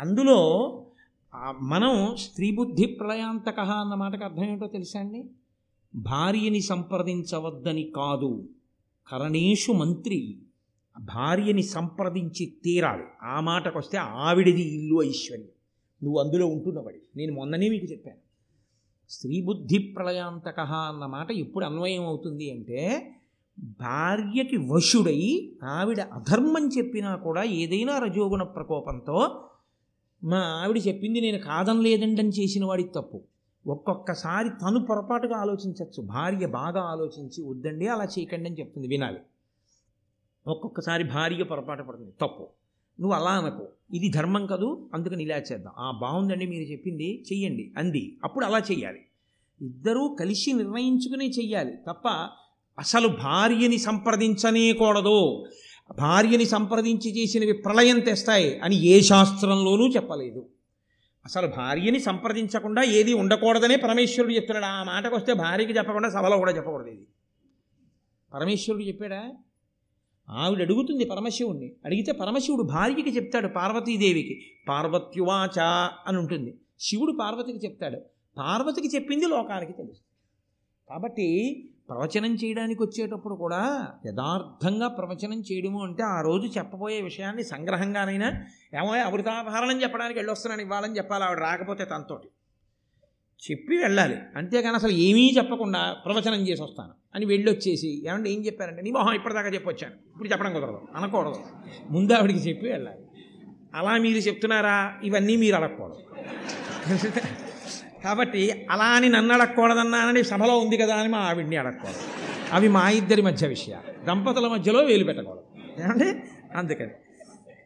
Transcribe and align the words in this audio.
అందులో 0.00 0.40
మనం 1.60 2.16
స్త్రీ 2.16 2.50
బుద్ధి 2.50 2.86
ప్రళయాంతక 2.86 3.60
అన్న 3.60 3.94
మాటకు 3.94 4.24
అర్థం 4.24 4.44
ఏంటో 4.44 4.66
తెలుసా 4.66 5.00
అండి? 5.00 5.24
భార్యని 5.94 6.60
సంప్రదించవద్దని 6.60 7.92
కాదు 7.96 8.48
కరణేషు 9.08 9.72
మంత్రి 9.72 10.38
భార్యని 11.00 11.62
సంప్రదించి 11.62 12.52
తీరాలి. 12.64 13.02
ఆ 13.22 13.40
మాటకు 13.40 13.78
వస్తే 13.78 13.98
ఆవిడిది 13.98 14.62
ఇల్లు 14.62 15.02
ఐశ్వర్యం. 15.02 15.46
నువ్వు 16.02 16.20
అందులో 16.20 16.46
ఉంటున్నవాడి. 16.46 16.98
నేను 17.16 17.34
మొన్ననే 17.34 17.68
మీకు 17.68 17.84
చెప్పాను. 17.84 18.16
స్త్రీ 19.10 19.42
బుద్ధి 19.42 19.78
ప్రళయాంతక 19.78 20.60
అన్న 20.60 21.06
మాట 21.06 21.32
ఎప్పుడు 21.32 21.64
అన్వయం 21.64 22.06
అవుతుంది 22.06 22.50
అంటే 22.50 23.10
భార్యకి 23.58 24.56
వశుడై 24.56 25.52
ఆవిడ 25.64 26.00
అధర్మం 26.00 26.68
చెప్పినా 26.68 27.16
కూడా 27.16 27.42
ఏదైనా 27.42 27.98
రజోగుణ 27.98 28.42
ప్రకోపంతో 28.42 29.48
మా 30.24 30.38
ఆవిడ 30.38 30.78
చెప్పింది 30.88 31.20
నేను 31.20 31.38
కాదనలేదండి 31.38 32.20
అని 32.20 32.30
చేసిన 32.30 32.64
వాడికి 32.64 32.88
తప్పు. 32.88 33.22
ఒక్కొక్కసారి 33.66 34.48
తను 34.48 34.86
పొరపాటుగా 34.86 35.36
ఆలోచించవచ్చు 35.36 36.02
భార్య 36.02 36.46
బాగా 36.46 36.80
ఆలోచించి 36.80 37.44
వద్దండి 37.44 37.88
అలా 37.88 38.04
చేయకండి 38.04 38.48
అని 38.48 38.58
చెప్తుంది 38.58 38.88
వినాలి. 38.88 39.18
ఒక్కొక్కసారి 40.46 41.04
భార్య 41.04 41.42
పొరపాటు 41.42 41.82
పడుతుంది 41.82 42.10
తప్పు. 42.20 42.48
నువ్వు 43.00 43.16
అలా 43.16 43.30
అనకు. 43.30 43.68
ఇది 43.94 44.08
ధర్మం 44.08 44.46
కదూ? 44.46 44.90
అందుకని 44.94 45.22
ఇలా 45.22 45.36
చేద్దాం. 45.36 45.72
ఆ 45.78 45.90
బాగుందండి 45.90 46.46
మీరు 46.46 46.62
చెప్పింది 46.62 47.24
చెయ్యండి 47.32 47.72
అంది. 47.78 48.18
అప్పుడు 48.24 48.44
అలా 48.44 48.58
చెయ్యాలి. 48.58 49.00
ఇద్దరూ 49.62 50.16
కలిసి 50.20 50.52
నిర్ణయించుకునే 50.52 51.26
చెయ్యాలి. 51.26 51.76
తప్ప 51.76 52.28
అసలు 52.78 53.08
భార్యని 53.08 53.78
సంప్రదించనే 53.78 54.72
కూడదు 54.72 55.46
భార్యని 55.90 56.44
సంప్రదించి 56.44 57.22
చేసినవి 57.22 57.52
ప్రళయం 57.52 58.00
తెస్తాయి 58.00 58.58
అని 58.58 58.86
ఏ 58.86 59.00
శాస్త్రంలోనూ 59.00 59.88
చెప్పలేదు. 59.88 60.48
అసలు 61.24 61.46
భార్యని 61.46 62.00
సంప్రదించకుండా 62.00 62.82
ఏది 62.82 63.14
ఉండకూడదనే 63.14 63.76
పరమేశ్వరుడు 63.76 64.32
చెప్తున్నాడు 64.32 64.64
ఆ 64.64 64.82
మాటకు 64.82 65.16
వస్తే 65.16 65.32
భార్యకి 65.32 65.72
చెప్పకుండా 65.72 66.10
సభలో 66.10 66.36
కూడా 66.36 66.52
చెప్పకూడదు 66.52 66.88
ఇది. 66.88 67.06
పరమేశ్వరుడు 68.34 68.82
చెప్పాడా? 68.82 69.32
ఆవిడ 70.28 70.60
అడుగుతుంది 70.60 71.04
పరమశివుణ్ణి. 71.04 71.72
అడిగితే 71.84 72.12
పరమశివుడు 72.12 72.62
భార్యకి 72.62 73.10
చెప్తాడు 73.10 73.48
పార్వతీదేవికి. 73.48 74.40
పార్వత్యువాచ 74.68 75.60
అని 76.06 76.18
ఉంటుంది. 76.18 76.58
శివుడు 76.80 77.12
పార్వతికి 77.20 77.66
చెప్తాడు. 77.66 78.00
పార్వతికి 78.38 78.96
చెప్పింది 78.96 79.26
లోకానికి 79.26 79.72
తెలుసు 79.72 80.00
కాబట్టి 80.90 81.58
ప్రవచనం 81.92 82.34
చేయడానికి 82.34 82.82
వచ్చేటప్పుడు 82.82 83.34
కూడా 83.34 83.88
యథార్థంగా 84.06 84.88
ప్రవచనం 84.88 85.40
చేయడము 85.40 85.84
అంటే 85.84 86.02
ఆ 86.02 86.20
రోజు 86.20 86.46
చెప్పబోయే 86.46 87.00
విషయాన్ని 87.00 87.44
సంగ్రహంగానైనా 87.44 88.32
ఏమో 88.74 88.94
అమృతాభరణం 88.94 89.82
చెప్పడానికి 89.82 90.18
వెళ్ళొస్తున్నాను 90.18 90.62
ఇవ్వాలని 90.62 90.96
చెప్పాలి 90.96 91.24
ఆవిడ 91.24 91.38
రాకపోతే 91.38 91.84
తనతోటి. 91.84 92.28
చెప్పి 93.50 93.76
వెళ్ళాలి. 93.76 94.16
అంతేగాని 94.36 94.76
అసలు 94.76 94.90
ఏమీ 94.90 95.34
చెప్పకుండా 95.36 95.96
ప్రవచనం 96.04 96.48
చేసి 96.48 96.62
వస్తాను 96.62 96.90
అని 97.14 97.26
వెళ్ళొచ్చేసి 97.26 98.08
ఏమంటే 98.08 98.30
ఏం 98.30 98.46
చెప్పారంటే 98.46 98.82
నీ 98.82 98.90
మొహం 98.90 99.14
ఇప్పటిదాకా 99.14 99.48
చెప్పొచ్చాను. 99.48 99.94
ఇప్పుడు 99.94 100.28
చెప్పడం 100.28 100.54
కుదరదు. 100.54 100.88
అనకూడదు. 100.94 101.40
ముందు 101.90 102.12
ఆవిడికి 102.12 102.38
చెప్పి 102.38 102.68
వెళ్ళాలి. 102.68 102.98
అలా 103.74 103.96
మీరు 103.96 104.18
చెప్తున్నారా? 104.18 105.00
ఇవన్నీ 105.04 105.36
మీరు 105.36 105.54
అడగకూడదు. 105.54 106.02
కాబట్టి 108.04 108.66
అలా 108.70 108.84
అని 108.84 109.08
నన్ను 109.08 109.34
అడగకూడదన్నానని 109.34 110.24
సభలో 110.24 110.58
ఉంది 110.58 110.76
కదా 110.76 110.96
అని 110.96 111.08
మా 111.08 111.18
ఆవిడ్ని 111.18 111.56
అడగకూడదు 111.56 111.96
అవి 112.52 112.68
మా 112.68 112.90
ఇద్దరి 112.90 113.22
మధ్య 113.22 113.46
విషయాలు. 113.46 114.04
దంపతుల 114.04 114.48
మధ్యలో 114.48 114.80
వేలు 114.82 115.04
పెట్టకూడదు. 115.04 115.42
ఏమండి? 115.84 116.20
అందుకని. 116.56 116.90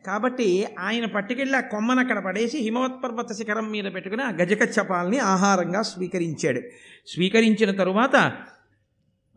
కాబట్టి 0.07 0.67
ఆయన 0.79 1.05
పట్టుకెళ్ళి 1.05 1.57
ఆ 1.57 1.61
కొమ్మను 1.61 2.01
అక్కడ 2.01 2.25
పడేసి 2.25 2.59
హిమవత్పర్వత 2.59 3.33
శిఖరం 3.33 3.71
మీద 3.71 3.85
పెట్టుకుని 3.95 4.23
ఆ 4.23 4.31
గజకచ్చపాలని 4.31 5.19
ఆహారంగా 5.19 5.83
స్వీకరించాడు. 5.83 6.61
స్వీకరించిన 7.07 7.71
తరువాత 7.71 8.33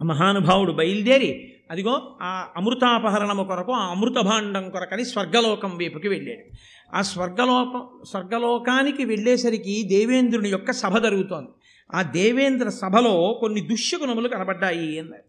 మహానుభావుడు 0.03 0.72
బయలుదేరి 0.72 1.56
అదిగో 1.72 2.18
ఆ 2.22 2.46
అమృతాపహరణము 2.57 3.44
కొరకు 3.44 3.72
ఆ 3.72 3.91
అమృత 3.91 4.16
భాండం 4.19 4.69
కొరకని 4.69 5.06
స్వర్గలోకం 5.06 5.78
వైపుకి 5.78 6.07
వెళ్ళాడు. 6.07 6.56
ఆ 6.94 7.01
స్వర్గలోకం 7.01 7.88
స్వర్గలోకానికి 8.09 9.05
వెళ్ళేసరికి 9.05 9.83
దేవేంద్రుని 9.83 10.50
యొక్క 10.50 10.72
సభ 10.72 10.97
జరుగుతోంది. 10.97 11.47
ఆ 11.95 12.01
దేవేంద్ర 12.01 12.69
సభలో 12.69 13.38
కొన్ని 13.41 13.61
దుష్యగుణములు 13.61 14.27
కనబడ్డాయి 14.27 14.99
అన్నారు. 14.99 15.23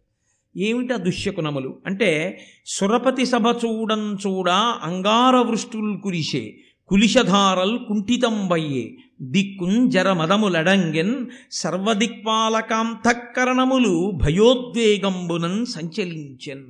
ఏమిటి 0.59 0.93
ఆ 0.93 0.97
దుష్యకునములు 0.97 1.78
అంటే 1.87 2.41
సురపతి 2.66 3.26
సభ 3.26 3.47
చూడం 3.47 4.15
చూడా 4.15 4.81
అంగార 4.82 5.37
వృష్టులు 5.37 5.97
కురిసే 5.97 6.56
కులిశధారల్ 6.88 7.87
కుంఠితంబయ్యే 7.87 8.97
దిక్కున్ 9.22 9.91
జరమదములడంగెన్ 9.91 11.26
సర్వదిక్పాలకాంతఃకరణములు 11.50 14.12
భయోద్వేగంబునన్ 14.15 15.66
సంచలించెన్. 15.66 16.66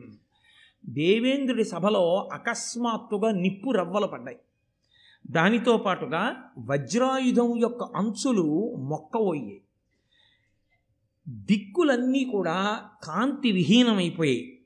దేవేంద్రుడి 0.86 1.64
సభలో 1.64 2.28
అకస్మాత్తుగా 2.32 3.30
నిప్పు 3.30 3.70
రవ్వలు 3.70 4.06
పడ్డాయి. 4.06 4.36
దానితో 5.30 5.76
పాటుగా 5.76 6.44
వజ్రాయుధం 6.58 7.58
యొక్క 7.58 7.82
అంచులు 7.82 8.74
మొక్కబోయాయి 8.78 9.60
దిక్కులన్నీ 11.28 12.24
కూడా 12.24 12.80
కాంతి 13.04 13.52
విహీనమైపోయాయి. 13.52 14.58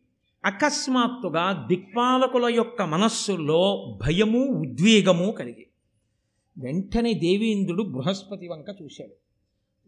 అకస్మాత్తుగా 0.45 1.65
దిక్పాలకుల 1.69 2.55
యొక్క 2.55 2.83
మనస్సుల్లో 2.83 3.85
భయము 4.03 4.45
ఉద్వేగము 4.45 5.33
కలిగి 5.33 5.67
వెంటనే 6.59 7.13
దేవేంద్రుడు 7.13 7.83
బృహస్పతి 7.83 8.49
వంక 8.49 8.83
చూశాడు. 8.83 9.15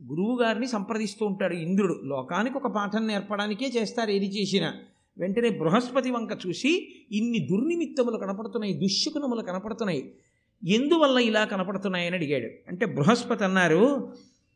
గురువుగారిని 0.06 0.66
సంప్రదిస్తూ 0.66 1.26
ఉంటాడు 1.26 1.54
ఇంద్రుడు. 1.54 2.00
లోకానికి 2.04 2.58
ఒక 2.58 2.66
పాఠం 2.66 3.06
నేర్పడానికే 3.06 3.66
చేస్తారు 3.66 4.10
ఏది 4.10 4.26
చేసినా. 4.26 4.74
వెంటనే 5.18 5.48
బృహస్పతి 5.48 6.10
వంక 6.10 6.38
చూసి 6.46 6.88
ఇన్ని 7.12 7.38
దుర్నిమిత్తములు 7.38 8.16
కనపడుతున్నాయి 8.16 8.74
దుశ్శకునములు 8.74 9.40
కనపడుతున్నాయి. 9.40 10.14
ఎందువల్ల 10.62 11.18
ఇలా 11.18 11.44
కనపడుతున్నాయని 11.44 12.16
అడిగాడు. 12.16 12.48
అంటే 12.68 12.86
బృహస్పతి 12.86 13.44
అన్నారు 13.44 13.82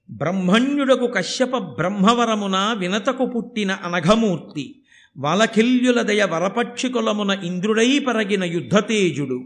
బ్రహ్మణ్యుడకు 0.08 1.06
కశ్యప 1.06 1.56
బ్రహ్మవరమున 1.56 2.74
వినతకు 2.78 3.26
పుట్టిన 3.26 3.72
అనఘమూర్తి 3.84 4.74
వలకిల్యుల 5.16 6.02
దయ 6.02 6.24
వరపక్షికులమున 6.24 7.30
ఇంద్రుడై 7.44 7.98
పరగిన 7.98 8.44
యుద్ధతేజుడు 8.44 9.38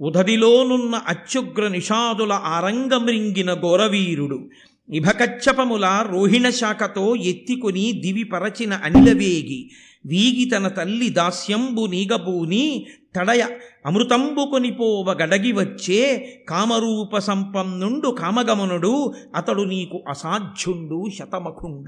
ఉదదిలోనున్న 0.00 0.96
అత్యుగ్ర 1.06 1.68
నిషాదుల 1.68 2.32
ఆరంగమృంగిన 2.32 3.54
ఘోరవీరుడు 3.54 4.38
ఇభకచ్చపముల 4.90 5.86
రోహిణ 6.10 6.48
శాఖతో 6.50 7.16
ఎత్తికొని 7.16 7.92
దివి 7.92 8.24
పరచిన 8.24 8.74
అనిలవేగి 8.84 9.70
వీగి 10.08 10.44
తన 10.44 10.68
తల్లి 10.68 11.10
దాస్యంబు 11.10 11.86
నీగబూని 11.86 12.86
తడయ 13.16 13.46
అమృతంబు 13.86 14.50
కొనిపోవ 14.50 15.12
గడగి 15.12 15.52
వచ్చే 15.52 16.30
కామరూప 16.48 17.18
సంపన్నుండు 17.18 18.08
కామగమనుడు 18.08 19.12
అతడు 19.34 19.62
నీకు 19.62 20.04
అసాధ్యుండు 20.08 21.04
శతమఖుండ. 21.18 21.86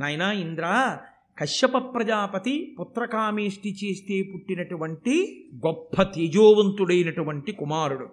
నాయనా 0.00 0.32
ఇంద్ర 0.32 0.98
కశ్యప 1.38 1.94
ప్రజాపతి 1.94 2.76
పుత్రకామేష్టి 2.80 3.76
చేస్తే 3.84 4.22
పుట్టినటువంటి 4.22 5.44
గొప్ప 5.66 6.02
తేజోవంతుడైనటువంటి 6.02 7.52
కుమారుడు. 7.52 8.08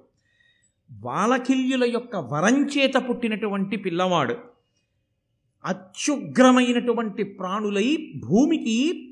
వాలకిల్యుల 0.91 1.83
యొక్క 1.83 2.15
వరంచేత 2.15 2.93
పుట్టినటువంటి 3.09 3.77
పిల్లవాడు. 3.77 4.54
అత్యుగ్రమైనటువంటి 5.65 7.23
ప్రాణులై 7.23 8.13
భూమికి 8.15 9.11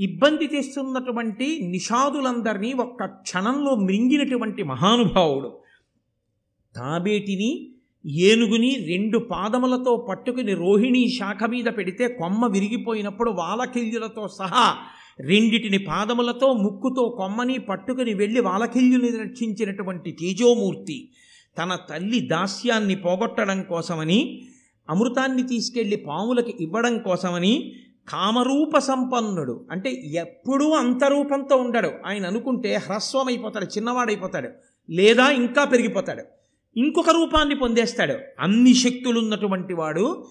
ఇబ్బంది 0.00 0.46
తెస్తున్నటువంటి 0.46 1.68
నిషాదులందరినీ 1.70 2.72
ఒక్క 2.72 3.04
క్షణంలో 3.04 3.74
మృంగినటువంటి 3.74 4.62
మహానుభావుడు. 4.62 5.58
తాబేటిని 6.76 7.70
ఏనుగుని 8.06 8.86
రెండు 8.88 9.18
పాదములతో 9.18 10.06
పట్టుకుని 10.08 10.54
రోహిణి 10.54 11.08
శాఖ 11.08 11.44
మీద 11.44 11.64
పెడితే 11.64 12.08
కొమ్మ 12.08 12.46
విరిగిపోయినప్పుడు 12.46 13.30
వాలకిల్యులతో 13.30 14.28
సహా 14.28 14.76
రెండిటిని 15.20 15.78
పాదములతో 15.78 16.52
ముక్కుతో 16.52 17.14
కొమ్మని 17.18 17.58
పట్టుకుని 17.58 18.14
వెళ్ళి 18.14 18.40
వాలకిల్యుని 18.40 19.10
రక్షించినటువంటి 19.18 20.12
తేజోమూర్తి 20.12 21.08
తన 21.58 21.78
తల్లి 21.90 22.20
దాస్యాన్ని 22.20 22.96
పోగొట్టడం 22.96 23.62
కోసమని 23.62 24.42
అమృతాన్ని 24.90 25.42
తీసుకెళ్ళి 25.42 25.96
పాములకి 25.96 26.54
ఇవ్వడం 26.60 26.98
కోసమని 26.98 27.72
కామరూప 28.08 28.78
సంపన్నుడు. 28.78 29.66
అంటే 29.70 29.90
ఎప్పుడూ 29.90 30.70
అంతరూపంతో 30.70 31.56
ఉండడు. 31.56 31.90
ఆయన 32.06 32.26
అనుకుంటే 32.26 32.74
హ్రస్వమైపోతాడు 32.74 33.64
చిన్నవాడైపోతాడు 33.64 34.48
లేదా 34.90 35.30
ఇంకా 35.30 35.64
పెరిగిపోతాడు. 35.64 36.22
ఇంకొక 36.76 37.10
రూపాన్ని 37.10 37.54
పొందేస్తాడు. 37.54 38.14
అన్ని 38.40 38.74
శక్తులున్నటువంటి 38.74 39.74
వాడు 39.74 40.26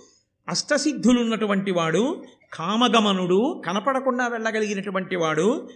అష్టసిద్ధులున్నటువంటి 0.50 1.72
వాడు 1.72 2.24
కామగమనుడు 2.54 3.62
కనపడకుండా 3.66 4.28
వెళ్ళగలిగినటువంటి 4.28 5.16
వాడు 5.16 5.70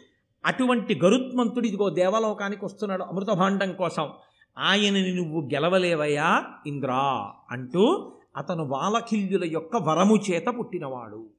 అటువంటి 0.46 1.00
గరుత్మంతుడు 1.04 1.68
ఇదిగో 1.68 1.90
దేవలోకానికి 1.90 2.66
వస్తున్నాడు 2.66 3.04
అమృతభాండం 3.04 3.74
కోసం. 3.74 4.10
ఆయనని 4.58 5.14
నువ్వు 5.14 5.50
గెలవలేవయ్యా 5.54 6.44
ఇంద్రా 6.68 7.32
అంటూ 7.52 8.14
అతను 8.38 8.64
వాలకిల్యుల 8.64 9.44
యొక్క 9.44 9.76
వరము 9.76 10.16
చేత 10.32 10.46
పుట్టినవాడు. 10.60 11.30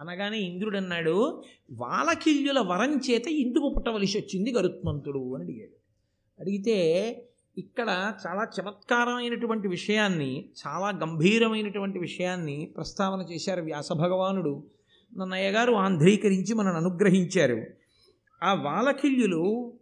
అనగానే 0.00 0.38
ఇంద్రుడు 0.38 0.76
అన్నాడు 0.76 1.42
వాలకిల్యుల 1.70 2.60
వరం 2.60 3.00
చేత 3.10 3.28
ఇందుకు 3.28 3.74
పుట్టవలసి 3.76 4.18
వచ్చింది 4.18 4.52
గరుత్మంతుడు 4.52 5.34
అని 5.34 5.44
అడిగాడు. 5.44 5.80
అడిగితే 6.40 6.76
ఇక్కడ 7.58 8.12
చాలా 8.26 8.46
చమత్కారమైనటువంటి 8.60 9.68
విషయాన్ని 9.68 10.48
చాలా 10.66 10.88
గంభీరమైనటువంటి 10.88 11.98
విషయాన్ని 11.98 12.72
ప్రస్తావన 12.76 13.20
చేశారు 13.20 13.62
వ్యాస 13.62 13.92
భగవానుడు 13.92 14.64
నన్నయ్య 15.16 15.50
గారు 15.50 15.72
ఆంధ్రీకరించి 15.72 16.54
మనను 16.54 16.76
అనుగ్రహించారు. 16.76 17.64
ఆ 18.42 18.54
వాలకిల్యులు 18.54 19.72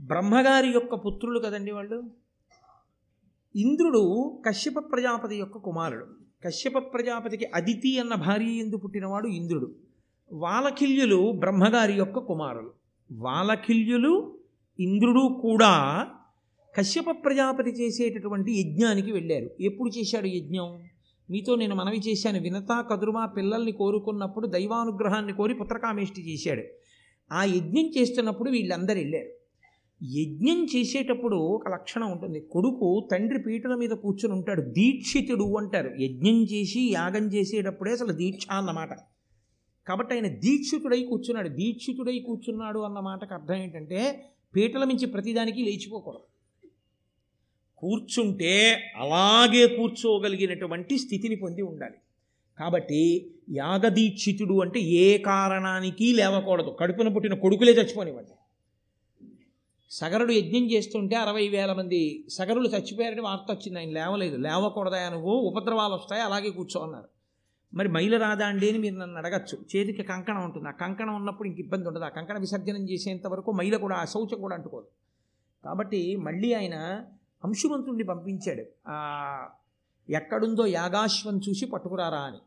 బ్రహ్మగారి 0.00 0.68
యొక్క 0.68 0.94
పుత్రులు 0.94 1.38
కదండి 1.38 1.72
వాళ్ళు? 1.72 2.25
ఇంద్రుడు 3.56 4.38
కశ్యప 4.46 4.92
ప్రజాపతి 4.92 5.36
యొక్క 5.36 5.58
కుమారుడు. 5.58 6.06
కశ్యప 6.44 6.78
ప్రజాపతికి 6.78 7.44
అదితి 7.44 7.98
అన్న 7.98 8.14
భార్య 8.14 8.46
ఎందు 8.46 8.76
పుట్టినవాడు 8.76 9.28
ఇంద్రుడు. 9.28 9.74
వాలకిల్యులు 10.32 11.32
బ్రహ్మగారి 11.32 11.92
యొక్క 11.92 12.18
కుమారులు. 12.18 12.70
వాలకిల్యులు 13.12 14.38
ఇంద్రుడు 14.80 15.38
కూడా 15.42 16.06
కశ్యప 16.76 17.04
ప్రజాపతి 17.24 17.70
చేసేటటువంటి 17.70 18.52
యజ్ఞానికి 18.52 19.12
వెళ్ళారు. 19.12 19.50
ఎప్పుడు 19.60 19.98
చేశాడు 19.98 20.26
యజ్ఞం? 20.26 20.82
మీతో 21.30 21.54
నేను 21.54 21.74
మనవి 21.74 21.98
చేశాను. 21.98 22.40
వినతా 22.40 22.80
కదురుమా 22.80 23.26
పిల్లల్ని 23.26 23.72
కోరుకున్నప్పుడు 23.72 24.46
దైవానుగ్రహాన్ని 24.46 25.32
కోరి 25.32 25.54
పుత్రకామేష్టి 25.54 26.32
చేశాడు. 26.32 26.62
ఆ 27.32 27.44
యజ్ఞం 27.44 27.90
చేస్తున్నప్పుడు 27.98 28.50
వీళ్ళందరూ 28.50 28.96
వెళ్ళారు. 28.96 29.45
యజ్ఞం 30.02 30.64
చేసేటప్పుడు 30.64 31.36
ఒక 31.36 31.68
లక్షణం 31.68 32.12
ఉంటుంది. 32.12 32.40
కొడుకు 32.40 33.08
తండ్రి 33.12 33.38
పీటల 33.38 33.74
మీద 33.74 33.90
కూర్చుని 33.90 34.34
ఉంటాడు. 34.34 34.60
దీక్షితుడు 34.60 35.56
అంటారు. 35.56 35.94
యజ్ఞం 36.00 36.42
చేసి 36.42 36.92
యాగం 36.92 37.26
చేసేటప్పుడే 37.26 37.92
అసలు 37.92 38.12
దీక్ష 38.12 38.46
అన్నమాట. 38.50 38.90
కాబట్టి 39.88 40.14
ఆయన 40.14 40.26
దీక్షితుడై 40.26 41.02
కూర్చున్నాడు. 41.02 41.48
దీక్షితుడై 41.48 42.18
కూర్చున్నాడు 42.18 42.78
అన్న 42.78 43.00
మాటకు 43.00 43.34
అర్థం 43.34 43.54
ఏంటంటే 43.54 44.24
పీటల 44.56 44.84
మించి 44.84 45.06
ప్రతిదానికి 45.06 45.62
లేచిపోకూడదు. 45.62 46.20
కూర్చుంటే 47.78 48.72
అలాగే 48.96 49.76
కూర్చోగలిగినటువంటి 49.76 50.98
స్థితిని 50.98 51.36
పొంది 51.36 51.62
ఉండాలి. 51.62 51.94
కాబట్టి 52.58 53.30
యాగదీక్షితుడు 53.50 54.60
అంటే 54.60 54.80
ఏ 54.80 55.18
కారణానికి 55.18 56.12
లేవకూడదు. 56.12 56.76
కడుపున 56.80 57.08
పుట్టిన 57.08 57.34
కొడుకులే 57.34 57.72
చచ్చిపోనివ్వండి. 57.72 58.30
సగరుడు 59.90 60.32
యజ్ఞం 60.32 60.70
చేస్తుంటే 60.70 61.16
అరవై 61.16 61.48
వేల 61.48 61.72
మంది 61.72 62.24
సగరులు 62.28 62.68
చచ్చిపోయారని 62.68 63.20
వార్త 63.20 63.52
వచ్చింది. 63.52 63.78
ఆయన 63.78 63.90
లేవలేదు. 63.90 64.36
లేవకూడదా 64.36 65.08
నువ్వు? 65.08 65.30
ఉపద్రవాలు 65.30 65.94
వస్తాయి? 65.94 66.22
అలాగే 66.22 66.50
కూర్చో 66.50 66.80
అన్నారు. 66.80 67.08
మరి 67.74 67.88
మైలు 67.88 68.18
రాదా 68.18 68.46
అండి 68.46 68.68
అని 68.68 68.78
మీరు 68.78 68.94
నన్ను 68.94 69.16
అడగచ్చు. 69.16 69.58
చేతికి 69.76 70.02
కంకణం 70.02 70.44
ఉంటుంది. 70.44 70.68
ఆ 70.68 70.70
కంకణం 70.70 71.14
ఉన్నప్పుడు 71.16 71.48
ఇంక 71.48 71.58
ఇబ్బంది 71.60 71.88
ఉండదు. 71.88 72.04
ఆ 72.04 72.08
కంకణ 72.08 72.38
విసర్జనం 72.38 72.90
చేసేంత 72.90 73.26
వరకు 73.26 73.52
మైల 73.52 73.76
కూడా 73.76 73.96
ఆ 73.96 74.04
శౌచం 74.04 74.40
కూడా 74.40 74.56
అంటుకోదు. 74.56 74.86
కాబట్టి 75.64 76.16
మళ్ళీ 76.16 76.52
ఆయన 76.52 77.04
అంశుమంతుడిని 77.44 78.04
పంపించాడు. 78.04 78.90
ఎక్కడుందో 80.12 80.66
యాగాశ్వం 80.66 81.40
చూసి 81.48 81.66
పట్టుకురారా 81.66 82.18
అని. 82.18 82.38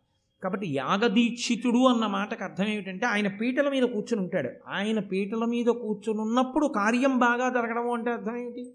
కాబట్టి 0.43 0.67
యాగదీక్షితుడు 0.67 1.87
అన్న 1.87 2.05
మాటకు 2.05 2.43
అర్థం 2.43 2.65
ఏమిటంటే 2.65 3.05
ఆయన 3.05 3.27
పీటల 3.27 3.69
మీద 3.69 3.83
కూర్చుని 3.83 4.21
ఉంటాడు. 4.21 4.49
ఆయన 4.67 4.99
పీటల 4.99 5.45
మీద 5.45 5.65
కూర్చుని 5.65 6.21
ఉన్నప్పుడు 6.21 6.67
కార్యం 6.67 7.17
బాగా 7.17 7.49
జరగడం 7.49 7.91
అంటే 7.91 8.11
అర్థం 8.11 8.35
ఏమిటి? 8.35 8.73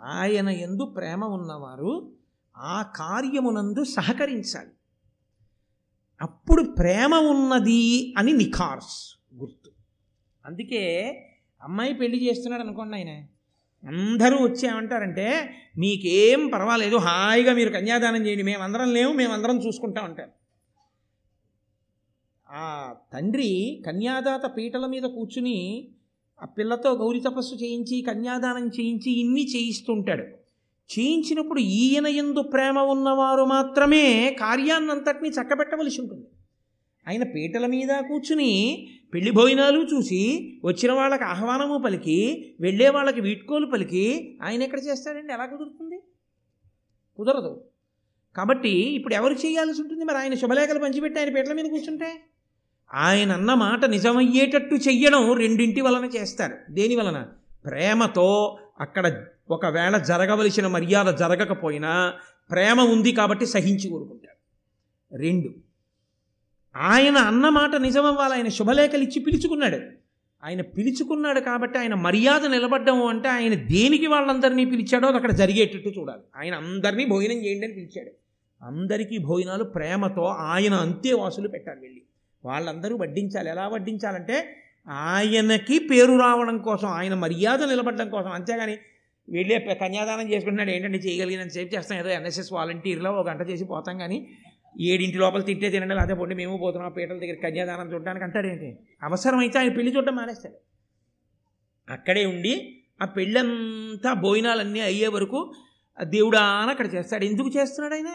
ఆయన 0.00 0.48
ఎందు 0.48 0.84
ప్రేమ 0.84 1.24
ఉన్నవారు 1.24 2.12
ఆ 2.56 2.82
కార్యమునందు 2.96 3.84
సహకరించాలి. 3.84 4.70
అప్పుడు 6.22 6.62
ప్రేమ 6.62 7.14
ఉన్నది 7.14 8.14
అని 8.18 8.32
నిఖార్స్ 8.32 9.24
గుర్తు. 9.34 9.70
అందుకే 10.46 11.12
అమ్మాయి 11.62 11.94
పెళ్ళి 11.94 12.28
చేస్తున్నాడు 12.28 12.62
అనుకోండి 12.62 12.96
ఆయన. 12.96 13.26
అందరూ 13.84 14.36
వచ్చి 14.36 14.68
ఏమంటారంటే 14.68 15.50
మీకేం 15.78 16.48
పర్వాలేదు 16.48 16.96
హాయిగా 16.96 17.52
మీరు 17.52 17.70
కన్యాదానం 17.70 18.26
చేయండి 18.26 18.42
మేమందరం 18.42 18.92
లేవు 18.92 19.12
మేమందరం 19.12 19.56
చూసుకుంటా 19.66 20.02
ఉంటాం 20.02 20.30
ఆ 22.48 22.92
తండ్రి 23.12 23.82
కన్యాదాత 23.86 24.46
పీటల 24.56 24.86
మీద 24.86 25.02
కూర్చుని 25.02 25.88
ఆ 26.42 26.46
పిల్లతో 26.46 26.92
గౌరీ 26.92 27.20
తపస్సు 27.20 27.54
చేయించి 27.54 28.02
కన్యాదానం 28.02 28.68
చేయించి 28.68 29.10
ఇన్ని 29.20 29.44
చేయిస్తుంటాడు. 29.44 30.22
చేయించినప్పుడు 30.90 31.60
ఈయన 31.60 32.06
ఎందు 32.06 32.42
ప్రేమ 32.42 32.78
ఉన్నవారు 32.78 33.44
మాత్రమే 33.44 34.36
కార్యాన్నంతటినీ 34.40 35.28
చక్కబెట్టవలసి 35.28 36.00
ఉంటుంది. 36.00 36.26
ఆయన 37.06 37.22
పీటల 37.22 37.66
మీద 37.66 37.88
కూర్చుని 37.88 38.52
పెళ్ళి 39.12 39.30
భోజనాలు 39.30 39.86
చూసి 39.94 40.52
వచ్చిన 40.64 40.92
వాళ్ళకి 40.92 41.24
ఆహ్వానము 41.24 41.78
పలికి 41.78 42.54
వెళ్ళే 42.60 42.88
వాళ్ళకి 42.88 43.20
వీడ్కోలు 43.20 43.66
పలికి 43.66 44.38
ఆయన 44.42 44.62
ఎక్కడ 44.62 44.78
చేస్తాడండి? 44.78 45.32
ఎలా 45.32 45.46
కుదురుతుంది? 45.46 45.98
కుదరదు. 47.16 47.64
కాబట్టి 48.36 48.70
ఇప్పుడు 48.70 49.14
ఎవరు 49.14 49.32
చేయాల్సి 49.32 49.82
ఉంటుంది? 49.82 50.04
మరి 50.04 50.16
ఆయన 50.16 50.34
శుభలేఖలు 50.34 50.78
పంచిపెట్టి 50.78 51.20
ఆయన 51.20 51.34
పీటల 51.34 51.52
మీద 51.52 51.64
కూర్చుంటే? 51.64 52.20
ఆయన 52.94 53.32
అన్న 53.32 53.54
మాట 53.54 53.84
నిజమయ్యేటట్టు 53.84 54.74
చెయ్యడం 54.74 55.32
రెండింటి 55.32 55.80
వలన 55.80 56.04
చేస్తారు 56.04 56.56
దేని 56.70 56.96
వలన? 56.96 57.26
ప్రేమతో 57.64 58.58
అక్కడ 58.80 59.26
ఒకవేళ 59.50 59.98
జరగవలసిన 59.98 60.66
మర్యాద 60.66 61.06
జరగకపోయినా 61.06 62.12
ప్రేమ 62.50 62.80
ఉంది 62.80 63.12
కాబట్టి 63.12 63.46
సహించి 63.46 63.90
ఊరుకుంటారు 63.90 64.38
రెండు 65.16 65.67
ఆయన 66.76 67.16
అన్నమాట 67.16 67.76
నిజమవ్వాలి. 67.76 68.34
ఆయన 68.34 68.48
శుభలేఖలు 68.48 69.02
ఇచ్చి 69.02 69.20
పిలుచుకున్నాడు. 69.20 69.78
ఆయన 70.44 70.60
పిలుచుకున్నాడు 70.60 71.40
కాబట్టి 71.40 71.78
ఆయన 71.78 71.94
మర్యాద 71.94 72.46
నిలబడ్డము 72.46 73.08
అంటే 73.08 73.28
ఆయన 73.28 73.54
దేనికి 73.54 74.06
వాళ్ళందరినీ 74.06 74.64
పిలిచాడో 74.64 75.06
అది 75.06 75.16
అక్కడ 75.16 75.32
జరిగేటట్టు 75.32 75.88
చూడాలి. 75.88 76.20
ఆయన 76.36 76.54
అందరినీ 76.54 77.04
భోజనం 77.04 77.32
చేయండి 77.32 77.66
అని 77.66 77.74
పిలిచాడు. 77.74 78.10
అందరికీ 78.64 79.18
భోజనాలు 79.18 79.64
ప్రేమతో 79.64 80.24
ఆయన 80.24 80.74
అంత్యవాసులు 80.74 81.48
పెట్టాలి 81.48 81.80
వెళ్ళి. 81.80 82.02
వాళ్ళందరూ 82.44 82.96
వడ్డించాలి. 82.96 83.50
ఎలా 83.50 83.68
వడ్డించాలంటే 83.68 84.56
ఆయనకి 84.88 85.78
పేరు 85.78 86.18
రావడం 86.18 86.58
కోసం 86.58 86.88
ఆయన 86.88 87.14
మర్యాద 87.14 87.62
నిలబడడం 87.62 88.10
కోసం. 88.10 88.30
అంతేగాని 88.30 88.76
వెళ్ళే 89.30 89.78
కన్యాదానం 89.80 90.32
చేసుకుంటున్నాడు. 90.32 90.70
ఏంటంటే 90.70 90.98
చేయగలిగినంత 90.98 91.50
సేపు 91.50 91.74
చేస్తాం. 91.74 91.98
ఏదో 91.98 92.08
ఎన్ఎస్ఎస్ 92.08 92.52
వాలంటీర్లో 92.52 93.12
ఒక 93.12 93.28
గంట 93.28 93.50
చేసి 93.50 93.64
పోతాం 93.64 93.98
కానీ 93.98 94.28
ఏడింటి 94.80 95.18
లోపల 95.18 95.40
తింటే 95.40 95.70
తినండి 95.70 95.94
లేకపోతే 95.94 96.14
పొండి 96.14 96.34
మేము 96.34 96.56
పోతున్నాం 96.56 96.92
పీటల 96.92 97.18
దగ్గర 97.18 97.34
కన్యాదానం 97.34 97.92
చూడడానికి 97.92 98.24
అంటాడేంటి 98.24 98.78
అవసరమైతే 99.02 99.58
ఆయన 99.58 99.72
పెళ్ళి 99.72 99.96
చూడడం 99.96 100.16
మానేస్తాడు. 100.16 100.54
అక్కడే 101.92 102.26
ఉండి 102.26 102.82
ఆ 103.02 103.04
పెళ్ళంతా 103.04 104.12
భోజనాలన్నీ 104.12 104.80
అయ్యే 104.80 105.08
వరకు 105.08 105.54
ఆ 106.00 106.04
దేవుడా 106.04 106.40
అని 106.40 106.70
అక్కడ 106.70 106.94
చేస్తాడు. 106.94 107.24
ఎందుకు 107.24 107.48
చేస్తున్నాడు 107.48 107.94
ఆయన? 107.94 108.08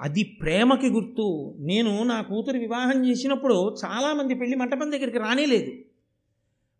అది 0.00 0.22
ప్రేమకి 0.22 0.90
గుర్తు. 0.90 1.56
నేను 1.60 2.02
నా 2.02 2.20
కూతురు 2.20 2.58
వివాహం 2.58 3.08
చేసినప్పుడు 3.08 3.76
చాలామంది 3.84 4.34
పెళ్ళి 4.34 4.56
మంటపం 4.56 4.92
దగ్గరికి 4.92 5.18
రానేలేదు. 5.18 5.72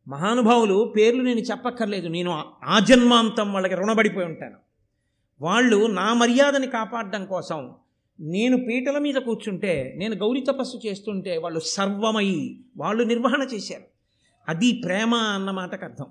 మహానుభావులు 0.08 0.92
పేర్లు 0.96 1.22
నేను 1.22 1.40
చెప్పక్కర్లేదు. 1.40 2.08
నేను 2.08 2.44
ఆ 2.64 2.78
జన్మాంతం 2.78 3.52
వాళ్ళకి 3.52 3.74
రుణపడిపోయి 3.74 4.26
ఉంటాను. 4.26 4.56
వాళ్ళు 5.40 5.86
నా 5.86 6.14
మర్యాదని 6.14 6.66
కాపాడడం 6.66 7.26
కోసం 7.26 7.74
నేను 8.20 8.56
పీటల 8.56 8.98
మీద 8.98 9.14
కూర్చుంటే 9.14 9.94
నేను 9.96 10.14
గౌరీ 10.14 10.40
తపస్సు 10.40 10.86
చేస్తుంటే 10.86 11.38
వాళ్ళు 11.38 11.60
సర్వమై 11.60 12.56
వాళ్ళు 12.76 13.04
నిర్వహణ 13.04 13.42
చేశారు. 13.54 13.82
అది 14.48 14.72
ప్రేమ 14.72 15.14
అన్న 15.14 15.50
మాటకు 15.50 15.84
అర్థం. 15.84 16.06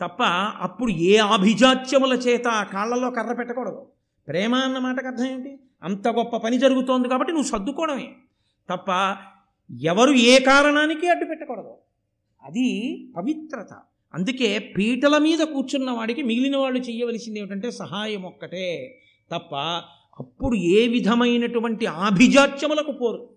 తప్ప 0.00 0.22
అప్పుడు 0.60 0.90
ఏ 0.90 1.16
ఆభిజాత్యముల 1.16 2.12
చేత 2.12 2.48
ఆ 2.48 2.64
కాళ్ళలో 2.64 3.10
కర్ర 3.10 3.32
పెట్టకూడదు. 3.32 3.86
ప్రేమ 4.28 4.54
అన్న 4.54 4.78
మాటకు 4.78 5.06
అర్థం 5.06 5.26
ఏంటి 5.26 5.58
అంత 5.82 6.08
గొప్ప 6.08 6.36
పని 6.36 6.58
జరుగుతోంది 6.58 7.08
కాబట్టి 7.08 7.32
నువ్వు 7.32 7.48
సర్దుకోవడమే. 7.48 8.08
తప్ప 8.70 9.16
ఎవరు 9.80 10.12
ఏ 10.12 10.38
కారణానికి 10.38 11.08
అడ్డు 11.08 11.24
పెట్టకూడదు. 11.24 11.74
అది 12.42 13.08
పవిత్రత. 13.16 13.78
అందుకే 14.14 14.58
పీటల 14.58 15.18
మీద 15.18 15.38
కూర్చున్న 15.38 15.90
వాడికి 15.90 16.22
మిగిలిన 16.22 16.56
వాళ్ళు 16.56 16.78
చేయవలసింది 16.78 17.38
ఏమిటంటే 17.38 17.70
సహాయం 17.70 18.22
ఒక్కటే. 18.22 18.98
తప్ప 19.32 19.82
అప్పుడు 20.18 20.54
ఏ 20.54 20.88
విధమైనటువంటి 20.88 21.86
ఆభిజాత్యములకు 21.86 22.92
పోరు. 22.92 23.28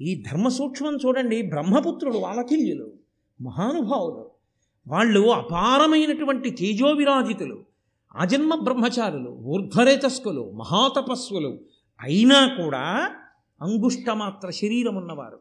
ఈ 0.00 0.24
ధర్మ 0.30 0.48
సూక్ష్మం 0.48 0.96
చూడండి 0.96 1.42
బ్రహ్మపుత్రులు 1.42 2.18
వాలకిల్యులు 2.18 2.92
మహానుభావులు 3.40 4.30
వాళ్ళు 4.88 5.30
అపారమైనటువంటి 5.30 6.50
తేజోవిరాజితులు 6.50 7.64
ఆజన్మ 8.16 8.54
బ్రహ్మచారులు 8.54 9.30
ఊర్ధ్వరేతస్కులు 9.30 10.50
మహాతపస్సులు. 10.50 11.58
అయినా 12.00 12.46
కూడా 12.46 13.14
అంగుష్టమాత్ర 13.62 14.50
శరీరం 14.50 14.94
ఉన్నవారు. 14.94 15.38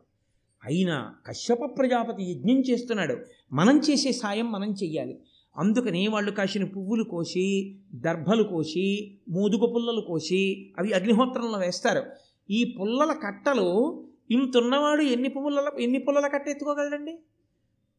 అయినా 0.65 1.13
కశ్యప 1.27 1.77
ప్రజాపతి 1.77 2.23
యజ్ఞం 2.23 2.59
చేస్తున్నాడు. 2.59 3.17
మనం 3.53 3.79
చేసే 3.79 4.11
సాయం 4.11 4.51
మనం 4.51 4.71
చెయ్యాలి. 4.71 5.19
అందుకని 5.57 6.07
వాళ్ళు 6.07 6.31
కాసిన 6.31 6.63
పువ్వులు 6.63 7.03
కోసి 7.03 7.75
దర్భలు 7.95 8.43
కోసి 8.43 9.17
మోదుగ 9.29 9.73
పుల్లలు 9.75 10.01
కోసి 10.01 10.73
అవి 10.79 10.93
అగ్నిహోత్రంలో 10.93 11.57
వేస్తారు. 11.57 12.03
ఈ 12.49 12.75
పుల్లల 12.79 13.13
కట్టలు 13.13 14.03
ఇంతున్నవాడు 14.31 15.01
ఎన్ని 15.01 15.29
పువ్వుల 15.29 15.71
ఎన్ని 15.79 15.99
పుల్లల 15.99 16.27
కట్ట 16.27 16.47
ఎత్తుకోగలడండి? 16.47 17.19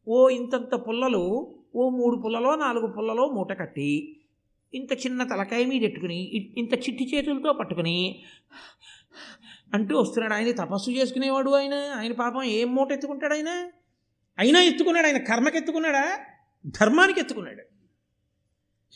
ఓ 0.07 0.29
ఇంతంత 0.29 0.75
పుల్లలు 0.75 1.55
ఓ 1.75 1.89
మూడు 1.89 2.15
పుల్లలో 2.15 2.55
నాలుగు 2.55 2.87
పుల్లలో 2.87 3.29
మూట 3.29 3.59
కట్టి 3.59 4.19
ఇంత 4.73 4.93
చిన్న 4.93 5.23
తలకాయ 5.23 5.65
మీద 5.65 5.81
పెట్టుకుని 5.81 6.23
ఇ- 6.23 6.53
ఇంత 6.57 6.73
చిట్టి 6.73 7.11
చేతులతో 7.15 7.53
పట్టుకుని 7.53 8.19
అంటూ 9.73 9.99
వస్తున్నాడు. 9.99 10.33
ఆయన 10.33 10.51
తపస్సు 10.51 10.91
చేసుకునేవాడు 10.91 11.49
ఆయన. 11.49 11.73
ఆయన 11.73 12.11
పాపం 12.11 12.43
ఏం 12.43 12.75
మూట 12.75 12.91
ఎత్తుకుంటాడు 12.91 13.33
ఆయన? 13.33 13.67
అయినా 14.39 14.61
ఎత్తుకున్నాడు 14.61 15.07
ఆయన. 15.07 15.17
కర్మకి 15.17 15.57
ఎత్తుకున్నాడా 15.57 16.17
ధర్మానికి 16.67 17.19
ఎత్తుకున్నాడు. 17.19 17.61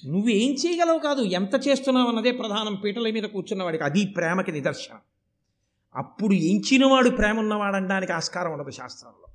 నువ్వేం 0.08 0.52
చేయగలవు 0.52 1.00
కాదు 1.00 1.22
ఎంత 1.22 1.68
చేస్తున్నావు 1.68 2.08
అన్నదే 2.08 2.32
ప్రధానం 2.32 2.76
పీటల 2.76 3.12
మీద 3.12 3.24
కూర్చున్నవాడికి 3.24 3.84
అది 3.84 4.06
ప్రేమకి 4.06 4.52
నిదర్శనం. 4.52 5.00
అప్పుడు 5.96 6.34
ఎంచినవాడు 6.34 7.10
ప్రేమ 7.10 7.40
ఉన్నవాడనడానికి 7.40 8.12
ఆస్కారం 8.12 8.52
ఉండదు 8.52 8.72
శాస్త్రంలో. 8.72 9.34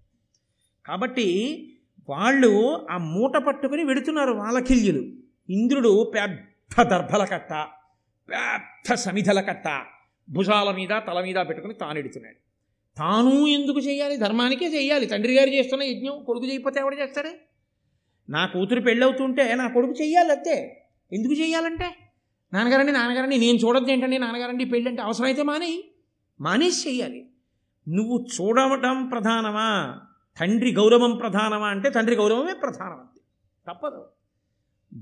కాబట్టి 0.87 1.69
వాళ్ళు 2.09 2.87
ఆ 2.91 2.97
మూట 2.97 3.37
పట్టుకుని 3.37 3.85
వెడుతున్నారు 3.85 4.33
వాలకిల్యులు. 4.33 5.03
ఇంద్రుడు 5.53 6.12
పెద్ద 6.15 6.83
దర్భల 6.83 7.25
కట్ట 7.25 7.53
పెద్ద 8.31 8.95
సమిధల 8.95 9.41
కట్ట 9.41 9.87
భుజాల 10.31 10.75
మీద 10.75 10.89
తల 10.89 11.21
మీద 11.21 11.35
పెట్టుకుని 11.35 11.75
తాను 11.75 11.99
ఎడుతున్నాడు. 11.99 12.37
తాను 12.99 13.47
ఎందుకు 13.47 13.79
చేయాలి? 13.79 14.17
ధర్మానికే 14.17 14.67
చేయాలి. 14.67 15.07
తండ్రి 15.07 15.35
గారు 15.35 15.51
చేస్తున్న 15.51 15.83
యజ్ఞం 15.83 16.25
కొడుకు 16.25 16.47
చేయకపోతే 16.47 16.81
ఎవడు 16.81 16.97
చేస్తాడే? 16.97 17.41
నా 18.31 18.47
కూతురు 18.47 18.81
పెళ్ళవుతుంటే 18.81 19.55
నా 19.55 19.69
కొడుకు 19.69 19.93
చెయ్యాలి 19.93 20.33
అంతే 20.33 20.87
ఎందుకు 21.12 21.33
చెయ్యాలంటే? 21.33 21.97
నాన్నగారండి 22.52 22.93
నాన్నగారండి 22.93 23.38
నేను 23.38 23.59
చూడద్దు 23.59 23.91
ఏంటండి 23.91 24.19
నాన్నగారండి 24.19 24.64
పెళ్ళి 24.64 24.88
అంటే 24.88 25.02
అవసరమైతే 25.02 25.43
మానేయి 25.43 25.85
మానేసి 26.41 26.88
చెయ్యాలి. 26.88 27.26
నువ్వు 27.88 28.26
చూడవటం 28.41 29.09
ప్రధానమా? 29.09 30.00
తండ్రి 30.41 30.73
గౌరవం 30.73 31.17
ప్రధానమా 31.17 31.67
అంటే 31.67 31.91
తండ్రి 31.91 32.17
గౌరవమే 32.17 32.55
ప్రధానం 32.55 32.93
అంతే 32.93 33.21
తప్పదు. 33.69 34.07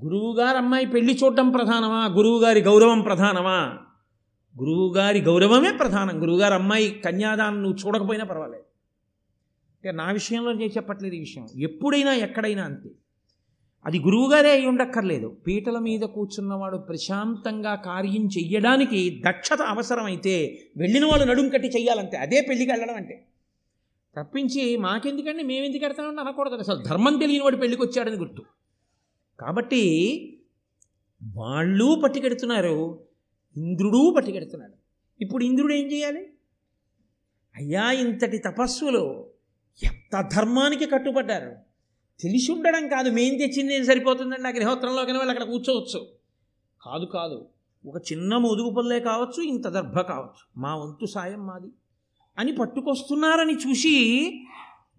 గురువుగారు 0.05 0.57
అమ్మాయి 0.57 0.87
పెళ్ళి 0.87 1.19
చూడటం 1.25 1.51
ప్రధానమా? 1.51 2.07
గురువుగారి 2.07 2.61
గౌరవం 2.61 3.01
ప్రధానమా? 3.01 3.79
గురువుగారి 4.61 5.21
గౌరవమే 5.21 5.73
ప్రధానం. 5.73 6.23
గురువుగారు 6.23 6.55
అమ్మాయి 6.55 7.03
కన్యాదానం 7.05 7.63
నువ్వు 7.63 7.87
చూడకపోయినా 7.87 8.25
పర్వాలేదు. 8.25 8.65
ఇక 9.85 9.95
నా 9.95 10.11
విషయంలో 10.11 10.53
నేను 10.53 10.71
చెప్పట్లేదు 10.71 11.15
ఈ 11.15 11.19
విషయం. 11.19 11.47
ఎప్పుడైనా 11.59 12.13
ఎక్కడైనా 12.15 12.65
అంతే. 12.65 12.91
అది 13.87 13.99
గురువుగారే 13.99 14.51
అయి 14.51 14.67
ఉండక్కర్లేదు. 14.67 15.37
పీటల 15.47 15.79
మీద 15.79 16.01
కూర్చున్నవాడు 16.01 16.77
ప్రశాంతంగా 16.77 17.75
కార్యం 17.75 18.27
చెయ్యడానికి 18.27 19.23
దక్షత 19.29 19.63
అవసరమైతే 19.63 20.63
వెళ్ళిన 20.77 21.05
వాళ్ళు 21.05 21.27
నడుం 21.27 21.49
కట్టి 21.49 21.69
చెయ్యాలంతే. 21.69 22.17
అదే 22.17 22.41
పెళ్ళికి 22.41 22.71
వెళ్ళడం 22.71 22.95
అంటే. 22.95 23.27
తప్పించి 24.19 24.77
మాకెందుకండి? 24.77 25.43
మేమెందుకు 25.43 25.85
వెళ్తామని 25.85 26.21
అనకూడదు 26.21 26.55
అసలు. 26.55 26.83
ధర్మం 26.83 27.19
తెలియని 27.19 27.45
వాడు 27.45 27.57
పెళ్ళికి 27.57 27.83
వచ్చాడని 27.83 28.17
గుర్తు. 28.17 28.43
కాబట్టి 29.41 29.83
వాళ్ళు 31.23 32.01
పట్టుకెడుతున్నారు. 32.05 33.01
ఇంద్రుడు 33.57 34.15
పట్టుకెడుతున్నాడు. 34.17 34.73
ఇప్పుడు 35.21 35.45
ఇంద్రుడు 35.45 35.73
ఏం 35.73 35.93
చేయాలి 35.93 36.27
అయ్యా 37.57 37.91
ఇంతటి 37.91 38.39
తపస్సులో 38.39 39.27
ఎంత 39.85 40.29
ధర్మానికి 40.37 40.87
కట్టుబడ్డారు? 40.87 41.70
తెలిసి 42.21 42.53
ఉండడం 42.53 42.89
కాదు. 42.89 43.11
మేం 43.11 43.39
తెచ్చింది 43.39 43.75
ఏం 43.75 43.85
సరిపోతుందండి 43.85 44.49
అగ్నిహోత్రంలోకి 44.49 45.13
వాళ్ళు 45.13 45.31
అక్కడ 45.31 45.43
కూర్చోవచ్చు. 45.43 46.09
కాదు 46.83 47.05
కాదు. 47.05 47.49
ఒక 47.87 48.13
చిన్న 48.13 48.37
ముదుగు 48.37 48.71
పల్లే 48.71 49.01
కావచ్చు 49.01 49.43
ఇంత 49.43 49.69
దర్భ 49.69 50.01
కావచ్చు. 50.01 50.61
మా 50.61 50.77
వంతు 50.77 51.07
సాయం 51.07 51.47
మాది. 51.47 51.69
అని 52.39 52.53
పట్టుకొస్తున్నారని 52.53 53.55
చూసి 53.55 54.31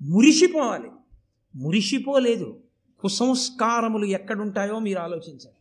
మురిసిపోవాలి. 0.02 0.90
మురిసిపోలేదు. 1.56 2.64
కుసంస్కారములు 3.00 4.06
ఎక్కడుంటాయో 4.06 4.80
మీరు 4.80 5.00
ఆలోచించాలి. 5.00 5.56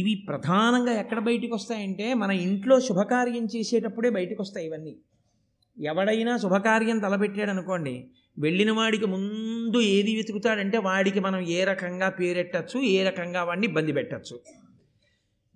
ఇవి 0.00 0.14
ప్రధానంగా 0.14 0.92
ఎక్కడ 0.92 1.18
బయటికి 1.18 1.54
వస్తాయంటే 1.54 2.14
మన 2.14 2.30
ఇంట్లో 2.30 2.80
శుభకార్యం 2.80 3.44
చేసేటప్పుడే 3.44 4.10
బయటకు 4.10 4.42
వస్తాయి 4.42 4.66
ఇవన్నీ. 4.66 4.96
ఎవడైనా 5.80 6.36
శుభకార్యం 6.36 6.98
తలపెట్టాడు 6.98 7.50
అనుకోండి 7.50 8.10
వెళ్ళిన 8.38 8.72
వాడికి 8.72 9.06
ముందు 9.06 9.80
ఏది 9.80 10.16
వెతుకుతాడంటే 10.16 10.78
వాడికి 10.78 11.20
మనం 11.20 11.40
ఏ 11.40 11.64
రకంగా 11.64 12.08
పేరెట్టచ్చు 12.08 12.80
ఏ 12.80 13.04
రకంగా 13.04 13.44
వాడిని 13.44 13.66
ఇబ్బంది 13.66 13.92
పెట్టచ్చు. 13.92 14.40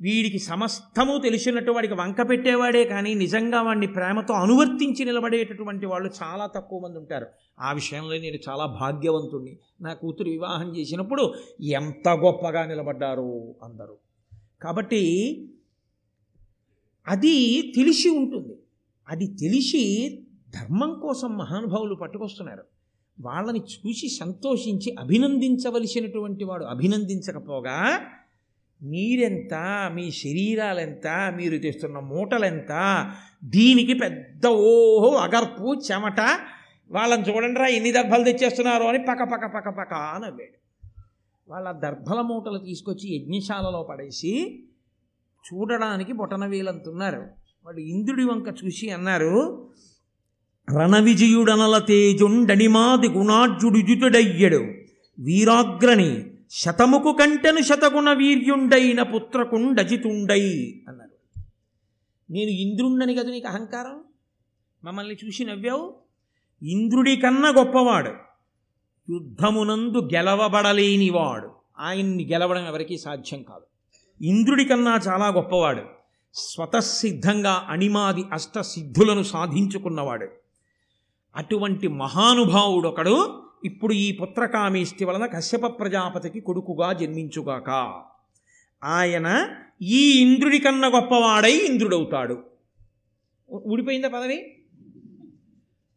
వీడికి 0.01 0.39
సమస్తము 0.39 1.19
తెలిసినట్టు 1.19 1.71
వాడికి 1.71 1.95
వంక 1.95 2.29
పెట్టేవాడే 2.29 2.85
కానీ 2.85 3.15
నిజంగా 3.15 3.63
వాడిని 3.63 3.87
ప్రేమతో 3.87 4.35
అనువర్తించి 4.35 5.05
నిలబడేటటువంటి 5.05 5.87
వాళ్ళు 5.87 6.11
చాలా 6.23 6.47
తక్కువ 6.47 6.81
మంది 6.81 6.99
ఉంటారు. 6.99 7.27
ఆ 7.61 7.73
విషయంలో 7.73 8.19
నేను 8.19 8.39
చాలా 8.49 8.67
భాగ్యవంతుణ్ణి. 8.67 9.57
నా 9.81 9.95
కూతురు 9.95 10.31
వివాహం 10.31 10.77
చేసినప్పుడు 10.77 11.35
ఎంత 11.63 12.09
గొప్పగా 12.09 12.67
నిలబడ్డారు 12.67 13.55
అందరూ. 13.63 13.97
కాబట్టి 14.63 15.05
అది 17.09 17.63
తెలిసి 17.77 18.09
ఉంటుంది. 18.09 18.57
అది 19.09 19.27
తెలిసి 19.27 20.24
ధర్మం 20.55 20.91
కోసం 21.03 21.31
మహానుభావులు 21.37 21.95
పట్టుకొస్తున్నారు. 21.95 22.65
వాళ్ళని 23.19 23.61
చూసి 23.75 24.09
సంతోషించి 24.21 24.91
అభినందించవలసినటువంటి 24.99 26.45
వాడు 26.45 26.65
అభినందించకపోగా 26.65 27.79
మీరెంత 28.83 29.55
మీ 29.95 30.05
శరీరాలెంత 30.21 31.07
మీరు 31.37 31.57
తెస్తున్న 31.57 31.99
మూటలెంత 31.99 32.73
దీనికి 33.45 33.95
పెద్ద 33.95 34.47
ఓహో 34.71 35.11
అగర్పు 35.17 35.69
చెమట 35.87 36.21
వాళ్ళని 36.91 37.25
చూడండిరా 37.29 37.67
ఎన్ని 37.69 37.93
దర్భలు 37.93 38.25
తెచ్చేస్తున్నారు 38.25 38.85
అని 38.85 38.99
పక్క 38.99 39.23
పక్క 39.23 39.47
పక్క 39.47 39.69
పక్క 39.71 39.95
అనవ్వాడు 40.15 40.59
వాళ్ళ 41.49 41.69
దర్భల 41.79 42.21
మూటలు 42.21 42.59
తీసుకొచ్చి 42.59 43.07
యజ్ఞశాలలో 43.17 43.81
పడేసి 43.83 44.33
చూడడానికి 45.45 46.13
బొటన 46.13 46.45
వేలంతున్నారు 46.47 47.23
వాళ్ళు 47.65 47.81
ఇంద్రుడి 47.87 48.25
వంక 48.25 48.49
చూసి 48.65 48.87
అన్నారు 48.91 49.35
రణవిజయుడనల 50.71 51.79
తేజుండనిమాది 51.79 53.09
గుణార్జుడుజుతుడయ్యడు 53.09 54.65
వీరాగ్రణి 55.19 56.25
శతముకు 56.51 57.13
కంటెను 57.13 57.61
శతగుణ 57.61 58.11
వీర్యుండైన 58.13 59.03
పుత్రకుండజితుండై 59.03 60.75
అన్నారు 60.89 61.41
నేను 62.31 62.51
ఇంద్రుండని 62.51 63.15
కదా 63.15 63.31
నీకు 63.31 63.49
అహంకారం? 63.49 64.01
మమ్మల్ని 64.85 65.17
చూసి 65.25 65.45
నవ్వావు? 65.45 65.95
ఇంద్రుడి 66.63 67.17
కన్నా 67.17 67.49
గొప్పవాడు. 67.49 68.11
యుద్ధమునందు 69.13 70.09
గెలవబడలేనివాడు. 70.15 71.51
ఆయన్ని 71.79 72.29
గెలవడం 72.33 72.67
ఎవరికీ 72.67 72.99
సాధ్యం 72.99 73.43
కాదు. 73.43 73.65
ఇంద్రుడి 74.25 74.65
కన్నా 74.65 75.01
చాలా 75.09 75.29
గొప్పవాడు. 75.29 75.83
స్వతసిద్ధంగా 76.35 77.67
అణిమాది 77.69 78.25
అష్టసిద్ధులను 78.33 79.23
సాధించుకున్నవాడు. 79.23 80.29
అటువంటి 81.37 81.89
మహానుభావుడొకడు 81.89 83.43
ఇప్పుడు 83.65 83.93
ఈ 83.93 84.13
పుత్రకామేష్టి 84.13 85.05
వలన 85.05 85.27
కశ్యప 85.27 85.79
ప్రజాపతికి 85.79 86.41
కొడుకుగా 86.41 86.93
జన్మించుగాక. 86.93 88.03
ఆయన 88.85 89.57
ఈ 89.83 90.23
ఇంద్రుడి 90.23 90.59
కన్నా 90.59 90.89
గొప్పవాడై 90.89 91.53
ఇంద్రుడవుతాడు. 91.53 92.45
ఊడిపోయిందా 93.53 94.09
పదవి? 94.09 94.57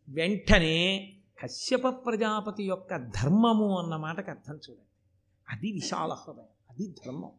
వెంటనే 0.09 1.13
కశ్యప 1.43 1.87
ప్రజాపతి 1.87 2.63
యొక్క 2.63 2.95
ధర్మము 2.95 3.79
అన్న 3.79 3.95
మాటకు 3.95 4.31
అర్థం 4.31 4.53
చూడండి. 4.53 5.15
అది 5.49 5.71
విశాల 5.71 6.13
హృదయం 6.13 6.45
అది 6.69 6.87
ధర్మం. 6.87 7.31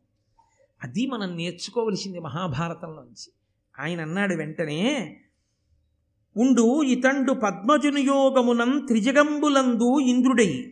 అది 0.85 1.07
మనం 1.07 1.37
నేర్చుకోవలసింది 1.37 2.19
మహాభారతంలోంచి. 2.19 3.33
ఆయన 3.79 4.01
అన్నాడు 4.01 4.35
వెంటనే 4.35 5.17
ఉండు 6.39 6.83
ఇతండు 6.83 7.33
పద్మజునియోగమునం 7.33 8.85
త్రిజగంబులందు 8.87 9.99
ఇంద్రుడై. 10.01 10.65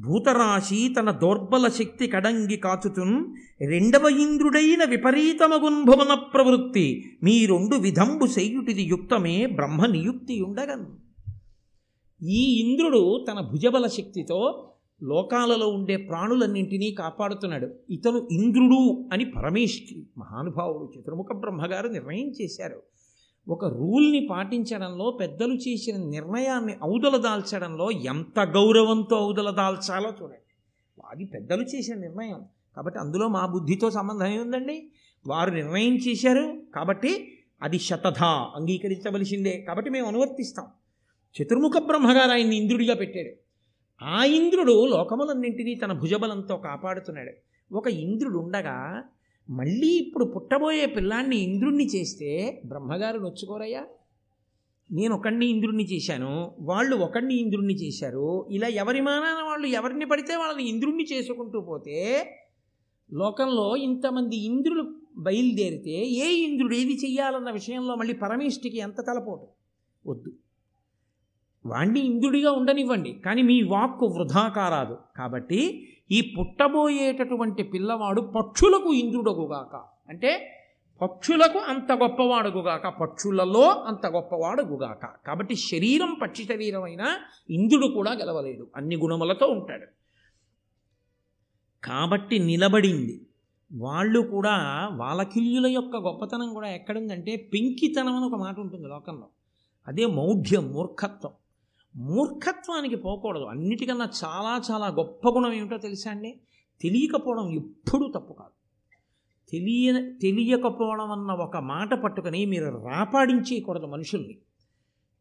భూతరాశి 0.00 0.94
తన 0.98 1.10
దౌర్బల 1.10 1.68
శక్తి 1.68 2.06
కడంగి 2.06 2.56
కాచుతున్ 2.56 3.24
రెండవ 3.60 4.08
ఇంద్రుడైన 4.08 4.84
విపరీతమగున్ 4.84 5.84
భువన 5.84 6.14
ప్రవృత్తి. 6.14 7.04
మీ 7.22 7.46
రెండు 7.46 7.76
విధంబు 7.76 8.26
చేయుటిది 8.26 8.82
యుక్తమే 8.82 9.46
బ్రహ్మ 9.46 9.86
నియుక్తి 9.86 10.40
ఉండగన్. 10.40 10.86
ఈ 12.28 12.42
ఇంద్రుడు 12.60 13.24
తన 13.30 13.40
భుజబల 13.40 13.86
శక్తితో 13.86 14.68
లోకాలలో 15.02 15.68
ఉండే 15.68 15.96
ప్రాణులన్నింటినీ 15.96 16.90
కాపాడుతున్నాడు. 16.90 17.68
ఇతను 17.90 18.28
ఇంద్రుడు 18.30 19.08
అని 19.12 19.24
పరమేష్కి 19.24 20.06
మహానుభావుడు 20.18 20.92
చతుర్ముఖ 20.98 21.26
బ్రహ్మగారు 21.32 21.88
నిర్ణయం 21.88 22.30
చేశారు. 22.42 22.91
ఒక 23.48 23.64
రూల్ని 23.64 24.28
పాటించడంలో 24.30 25.10
పెద్దలు 25.10 25.54
చేసిన 25.54 25.96
నిర్ణయాన్ని 25.96 26.76
ఔదలదాల్చడంలో 26.84 27.90
ఎంత 27.90 28.40
గౌరవంతో 28.40 29.16
ఔదలదాల్చాలో 29.16 30.12
చూడండి. 30.22 30.38
అది 31.10 31.24
పెద్దలు 31.24 31.62
చేసిన 31.62 31.94
నిర్ణయం. 31.94 32.44
కాబట్టి 32.76 33.00
అందులో 33.00 33.28
మా 33.28 33.46
బుద్ధితో 33.46 33.90
సంబంధం 33.90 34.26
ఏముందండి? 34.26 34.92
వారు 35.26 35.50
నిర్ణయం 35.50 35.96
చేశారు 35.96 36.62
కాబట్టి 36.74 37.38
అది 37.62 37.78
శతధ 37.78 38.22
అంగీకరించవలసిందే. 38.22 39.64
కాబట్టి 39.68 39.90
మేము 39.90 40.06
అనువర్తిస్తాం. 40.06 40.66
చతుర్ముఖ 41.42 41.72
బ్రహ్మగారు 41.86 42.30
ఆయన్ని 42.30 42.56
ఇంద్రుడిగా 42.56 42.94
పెట్టాడు. 42.94 43.42
ఆ 44.04 44.24
ఇంద్రుడు 44.24 44.86
లోకములన్నింటినీ 44.86 45.74
తన 45.74 45.92
భుజబలంతో 45.92 46.56
కాపాడుతున్నాడు. 46.56 47.30
ఒక 47.74 47.88
ఇంద్రుడు 47.88 48.38
ఉండగా 48.38 49.04
మళ్ళీ 49.50 49.88
ఇప్పుడు 49.88 50.24
పుట్టబోయే 50.24 50.86
పిల్లాన్ని 50.86 51.36
ఇంద్రుణ్ణి 51.36 51.84
చేస్తే 51.84 52.62
బ్రహ్మగారు 52.66 53.18
నొచ్చుకోరయ్యా 53.18 53.84
నేను 54.92 55.14
ఒకడిని 55.14 55.46
ఇంద్రుణ్ణి 55.46 55.84
చేశాను 55.84 56.54
వాళ్ళు 56.60 56.96
ఒకడిని 56.96 57.34
ఇంద్రుణ్ణి 57.34 57.74
చేశారు 57.74 58.48
ఇలా 58.50 58.68
ఎవరి 58.68 59.00
మానాన 59.00 59.42
వాళ్ళు 59.42 59.66
ఎవరిని 59.66 60.04
పడితే 60.04 60.36
వాళ్ళని 60.36 60.68
ఇంద్రుణ్ణి 60.68 61.04
చేసుకుంటూ 61.12 61.60
పోతే 61.60 62.30
లోకంలో 63.12 63.76
ఇంతమంది 63.76 64.36
ఇంద్రులు 64.36 64.94
బయలుదేరితే 65.16 66.06
ఏ 66.06 66.32
ఇంద్రుడు 66.32 66.74
ఏది 66.74 66.94
చెయ్యాలన్న 66.94 67.50
విషయంలో 67.50 67.94
మళ్ళీ 67.94 68.14
పరమేష్టికి 68.14 68.78
ఎంత 68.78 69.00
తలపోటు. 69.00 69.46
వద్దు. 70.10 70.32
వాణ్ణి 71.66 72.00
ఇంద్రుడిగా 72.00 72.52
ఉండనివ్వండి 72.52 73.12
కానీ 73.12 73.42
మీ 73.42 73.62
వాక్కు 73.62 74.06
వృధా 74.06 74.48
కారాదు 74.48 74.98
కాబట్టి 75.16 75.88
ఈ 76.12 76.34
పుట్టబోయేటటువంటి 76.38 77.62
పిల్లవాడు 77.62 78.20
పక్షులకు 78.20 78.92
ఇంద్రుడగుగాక. 78.92 79.82
అంటే 80.08 80.58
పక్షులకు 81.02 81.58
అంత 81.58 81.92
గొప్పవాడుగుగాక 81.92 82.88
పక్షులలో 82.88 83.62
అంత 83.62 84.06
గొప్పవాడుగుగాక. 84.06 85.26
కాబట్టి 85.26 85.56
శరీరం 85.56 86.16
పక్షి 86.22 86.44
శరీరమైన 86.44 87.18
ఇంద్రుడు 87.50 87.86
కూడా 87.86 88.12
గెలవలేడు. 88.12 88.66
అన్ని 88.76 88.96
గుణములతో 88.96 89.46
ఉంటాడు. 89.46 89.86
కాబట్టి 91.84 92.38
నిలబడింది. 92.38 93.26
వాళ్ళు 93.74 94.20
కూడా 94.20 94.88
వాలకిల్యుల 94.92 95.66
యొక్క 95.66 95.96
గొప్పతనం 95.96 96.54
కూడా 96.54 96.68
ఎక్కడుందంటే 96.68 97.36
పెంకితనం 97.54 98.16
అని 98.16 98.24
ఒక 98.24 98.40
మాట 98.40 98.58
ఉంటుంది 98.58 98.88
లోకంలో. 98.88 99.28
అదే 99.88 100.06
మౌఢ్యం 100.06 100.72
మూర్ఖత్వం. 100.72 101.32
మూర్ఖత్వానికి 101.96 102.96
పోకూడదు. 102.96 103.44
అన్నిటికన్నా 103.44 104.08
చాలా 104.24 104.62
చాలా 104.70 104.86
గొప్ప 104.86 105.28
గుణం 105.28 105.52
ఏమిటో 105.52 105.78
తెలుసా 105.78 106.10
అండి? 106.10 106.40
తెలియకపోవడం 106.80 107.54
ఎప్పుడూ 107.54 108.08
తప్పు 108.08 108.32
కాదు. 108.32 108.62
తెలియ 109.50 109.92
తెలియకపోవడం 110.22 111.12
అన్న 111.12 111.32
ఒక 111.32 111.56
మాట 111.56 111.94
పట్టుకొని 111.94 112.46
మీరు 112.46 112.86
రాపాడించేయకూడదు 112.88 113.86
మనుషుల్ని. 113.86 114.38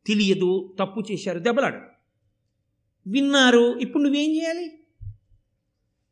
తెలియదు 0.05 0.75
తప్పు 0.79 1.03
చేశారు 1.11 1.39
దెబ్బలాడు 1.39 1.77
విన్నారు 3.09 3.77
ఇప్పుడు 3.77 4.03
నువ్వేం 4.03 4.29
చేయాలి? 4.31 4.71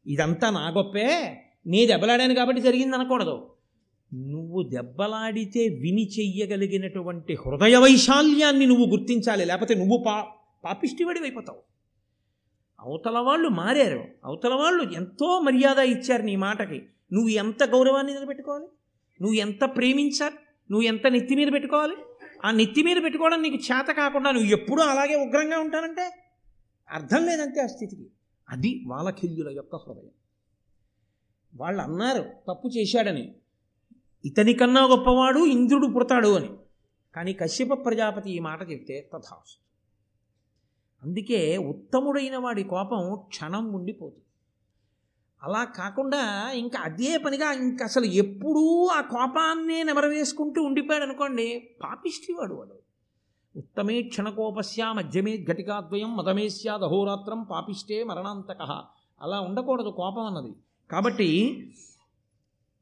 ఇదంతా 0.08 0.50
నా 0.50 0.70
గొప్పే. 0.70 1.38
నీ 1.68 1.86
దెబ్బలాడాను 1.86 2.36
కాబట్టి 2.36 2.62
జరిగింది 2.62 2.96
అనకూడదు 2.96 3.50
నువ్వు 4.14 4.64
దెబ్బలాడితే 4.64 5.68
విని 5.68 6.08
చెయ్యగలిగినటువంటి 6.08 7.34
హృదయ 7.34 7.76
వైశాల్యాన్ని 7.76 8.66
నువ్వు 8.66 8.86
గుర్తించాలి. 8.86 9.46
లేకపోతే 9.46 9.76
నువ్వు 9.76 10.04
పా 10.08 10.28
పాపిష్టివాడి 10.64 11.20
అయిపోతావు. 11.20 11.62
అవతల 12.80 13.20
వాళ్ళు 13.20 13.50
మారారు. 13.50 14.06
అవతల 14.26 14.54
వాళ్ళు 14.54 14.94
ఎంతో 14.94 15.40
మర్యాద 15.40 15.78
ఇచ్చారు 15.78 16.22
నీ 16.22 16.36
మాటకి. 16.36 16.82
నువ్వు 17.14 17.30
ఎంత 17.30 17.64
గౌరవాన్ని 17.64 18.14
నిలబెట్టుకోవాలి? 18.14 18.66
నువ్వు 19.22 19.34
ఎంత 19.34 19.64
ప్రేమించాలి? 19.64 20.36
నువ్వు 20.72 20.82
ఎంత 20.82 21.08
నెత్తి 21.08 21.36
మీద 21.36 21.48
పెట్టుకోవాలి? 21.54 21.96
ఆ 22.46 22.52
నెత్తి 22.52 22.84
మీద 22.84 22.98
పెట్టుకోవడం 23.04 23.42
నీకు 23.42 23.56
చేత 23.56 23.86
కాకుండా 23.86 24.32
నువ్వు 24.32 24.50
ఎప్పుడూ 24.50 24.84
అలాగే 24.84 25.16
ఉగ్రంగా 25.16 25.60
ఉంటానంటే 25.60 26.12
అర్థం 26.90 27.26
లేదంటే 27.26 27.62
ఆ 27.62 27.66
స్థితికి. 27.66 28.12
అది 28.50 28.84
వాలఖిల్యుల 28.88 29.50
యొక్క 29.50 29.76
హృదయం. 29.76 30.12
వాళ్ళు 31.56 31.82
అన్నారు 31.82 32.26
తప్పు 32.48 32.68
చేశాడని. 32.68 33.36
ఇతని 34.26 34.54
కన్నా 34.54 34.86
గొప్పవాడు 34.86 35.46
ఇంద్రుడు 35.46 35.88
పుడతాడు 35.88 36.36
అని. 36.36 36.50
కానీ 37.16 37.34
కశ్యప 37.34 37.86
ప్రజాపతి 37.86 38.32
ఈ 38.32 38.40
మాట 38.40 38.72
చెప్తే 38.72 39.10
తథాస్తు. 39.14 39.69
అందుకే 41.04 41.58
ఉత్తముడైన 41.58 42.38
వాడి 42.38 42.64
కోపం 42.64 43.16
క్షణం 43.28 43.74
ఉండిపోతుంది. 43.74 44.24
అలా 45.44 45.64
కాకుండా 45.64 46.52
ఇంకా 46.52 46.80
అదే 46.80 47.18
పనిగా 47.18 47.52
ఇంక 47.52 47.84
అసలు 47.84 48.06
ఎప్పుడూ 48.06 48.86
ఆ 48.86 49.02
కోపాన్నే 49.02 49.84
నెమరవేసుకుంటూ 49.84 50.64
ఉండిపోయాడు 50.64 51.04
అనుకోండి 51.04 51.70
పాపిష్టివాడు 51.84 52.54
వాడు. 52.56 52.80
ఉత్తమే 53.56 54.02
క్షణకోపస్యా 54.02 54.94
మధ్యమే 54.94 55.46
ఘటికాద్వయం 55.50 56.18
మదమే 56.18 56.50
స్యాద్ 56.50 56.82
అహోరాత్రం 56.82 57.44
పాపిష్టే 57.44 58.04
మరణాంతక. 58.04 58.84
అలా 59.22 59.40
ఉండకూడదు 59.40 59.90
కోపం 59.90 60.26
అన్నది. 60.26 60.56
కాబట్టి 60.92 61.72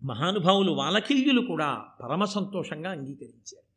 మహానుభావులు 0.04 0.72
వాలకిల్యులు 0.72 1.42
కూడా 1.42 1.86
పరమ 2.04 2.26
సంతోషంగా 2.26 2.92
అంగీకరించారు. 2.92 3.68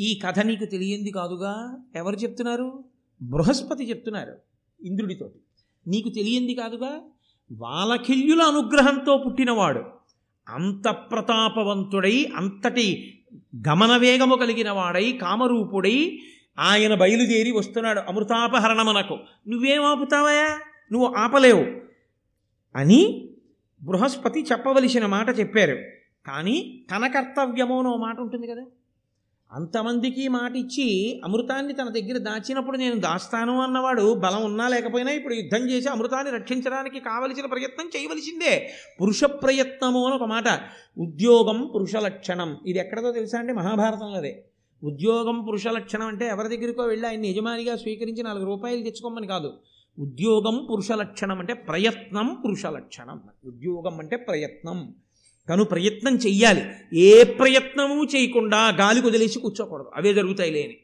ఈ 0.00 0.20
కథ 0.26 0.38
నీకు 0.38 0.64
తెలియంది 0.64 1.10
కాదుగా? 1.10 1.82
ఎవరు 1.94 2.16
చెప్తున్నారు? 2.16 2.84
బృహస్పతి 3.22 3.90
చెప్తున్నారు 3.90 4.34
ఇంద్రుడితోటి. 4.82 5.38
నీకు 5.86 6.08
తెలియంది 6.08 6.54
కాదుగా? 6.54 7.00
వాలకిల్యుల 7.52 8.42
అనుగ్రహంతో 8.42 9.22
పుట్టినవాడు. 9.26 9.82
అంత 10.48 10.88
ప్రతాపవంతుడై 10.88 12.32
అంతటి 12.36 13.18
గమనవేగము 13.68 14.36
కలిగిన 14.36 14.70
వాడై 14.70 15.12
కామరూపుడై 15.12 16.18
ఆయన 16.58 16.94
బయలుదేరి 16.94 17.52
వస్తున్నాడు 17.52 18.00
అమృతాపహరణమునకు. 18.00 19.18
నువ్వేం 19.48 19.82
ఆపుతావయా 19.82 20.60
నువ్వు 20.92 21.14
ఆపలేవు. 21.14 21.66
అని 22.76 23.30
బృహస్పతి 23.82 24.42
చెప్పవలసిన 24.42 25.06
మాట 25.06 25.38
చెప్పారు. 25.38 25.74
కానీ 26.26 26.84
తన 26.90 27.06
కర్తవ్యమోనో 27.06 27.96
మాట 27.96 28.20
ఉంటుంది 28.20 28.46
కదా? 28.46 28.62
అంతమందికి 29.52 30.28
మాట 30.28 30.56
ఇచ్చి 30.56 31.20
అమృతాన్ని 31.24 31.72
తన 31.72 31.88
దగ్గర 31.88 32.18
దాచినప్పుడు 32.18 32.76
నేను 32.76 32.94
దాస్తాను 32.94 33.60
అన్నవాడు 33.60 34.14
బలం 34.14 34.44
ఉన్నా 34.44 34.68
లేకపోయినా 34.68 35.10
ఇప్పుడు 35.10 35.34
యుద్ధం 35.34 35.70
చేసి 35.70 35.88
అమృతాన్ని 35.88 36.32
రక్షించడానికి 36.32 37.00
కావలసిన 37.00 37.46
ప్రయత్నం 37.46 37.90
చేయవలసిందే. 37.96 38.70
పురుష 39.00 39.24
ప్రయత్నము 39.24 40.06
అని 40.06 40.14
ఒక 40.14 40.22
మాట. 40.22 40.44
ఉద్యోగం 40.98 41.70
పురుష 41.74 41.96
లక్షణం. 41.96 42.58
ఇది 42.66 42.78
ఎక్కడదో 42.78 43.12
తెలుసా 43.12 43.38
అండి? 43.38 43.52
మహాభారతంలోదే 43.52 44.44
ఉద్యోగం 44.84 45.44
పురుష 45.44 45.66
లక్షణం 45.66 46.06
అంటే 46.06 46.26
ఎవరి 46.26 46.56
దగ్గరికో 46.56 46.82
వెళ్ళి 46.82 47.08
ఆయన 47.08 47.26
యజమానిగా 47.26 47.76
స్వీకరించి 47.76 48.22
నాలుగు 48.22 48.44
రూపాయలు 48.44 48.82
తెచ్చుకోమని 48.82 49.26
కాదు. 49.26 49.52
ఉద్యోగం 49.98 50.66
పురుష 50.70 50.92
లక్షణం 50.92 51.38
అంటే 51.38 51.54
ప్రయత్నం 51.54 52.42
పురుష 52.44 52.66
లక్షణం. 52.66 53.20
ఉద్యోగం 53.44 54.00
అంటే 54.00 54.16
ప్రయత్నం. 54.16 54.94
తను 55.48 55.64
ప్రయత్నం 55.64 56.16
చెయ్యాలి. 56.16 56.64
ఏ 56.94 57.24
ప్రయత్నము 57.24 58.04
చేయకుండా 58.04 58.68
గాలి 58.68 59.00
వదిలేసి 59.00 59.38
కూర్చోకూడదు. 59.38 59.90
అవే 59.94 60.14
జరుగుతాయి 60.14 60.50
లేని. 60.50 60.76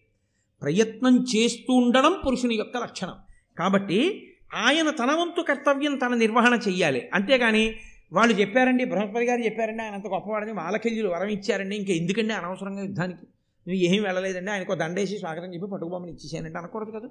ప్రయత్నం 0.63 1.27
చేస్తూ 1.37 1.73
ఉండడం 1.73 2.15
పురుషుని 2.27 2.55
యొక్క 2.55 2.77
లక్షణం. 2.77 3.15
కాబట్టి 3.59 4.27
ఆయన 4.55 4.91
తన 4.91 5.13
వంతు 5.13 5.43
కర్తవ్యం 5.43 5.97
తన 5.97 6.15
నిర్వహణ 6.15 6.59
చెయ్యాలి. 6.69 7.09
అంతేగాని 7.15 7.75
వాళ్ళు 8.13 8.35
చెప్పారండి 8.35 8.85
బృహస్పతి 8.85 9.25
గారు 9.25 9.41
చెప్పారండి 9.41 9.83
ఆయన 9.83 9.95
అంత 9.95 10.07
గొప్పవాడని 10.07 10.53
వాళ్ళకెళ్ళి 10.53 11.07
వరం 11.07 11.29
ఇచ్చారండి. 11.29 11.77
ఇంకా 11.77 11.93
ఎందుకండి 11.93 12.35
అనవసరంగా 12.35 12.83
యుద్ధానికి? 12.83 13.27
నువ్వు 13.69 13.83
ఏమీ 13.83 13.99
వెళ్ళలేదండి. 13.99 14.51
ఆయనకు 14.51 14.75
దండేసి 14.75 15.19
స్వాగతం 15.19 15.55
చెప్పి 15.55 15.67
పట్టుకుబొమ్మని 15.67 16.13
ఇచ్చేసానంటే 16.13 16.59
అనకూడదు 16.59 16.91
కదా. 16.91 17.09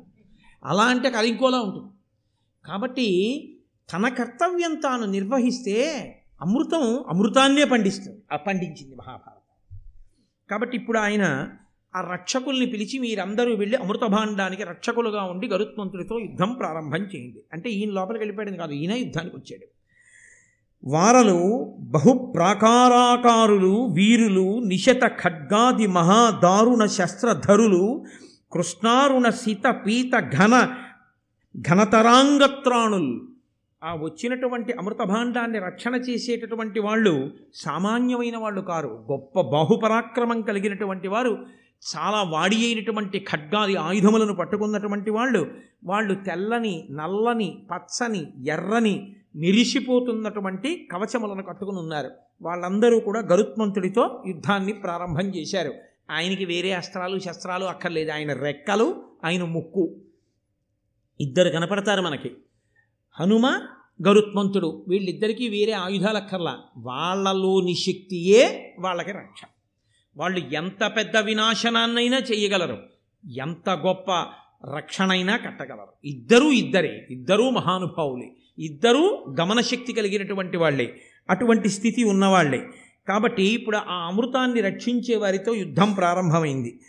అలా 0.66 0.84
అంటే 0.84 1.08
అది 1.08 1.28
ఇంకోలా 1.28 1.62
ఉంటుంది. 1.62 1.92
కాబట్టి 2.66 3.50
తన 3.94 4.08
కర్తవ్యం 4.08 4.76
తాను 4.76 5.06
నిర్వహిస్తే 5.06 6.10
అమృతం 6.42 7.04
అమృతాన్నే 7.08 7.64
పండిస్తుంది. 7.64 8.22
ఆ 8.34 8.36
పండించింది 8.36 8.96
మహాభారతం. 8.96 9.78
కాబట్టి 10.50 10.78
ఇప్పుడు 10.78 10.98
ఆయన 10.98 11.50
ఆ 11.96 12.12
రక్షకుల్ని 12.12 12.66
పిలిచి 12.66 13.00
మీరందరూ 13.00 13.56
వెళ్ళి 13.56 13.78
అమృతభాండానికి 13.78 14.64
రక్షకులుగా 14.64 15.24
ఉండి 15.24 15.48
గరుత్మంతుడితో 15.48 16.20
యుద్ధం 16.20 16.54
ప్రారంభం 16.54 17.00
చేయండి. 17.00 17.44
అంటే 17.54 17.70
ఈయన 17.70 17.90
లోపలికి 17.90 18.22
వెళ్ళిపోయాడు 18.22 18.58
కాదు 18.58 18.72
ఈయన 18.72 18.94
యుద్ధానికి 18.94 19.36
వచ్చాడు. 19.36 19.68
వారలు 20.86 21.76
బహుప్రాకారాకారులు 21.80 23.86
వీరులు 23.86 24.62
నిశత 24.66 25.08
ఖడ్గాది 25.08 25.88
మహాదారుణ 25.88 26.86
శస్త్రధరులు 26.86 28.06
కృష్ణారుణ 28.52 29.30
సీత 29.30 29.84
పీత 29.88 30.20
ఘన 30.20 30.76
ఘనతరాంగత్రాణులు 31.62 33.33
ఆ 33.84 33.96
వచ్చినటువంటి 33.96 34.74
అమృతభాండాన్ని 34.74 35.60
రక్షణ 35.60 35.96
చేసేటటువంటి 35.96 36.80
వాళ్ళు 36.80 37.32
సామాన్యమైన 37.54 38.38
వాళ్ళు 38.38 38.62
కారు. 38.62 39.06
గొప్ప 39.12 39.42
బాహుపరాక్రమం 39.42 40.42
కలిగినటువంటి 40.42 41.08
వారు 41.08 41.46
చాలా 41.96 42.24
వాడి 42.24 42.56
అయినటువంటి 42.56 43.26
ఖడ్గాది 43.32 43.76
ఆయుధములను 43.76 44.36
పట్టుకున్నటువంటి 44.36 45.10
వాళ్ళు 45.10 45.52
వాళ్ళు 45.84 46.16
తెల్లని 46.16 46.88
నల్లని 46.92 47.64
పచ్చని 47.72 48.48
ఎర్రని 48.48 49.16
నిలిసిపోతున్నటువంటి 49.36 50.88
కవచములను 50.92 51.44
కట్టుకుని 51.44 51.78
ఉన్నారు. 51.78 52.12
వాళ్ళందరూ 52.42 53.00
కూడా 53.00 53.20
గరుత్మంతుడితో 53.20 54.24
యుద్ధాన్ని 54.28 54.74
ప్రారంభం 54.74 55.30
చేశారు. 55.30 55.74
ఆయనకి 56.12 56.46
వేరే 56.46 56.72
అస్త్రాలు 56.72 57.20
శస్త్రాలు 57.20 57.66
అక్కర్లేదు. 57.66 58.12
ఆయన 58.12 58.34
రెక్కలు 58.34 59.04
ఆయన 59.26 59.44
ముక్కు. 59.44 59.96
ఇద్దరు 61.22 61.50
కనపడతారు 61.50 62.02
మనకి. 62.02 62.32
హనుమ 63.20 63.60
గరుత్మంతుడు. 64.08 64.86
వీళ్ళిద్దరికీ 64.88 65.50
వేరే 65.50 65.72
ఆయుధాలు 65.72 66.18
అక్కర్లా 66.18 66.58
వాళ్ళలోని 66.78 67.76
శక్తియే 67.76 68.76
వాళ్ళకి 68.80 69.12
రక్ష. 69.12 69.42
వాళ్ళు 70.18 70.40
ఎంత 70.40 70.92
పెద్ద 70.98 71.18
వినాశనాన్నైనా 71.18 72.18
చేయగలరు 72.18 72.78
ఎంత 73.38 73.70
గొప్ప 73.70 74.12
రక్షణైనా 74.76 75.38
కట్టగలరు. 75.38 76.08
ఇద్దరూ 76.08 76.52
ఇద్దరే. 76.52 77.08
ఇద్దరూ 77.10 77.50
మహానుభావులే. 77.50 78.32
ఇద్దరూ 78.60 79.26
గమనశక్తి 79.40 79.94
కలిగినటువంటి 79.94 80.58
వాళ్ళే. 80.58 81.02
అటువంటి 81.30 81.70
స్థితి 81.70 82.04
ఉన్నవాళ్ళే 82.04 82.68
కాబట్టి 83.08 83.44
ఇప్పుడు 83.44 83.78
ఆ 83.78 84.08
అమృతాన్ని 84.08 84.62
రక్షించే 84.62 85.16
వారితో 85.16 85.54
యుద్ధం 85.54 85.94
ప్రారంభమైంది. 85.94 86.80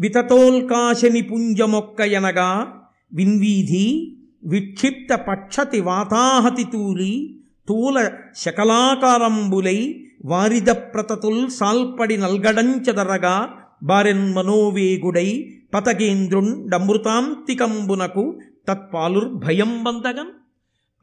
వితతోల్కాశ 0.00 1.04
నిపుంజమొక్కయనగా 1.04 2.82
విన్వీధి 3.12 4.16
విక్షిప్త 4.42 5.26
పక్షతి 5.26 5.80
వాతాహతి 5.80 6.64
తూలి 6.64 7.40
తూల 7.68 8.10
శకలాకారంబులై 8.36 9.96
వారిద 10.24 10.70
ప్రతతుల్ 10.92 11.50
సాల్పడి 11.50 12.16
నల్గడంచదరగా 12.16 13.56
బారెన్ 13.82 14.34
మనోవేగుడై 14.34 15.56
పతగేంద్రుండమృతాంతికంబునకు 15.74 18.40
తత్పాలుర్భయం 18.68 19.84
బందగన్ 19.84 20.32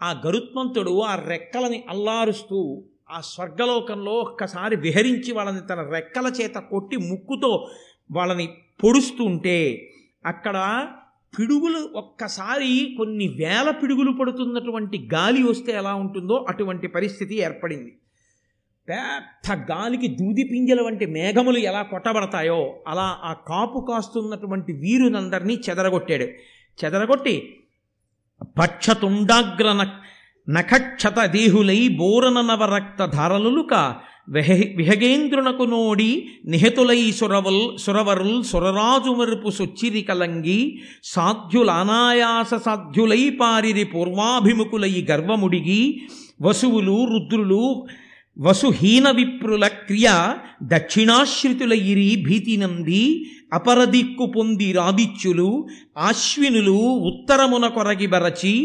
ఆ 0.01 0.21
గరుత్మంతుడు 0.25 1.03
ఆ 1.03 1.19
రెక్కలని 1.27 1.83
అల్లారుస్తూ 1.89 2.83
ఆ 3.09 3.21
స్వర్గలోకంలో 3.23 4.19
ఒక్కసారి 4.19 4.75
విహరించి 4.75 5.31
వాళ్ళని 5.31 5.61
తన 5.61 5.89
రెక్కల 5.91 6.31
చేత 6.39 6.53
కొట్టి 6.69 6.97
ముక్కుతో 7.07 7.69
వాళ్ళని 8.09 8.47
పొడుస్తుంటే 8.83 9.89
అక్కడ 10.25 10.57
పిడుగులు 11.39 11.89
ఒక్కసారి 11.95 12.95
కొన్ని 12.97 13.27
వేల 13.27 13.69
పిడుగులు 13.71 14.11
పడుతున్నటువంటి 14.11 15.09
గాలి 15.13 15.43
వస్తే 15.43 15.71
ఎలా 15.71 15.93
ఉంటుందో 15.95 16.45
అటువంటి 16.49 16.87
పరిస్థితి 16.87 17.35
ఏర్పడింది. 17.35 17.97
పెద్ద 18.89 19.71
గాలికి 19.71 20.07
దూది 20.07 20.43
పింజల 20.43 20.81
వంటి 20.81 21.05
మేఘములు 21.05 21.57
ఎలా 21.57 21.81
కొట్టబడతాయో 21.81 22.83
అలా 22.87 23.17
ఆ 23.23 23.33
కాపు 23.33 23.85
కాస్తున్నటువంటి 23.89 24.73
వీరునందరినీ 24.73 25.61
చెదరగొట్టాడు. 25.69 26.23
చెదరగొట్టి 26.85 27.59
పక్షతుండాగ్ర 28.59 29.87
నఖక్షత 30.49 31.25
దేహులై 31.25 31.87
బోరన 31.87 32.41
నవరక్త 32.41 33.05
ధారలులుక 33.05 33.95
వెహ 34.27 34.49
విహగేంద్రునకు 34.75 35.65
నోడి 35.65 36.09
నిహతులై 36.45 37.01
సురవల్ 37.11 37.61
సురవరుల్ 37.77 38.39
సురరాజు 38.43 39.11
మరుపు 39.11 39.49
సొచ్చిరి 39.49 40.01
కలంగి 40.01 40.59
సాధ్యులానాయాస 41.03 42.49
సాధ్యులై 42.65 43.23
పారిరి 43.39 43.85
పూర్వాభిముఖులై 43.85 44.93
గర్వముడిగి 45.09 45.81
వసువులు 46.41 46.97
రుద్రులు 47.05 47.63
వసుహీన 48.37 49.07
విప్రుల 49.11 49.65
క్రియ 49.79 50.09
దక్షిణాశ్రితులయిరి 50.73 52.09
భీతినంది 52.25 53.03
అపరదిక్కు 53.53 54.25
పొంది 54.27 54.67
రాదిత్యులు 54.71 55.49
ఆశ్వినులు 55.99 56.77
ఉత్తరమున 57.09 57.67
కొరగి 57.69 58.07
బరచి 58.07 58.55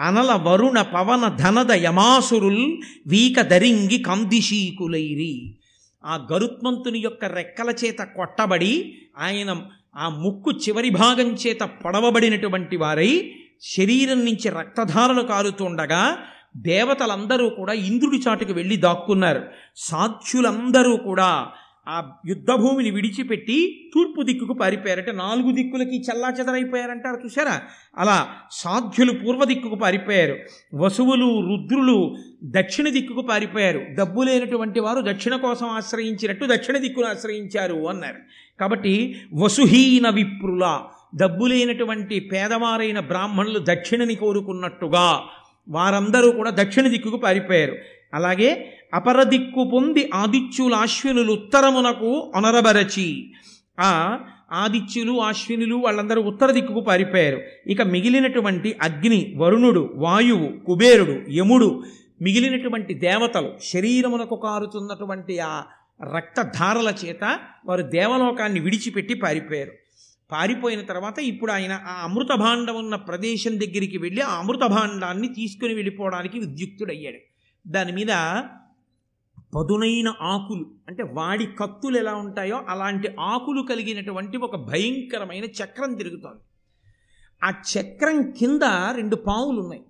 అనల 0.00 0.32
వరుణ 0.32 0.82
పవన 0.82 1.36
ధనద 1.40 1.72
యమాసురుల్ 1.72 2.82
వీక 3.06 3.40
దరింగి 3.40 3.98
కందిశీకులైరి. 3.98 5.58
ఆ 6.04 6.26
గరుత్మంతుని 6.32 6.98
యొక్క 6.98 7.24
రెక్కల 7.24 7.74
చేత 7.84 7.98
కొట్టబడి 7.98 8.94
ఆయన 9.18 9.56
ఆ 9.96 10.08
ముక్కు 10.08 10.50
చివరి 10.50 10.90
భాగం 10.90 11.28
చేత 11.32 11.60
పొడవబడినటువంటి 11.60 12.76
వారై 12.76 13.32
శరీరం 13.76 14.24
నుంచి 14.24 14.48
రక్తధారలు 14.48 15.22
కారుతుండగా 15.22 16.18
దేవతలందరూ 16.56 17.48
కూడా 17.48 17.72
ఇంద్రుడి 17.72 18.18
చాటుకు 18.28 18.52
వెళ్ళి 18.52 18.76
దాక్కున్నారు. 18.76 19.42
సాధ్యులందరూ 19.76 20.96
కూడా 20.96 21.48
ఆ 21.88 22.12
యుద్ధభూమిని 22.26 22.90
విడిచిపెట్టి 22.90 23.90
తూర్పు 23.94 24.22
దిక్కుకు 24.22 24.52
పారిపోయారంటే. 24.52 25.12
నాలుగు 25.12 25.52
దిక్కులకి 25.52 26.02
చల్లా 26.02 26.28
చెదరైపోయారంటారు 26.40 27.20
చూసారా 27.24 27.60
అలా 27.98 28.28
సాధ్యులు 28.50 29.12
పూర్వ 29.12 29.44
దిక్కుకు 29.44 29.74
పారిపోయారు. 29.74 30.36
వసువులు 30.74 31.40
రుద్రులు 31.40 32.16
దక్షిణ 32.44 32.88
దిక్కుకు 32.88 33.20
పారిపోయారు. 33.20 33.86
డబ్బు 33.98 34.22
లేనటువంటి 34.22 34.80
వారు 34.80 35.00
దక్షిణ 35.00 35.36
కోసం 35.36 35.66
ఆశ్రయించినట్టు 35.66 36.46
దక్షిణ 36.46 36.76
దిక్కును 36.76 37.06
ఆశ్రయించారు 37.06 37.88
అన్నారు. 37.88 38.16
కాబట్టి 38.60 39.20
వసుహీన 39.34 40.08
విప్రుల 40.08 40.80
డబ్బు 41.16 41.46
లేనటువంటి 41.46 42.20
పేదవారైన 42.20 43.00
బ్రాహ్మణులు 43.00 43.58
దక్షిణని 43.58 44.14
కోరుకున్నట్టుగా 44.14 45.22
వారందరూ 45.68 46.32
కూడా 46.32 46.50
దక్షిణ 46.50 46.88
దిక్కుకు 46.88 47.16
పారిపోయారు. 47.16 47.76
అలాగే 48.14 48.79
అపర 48.94 49.22
దిక్కు 49.22 49.70
పొంది 49.72 50.10
ఆదిత్యులు 50.14 50.74
అశ్వినులు 50.74 51.32
ఉత్తరమునకు 51.32 52.32
అనరబరచి. 52.34 53.32
ఆ 53.80 54.18
ఆదిత్యులు 54.52 55.20
అశ్వినులు 55.20 55.74
వాళ్ళందరూ 55.74 56.22
ఉత్తర 56.22 56.50
దిక్కుకు 56.50 56.80
పారిపోయారు. 56.80 57.40
ఇక 57.66 57.82
మిగిలినటువంటి 57.82 58.76
అగ్ని 58.82 59.34
వరుణుడు 59.36 59.90
వాయువు 59.94 60.66
కుబేరుడు 60.66 61.30
యముడు 61.30 61.82
మిగిలినటువంటి 62.22 62.94
దేవతలు 62.94 63.52
శరీరమునకు 63.62 64.36
కారుతున్నటువంటి 64.36 65.38
ఆ 65.38 65.62
రక్తధారల 66.16 66.94
చేత 67.04 67.38
వారు 67.66 67.82
దేవలోకాన్ని 67.82 68.60
విడిచిపెట్టి 68.60 69.14
పారిపోయారు. 69.14 69.72
పారిపోయిన 70.32 70.80
తర్వాత 70.80 71.18
ఇప్పుడు 71.18 71.52
ఆయన 71.52 71.72
ఆ 71.72 72.04
అమృత 72.04 72.36
భాండం 72.36 72.74
ఉన్న 72.74 72.94
ప్రదేశం 72.94 73.60
దగ్గరికి 73.60 73.98
వెళ్ళి 73.98 74.20
ఆ 74.20 74.38
అమృత 74.38 74.60
భాండాన్ని 74.60 75.28
తీసుకుని 75.28 75.74
వెళ్ళిపోవడానికి 75.74 76.40
ఉద్యుక్తుడయ్యాడు 76.40 77.16
దాని 77.68 77.92
మీద 77.92 78.08
పదునైన 79.54 80.14
ఆకులు 80.20 80.66
అంటే 80.88 81.02
వాడి 81.02 81.46
కత్తులు 81.46 81.98
ఎలా 81.98 82.14
ఉంటాయో 82.14 82.66
అలాంటి 82.68 83.08
ఆకులు 83.20 83.62
కలిగినటువంటి 83.62 84.36
ఒక 84.36 84.56
భయంకరమైన 84.56 85.44
చక్రం 85.44 85.94
తిరుగుతోంది. 85.94 86.42
ఆ 87.44 87.50
చక్రం 87.72 88.30
కింద 88.30 88.62
రెండు 88.94 89.16
పావులు 89.16 89.60
ఉన్నాయి 89.60 89.82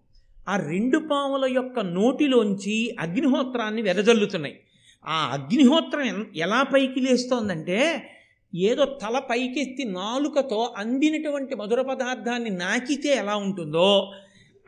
ఆ 0.49 0.57
రెండు 0.57 0.99
పావుల 0.99 1.53
యొక్క 1.53 1.81
నోటిలోంచి 1.81 2.97
అగ్నిహోత్రాన్ని 3.01 3.83
వెదజల్లుతున్నాయి. 3.83 4.61
ఆ 5.07 5.31
అగ్నిహోత్రం 5.33 6.27
ఎలా 6.37 6.63
పైకి 6.63 7.01
లేస్తోందంటే 7.01 8.09
ఏదో 8.55 8.85
తల 8.85 9.19
పైకెత్తి 9.19 9.85
నాలుకతో 9.85 10.75
అందినటువంటి 10.79 11.55
మధుర 11.55 11.83
పదార్థాన్ని 11.83 12.51
నాకితే 12.51 13.09
ఎలా 13.09 13.37
ఉంటుందో 13.37 14.13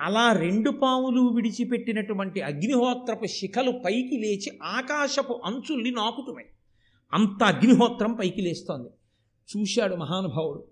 అలా 0.02 0.32
రెండు 0.32 0.70
పాములు 0.70 1.20
విడిచిపెట్టినటువంటి 1.20 2.40
అగ్నిహోత్రపు 2.40 3.26
శిఖలు 3.26 3.70
పైకి 3.70 4.16
లేచి 4.16 4.58
ఆకాశపు 4.62 5.40
అంచుల్ని 5.44 5.90
నాకుతున్నాయి. 5.90 6.46
అంత 7.14 7.44
అగ్నిహోత్రం 7.44 8.12
పైకి 8.14 8.42
లేస్తోంది. 8.42 8.88
చూశాడు 9.56 9.96
మహానుభావుడు. 9.96 10.64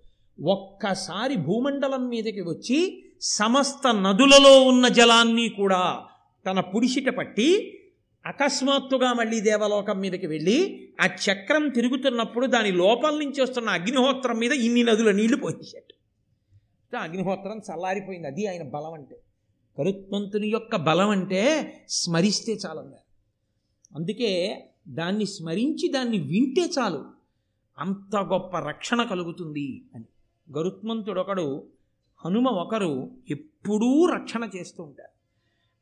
ఒక్కసారి 0.48 1.36
భూమండలం 1.36 2.08
మీదకి 2.08 2.40
వచ్చి 2.40 3.02
సమస్త 3.20 3.94
నదులలో 3.94 4.62
ఉన్న 4.62 4.88
జలాన్ని 4.88 5.48
కూడా 5.48 6.00
తన 6.46 6.60
పుడిసిట 6.60 7.08
పట్టి 7.08 7.76
అకస్మాత్తుగా 8.26 9.12
మళ్ళీ 9.12 9.40
దేవలోకం 9.40 10.00
మీదకి 10.00 10.26
వెళ్ళి 10.26 10.88
ఆ 11.00 11.06
చక్రం 11.06 11.68
తిరుగుతున్నప్పుడు 11.68 12.46
దాని 12.46 12.72
లోపల 12.72 13.10
నుంచి 13.10 13.42
వస్తున్న 13.42 13.68
అగ్నిహోత్రం 13.68 14.38
మీద 14.38 14.52
ఇన్ని 14.52 14.82
నదుల 14.82 15.10
నీళ్ళు 15.10 15.36
పోసేశాడు. 15.36 15.99
అగ్నిహోత్రం 16.98 17.58
చల్లారిపోయింది. 17.58 18.26
అది 18.26 18.46
ఆయన 18.46 18.62
బలం 18.62 18.92
అంటే. 18.92 19.16
కరుత్మంతుని 19.78 20.48
యొక్క 20.48 20.76
బలం 20.76 21.08
అంటే 21.08 21.72
స్మరిస్తే 21.88 22.52
చాలన్నారు 22.52 23.10
అందుకే 23.96 24.64
దాన్ని 24.88 25.26
స్మరించి 25.26 25.88
దాన్ని 25.88 26.18
వింటే 26.18 26.60
చాలు. 26.60 27.04
అంత 27.78 28.16
గొప్ప 28.16 28.58
రక్షణ 28.58 29.02
కలుగుతుంది 29.02 29.84
అని. 29.94 30.04
గరుత్మంతుడొకడు 30.58 31.66
హనుమ 32.24 32.48
ఒకరు 32.48 33.10
ఎప్పుడూ 33.30 34.06
రక్షణ 34.06 34.50
చేస్తూ 34.56 34.82
ఉంటారు. 34.82 35.10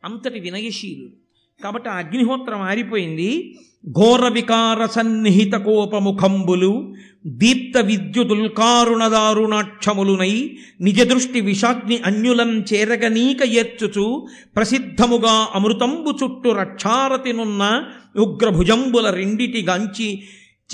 అంతటి 0.05 0.41
వినయశీలుడు. 0.41 1.28
కాబట్టి 1.65 1.89
ఆ 1.89 1.93
అగ్నిహోత్రం 1.93 2.61
ఆరిపోయింది. 2.61 3.59
ఘోర 3.91 4.29
వికార 4.29 4.87
సన్నిహిత 4.87 5.53
కోపముఖంబులు 5.53 6.95
దీప్త 7.27 7.79
విద్యుదుల్కారుణదారుణాక్షములునై 7.79 10.59
నిజ 10.81 11.03
దృష్టి 11.03 11.41
విషాగ్ని 11.41 11.99
అన్యులం 11.99 12.61
చేరగనీక 12.61 13.45
ఏర్చుచు 13.45 14.27
ప్రసిద్ధముగా 14.57 15.49
అమృతంబు 15.55 16.19
చుట్టు 16.25 16.49
రక్షారతినున్న 16.49 17.85
ఉగ్రభుజంబుల 18.17 19.11
రెండిటి 19.11 19.63
గాంచి 19.63 20.23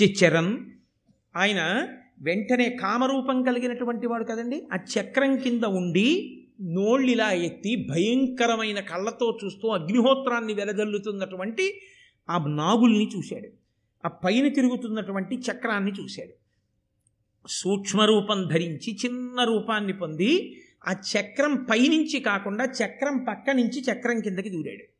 చిచ్చరన్. 0.01 0.57
ఆయన 1.37 1.87
వెంటనే 2.21 2.77
కామరూపం 2.81 3.43
కలిగినటువంటి 3.43 4.07
వాడు 4.07 4.23
కదండి. 4.23 4.63
ఆ 4.73 4.75
చక్రం 4.75 5.37
కింద 5.37 5.63
ఉండి 5.63 6.39
నోళ్ళిలా 6.61 7.31
ఎత్తి 7.31 7.87
భయంకరమైన 7.89 8.79
కళ్ళతో 8.79 9.37
చూస్తూ 9.45 9.69
అగ్నిహోత్రాన్ని 9.69 10.53
వెలజల్లుతున్నటువంటి 10.53 11.81
ఆ 12.29 12.47
నాగుల్ని 12.47 13.09
చూశాడు. 13.17 13.49
ఆ 14.05 14.07
పైన 14.07 14.47
తిరుగుతున్నటువంటి 14.47 15.35
చక్రాన్ని 15.35 15.91
చూశాడు. 15.91 16.33
సూక్ష్మ 17.47 18.05
రూపం 18.05 18.47
ధరించి 18.53 18.97
చిన్న 19.05 19.43
రూపాన్ని 19.43 19.93
పొంది 19.93 20.61
ఆ 20.87 20.91
చక్రం 20.91 21.63
పైనుంచి 21.63 22.19
కాకుండా 22.19 22.65
చక్రం 22.65 23.25
పక్క 23.29 23.49
నుంచి 23.49 23.81
చక్రం 23.81 24.19
కిందకి 24.19 24.49
దూరాడు. 24.49 24.94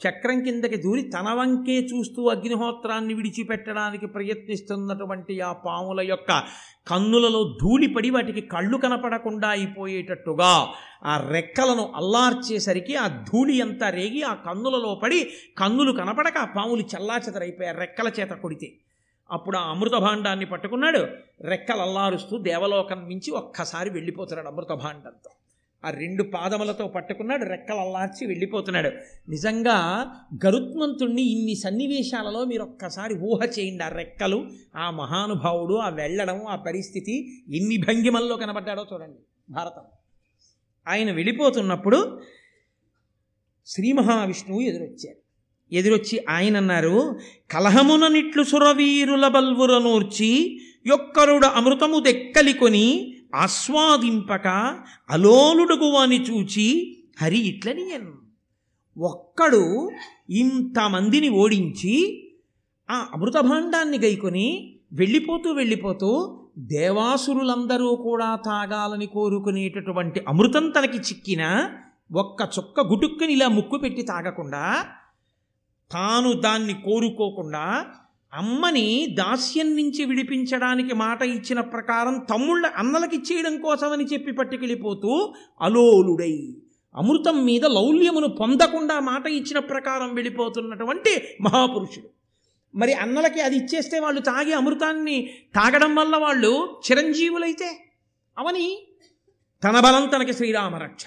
చక్రం 0.00 0.40
కిందకి 0.40 0.76
దూరి 0.76 1.02
తన 1.02 1.28
వంకే 1.32 1.76
చూస్తూ 1.78 2.28
అగ్నిహోత్రాన్ని 2.28 3.14
విడిచిపెట్టడానికి 3.14 4.06
ప్రయత్నిస్తున్నటువంటి 4.06 5.40
ఆ 5.40 5.52
పాముల 5.52 6.00
యొక్క 6.00 6.32
కన్నులలో 6.88 7.56
ధూళిపడి 7.62 8.10
వాటికి 8.10 8.40
కళ్ళు 8.40 8.76
కనపడకుండా 8.76 9.48
అయిపోయేటట్టుగా 9.48 10.52
ఆ 11.04 11.28
రెక్కలను 11.30 11.92
అల్లార్చేసరికి 11.96 12.94
ఆ 12.96 13.06
ధూళి 13.08 13.60
అంతా 13.60 13.88
రేగి 13.90 14.22
ఆ 14.22 14.34
కన్నులలో 14.34 14.94
పడి 14.94 15.30
కన్నులు 15.58 15.92
కనపడక 15.92 16.38
ఆ 16.38 16.44
పాములు 16.44 16.82
చల్లాచెదరైపోయారు 16.82 17.78
రెక్కల 17.78 18.08
చేత 18.20 18.30
కొడితే. 18.30 18.68
అప్పుడు 19.30 19.56
ఆ 19.56 19.70
అమృత 19.70 19.92
భాండాన్ని 19.92 20.46
పట్టుకున్నాడు. 20.46 21.02
రెక్కలు 21.40 21.82
అల్లారుస్తూ 21.82 22.38
దేవలోకం 22.38 23.04
మించి 23.08 23.30
ఒక్కసారి 23.30 23.90
వెళ్ళిపోతున్నాడు 23.90 24.48
అమృత 24.48 24.72
భాండంతో 24.72 25.30
ఆ 25.84 25.90
రెండు 25.90 26.22
పాదములతో 26.22 26.86
పట్టుకున్నాడు 26.86 27.44
రెక్కలు 27.44 27.76
అల్లార్చి 27.76 28.26
వెళ్ళిపోతున్నాడు. 28.26 28.90
నిజంగా 29.28 29.76
గరుత్మంతుణ్ణి 30.46 31.22
ఇన్ని 31.22 31.54
సన్నివేశాలలో 31.54 32.44
మీరు 32.44 32.62
ఒక్కసారి 32.62 33.14
ఊహ 33.14 33.40
చేయండి 33.44 33.84
ఆ 33.84 33.88
రెక్కలు 33.88 34.50
ఆ 34.76 34.90
మహానుభావుడు 34.90 35.74
ఆ 35.74 35.88
వెళ్ళడం 35.88 36.46
ఆ 36.46 36.56
పరిస్థితి 36.56 37.14
ఎన్ని 37.54 37.76
భంగిమల్లో 37.76 38.36
కనబడ్డాడో 38.36 38.86
చూడండి 38.92 39.20
భారతం. 39.50 39.84
ఆయన 40.86 41.10
వెళ్ళిపోతున్నప్పుడు 41.10 42.20
శ్రీ 43.66 43.92
మహావిష్ణువు 43.92 44.60
ఎదురొచ్చారు 44.60 45.18
ఎదురొచ్చి 45.72 46.24
ఆయన 46.28 46.56
అన్నారు 46.56 47.20
కలహముననిట్లు 47.50 48.42
సురవీరుల 48.42 49.28
బల్వురనూర్చి 49.28 50.60
యొక్కరుడు 50.86 51.46
అమృతము 51.46 52.00
దెక్కలికొని 52.00 53.14
ఆస్వాదింపక 53.32 54.46
అలోలుడుగువని 55.10 56.18
చూచి 56.18 56.68
హరి 57.22 57.40
ఇట్లని 57.48 57.84
ఒక్కడు 58.96 59.62
ఇంతమందిని 60.30 61.28
ఓడించి 61.28 61.94
ఆ 62.88 62.98
అమృతభాండాన్ని 63.14 63.98
గైకొని 63.98 64.46
వెళ్ళిపోతూ 64.92 65.48
వెళ్ళిపోతూ 65.52 66.10
దేవాసురులందరూ 66.70 67.90
కూడా 67.96 68.28
తాగాలని 68.44 69.06
కోరుకునేటటువంటి 69.06 70.20
అమృతం 70.28 70.64
తనకి 70.70 70.98
చిక్కిన 70.98 71.44
ఒక్క 72.14 72.42
చుక్క 72.58 72.80
గుటుక్కుని 72.80 73.32
ఇలా 73.32 73.48
ముక్కు 73.48 73.76
పెట్టి 73.78 74.02
తాగకుండా 74.02 74.64
తాను 75.90 76.30
దాన్ని 76.40 76.74
కోరుకోకుండా 76.74 77.64
అమ్మని 78.32 79.06
దాస్యం 79.06 79.76
నుంచి 79.76 80.04
విడిపించడానికి 80.04 80.94
మాట 80.94 81.22
ఇచ్చిన 81.22 81.60
ప్రకారం 81.60 82.18
తమ్ముళ్ళ 82.18 82.66
అన్నలకి 82.66 83.16
చేయడం 83.16 83.60
కోసమని 83.60 84.04
చెప్పి 84.04 84.32
పట్టుకెళ్ళిపోతూ 84.32 85.34
అలోలుడై 85.60 86.56
అమృతం 86.96 87.44
మీద 87.44 87.64
లౌల్యమును 87.64 88.28
పొందకుండా 88.28 89.00
మాట 89.00 89.26
ఇచ్చిన 89.26 89.58
ప్రకారం 89.58 90.14
వెళ్ళిపోతున్నటువంటి 90.14 91.22
మహాపురుషుడు. 91.40 92.08
మరి 92.74 92.92
అన్నలకి 92.92 93.40
అది 93.40 93.56
ఇచ్చేస్తే 93.56 94.00
వాళ్ళు 94.00 94.20
తాగి 94.20 94.52
అమృతాన్ని 94.52 95.30
తాగడం 95.54 95.94
వల్ల 95.94 96.16
వాళ్ళు 96.16 96.80
చిరంజీవులైతే 96.90 97.92
అవని 98.38 98.88
తన 99.64 99.80
బలం 99.80 100.08
తనకి 100.08 100.32
శ్రీరామరక్ష. 100.32 101.04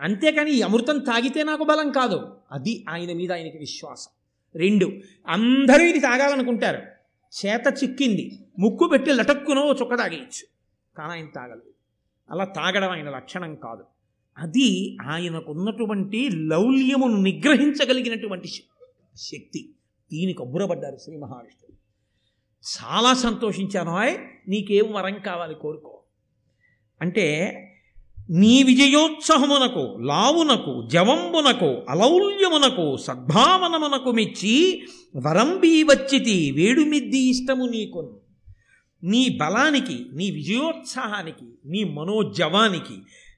అంతేకాని 0.00 0.50
ఈ 0.50 0.60
అమృతం 0.60 0.98
తాగితే 0.98 1.42
నాకు 1.42 1.64
బలం 1.64 1.92
కాదు. 1.92 2.36
అది 2.52 2.84
ఆయన 2.88 3.12
మీద 3.12 3.32
ఆయనకి 3.32 3.58
విశ్వాసం. 3.58 4.19
రెండు. 4.56 4.92
అందరూ 5.28 5.84
ఇది 5.84 6.00
తాగాలనుకుంటారు. 6.00 6.82
చేత 7.46 7.62
చిక్కింది. 7.84 8.38
ముక్కు 8.58 8.88
పెట్టి 8.88 9.12
లటక్కునో 9.12 9.62
ఓ 9.62 9.72
చుక్క 9.72 9.94
తాగేయచ్చు. 9.94 10.46
కానీ 10.96 11.12
ఆయన 11.12 11.26
తాగలేదు. 11.26 11.72
అలా 12.30 12.44
తాగడం 12.44 12.90
ఆయన 12.90 13.10
లక్షణం 13.10 13.54
కాదు. 13.54 13.84
అది 14.38 14.96
ఆయనకున్నటువంటి 15.02 16.28
లౌల్యమును 16.28 17.16
నిగ్రహించగలిగినటువంటి 17.22 18.48
శక్తి. 19.16 19.74
దీనికి 20.12 20.42
అబ్బురపడ్డారు 20.42 20.96
శ్రీ 20.96 21.16
మహావిష్ణువు. 21.16 21.80
చాలా 22.60 23.14
సంతోషించాను. 23.14 23.90
ఆయ్ 23.90 24.18
నీకేం 24.48 24.92
వరం 24.92 25.18
కావాలి 25.18 25.54
కోరుకో. 25.54 26.00
అంటే 27.00 27.54
నీ 28.32 28.62
విజయోత్సహమునకు 28.62 29.98
లావునకు 30.00 30.88
జవంబునకు 30.88 31.82
అలౌల్యమునకు 31.88 32.96
సద్భావనమునకు 32.96 34.10
మెచ్చి 34.10 34.82
వరంబీ 35.16 35.82
వచ్చితి 35.82 36.50
వేడుమిద్ది 36.50 37.18
ఇష్టము 37.18 37.64
నీకు. 37.64 38.20
నీ 39.04 39.28
బలానికి 39.28 40.06
నీ 40.12 40.30
విజయోత్సాహానికి 40.30 41.44
నీ 41.66 41.84
మనోజవానికి 41.84 42.94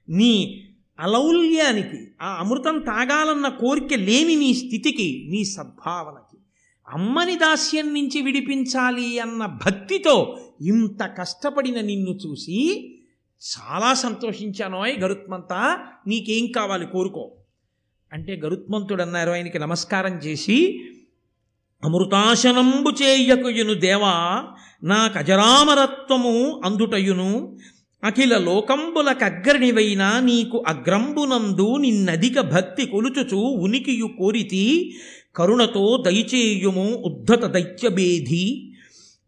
నీ 0.09 0.63
అలౌల్యానికి 0.99 2.07
ఆ 2.21 2.37
అమృతం 2.39 2.79
తాగాలన్న 2.79 3.47
కోరిక 3.47 3.93
లేని 3.93 4.35
నీ 4.35 4.53
స్థితికి 4.53 5.27
నీ 5.29 5.43
సద్భావనకి. 5.43 6.37
అమ్మని 6.93 7.35
దాస్యం 7.35 7.93
నుంచి 7.93 8.21
విడిపించాలి 8.21 9.19
అన్న 9.19 9.45
భక్తితో 9.45 10.37
ఇంత 10.61 11.15
కష్టపడిన 11.17 11.81
నిన్ను 11.81 12.11
చూసి 12.11 12.89
చాలా 13.43 13.93
సంతోషించానోయ్ 13.93 14.99
గరుత్మంతా 14.99 15.61
నీకేం 16.07 16.51
కావాలి 16.51 16.85
కోరుకో. 16.85 17.23
అంటే 18.11 18.39
గరుత్మంతుడు 18.43 19.01
అన్నారు 19.01 19.31
ఆయనకి 19.31 19.59
నమస్కారం 19.59 20.11
చేసి 20.17 20.57
అమృతాశనంబు 21.83 22.89
చేయకుయును 22.89 23.73
దేవా 23.73 24.15
నా 24.83 25.07
కజరామరత్వము 25.07 26.61
అందుటయును 26.65 27.57
అఖిల 28.03 28.37
లోకంబుల 28.37 29.11
కగ్గరినివైన 29.13 30.19
నీకు 30.19 30.63
అగ్రంబునందు 30.67 31.77
నిన్నధిక 31.77 32.39
భక్తి 32.39 32.85
కొలుచుచు 32.85 33.37
ఉనికియు 33.37 34.09
కోరితి 34.17 34.95
కరుణతో 35.35 36.03
దయచేయుము 36.05 36.85
ఉద్ధత 37.05 37.45
దైత్యభేధి 37.45 38.72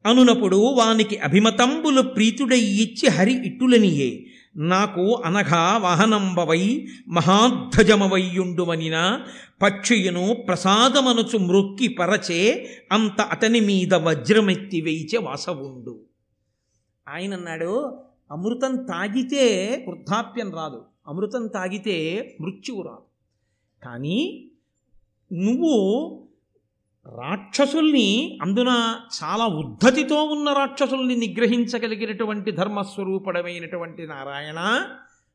అనునప్పుడు 0.05 0.55
వానికి 0.55 1.17
అభిమతంబులు 1.17 2.01
ప్రీతుడై 2.01 2.59
ఇచ్చి 2.59 3.09
హరి 3.09 3.47
ఇట్టులనియే. 3.47 4.25
నాకు 4.55 5.21
అనఘా 5.25 5.77
వాహనంబవై 5.77 6.87
మహాధ్వజమవయ్యుండువనిన 7.07 9.25
పక్షియును 9.61 10.45
ప్రసాదమనుచు 10.47 11.37
మృక్కి 11.37 11.87
పరచే 11.87 12.69
అంత 12.91 13.21
అతని 13.21 13.59
మీద 13.59 13.93
వజ్రమెత్తి 13.93 14.81
వేయిచే 14.81 15.17
వాసవుండు. 15.17 15.99
ఆయన 17.09 17.33
అన్నాడు 17.33 17.99
అమృతం 18.31 18.75
తాగితే 18.75 19.85
వృద్ధాప్యం 19.87 20.55
రాదు. 20.55 20.85
అమృతం 21.07 21.47
తాగితే 21.47 22.37
మృత్యువు 22.41 22.81
రాదు. 22.81 23.05
కానీ 23.85 24.49
నువ్వు 25.33 25.73
రాక్షసుల్ని 27.07 28.39
అందున 28.41 28.99
చాలా 29.23 29.45
ఉద్ధతితో 29.45 30.23
ఉన్న 30.23 30.53
రాక్షసుల్ని 30.53 31.15
నిగ్రహించగలిగినటువంటి 31.15 32.51
ధర్మస్వరూపడమైనటువంటి 32.51 34.07
నారాయణ 34.07 34.85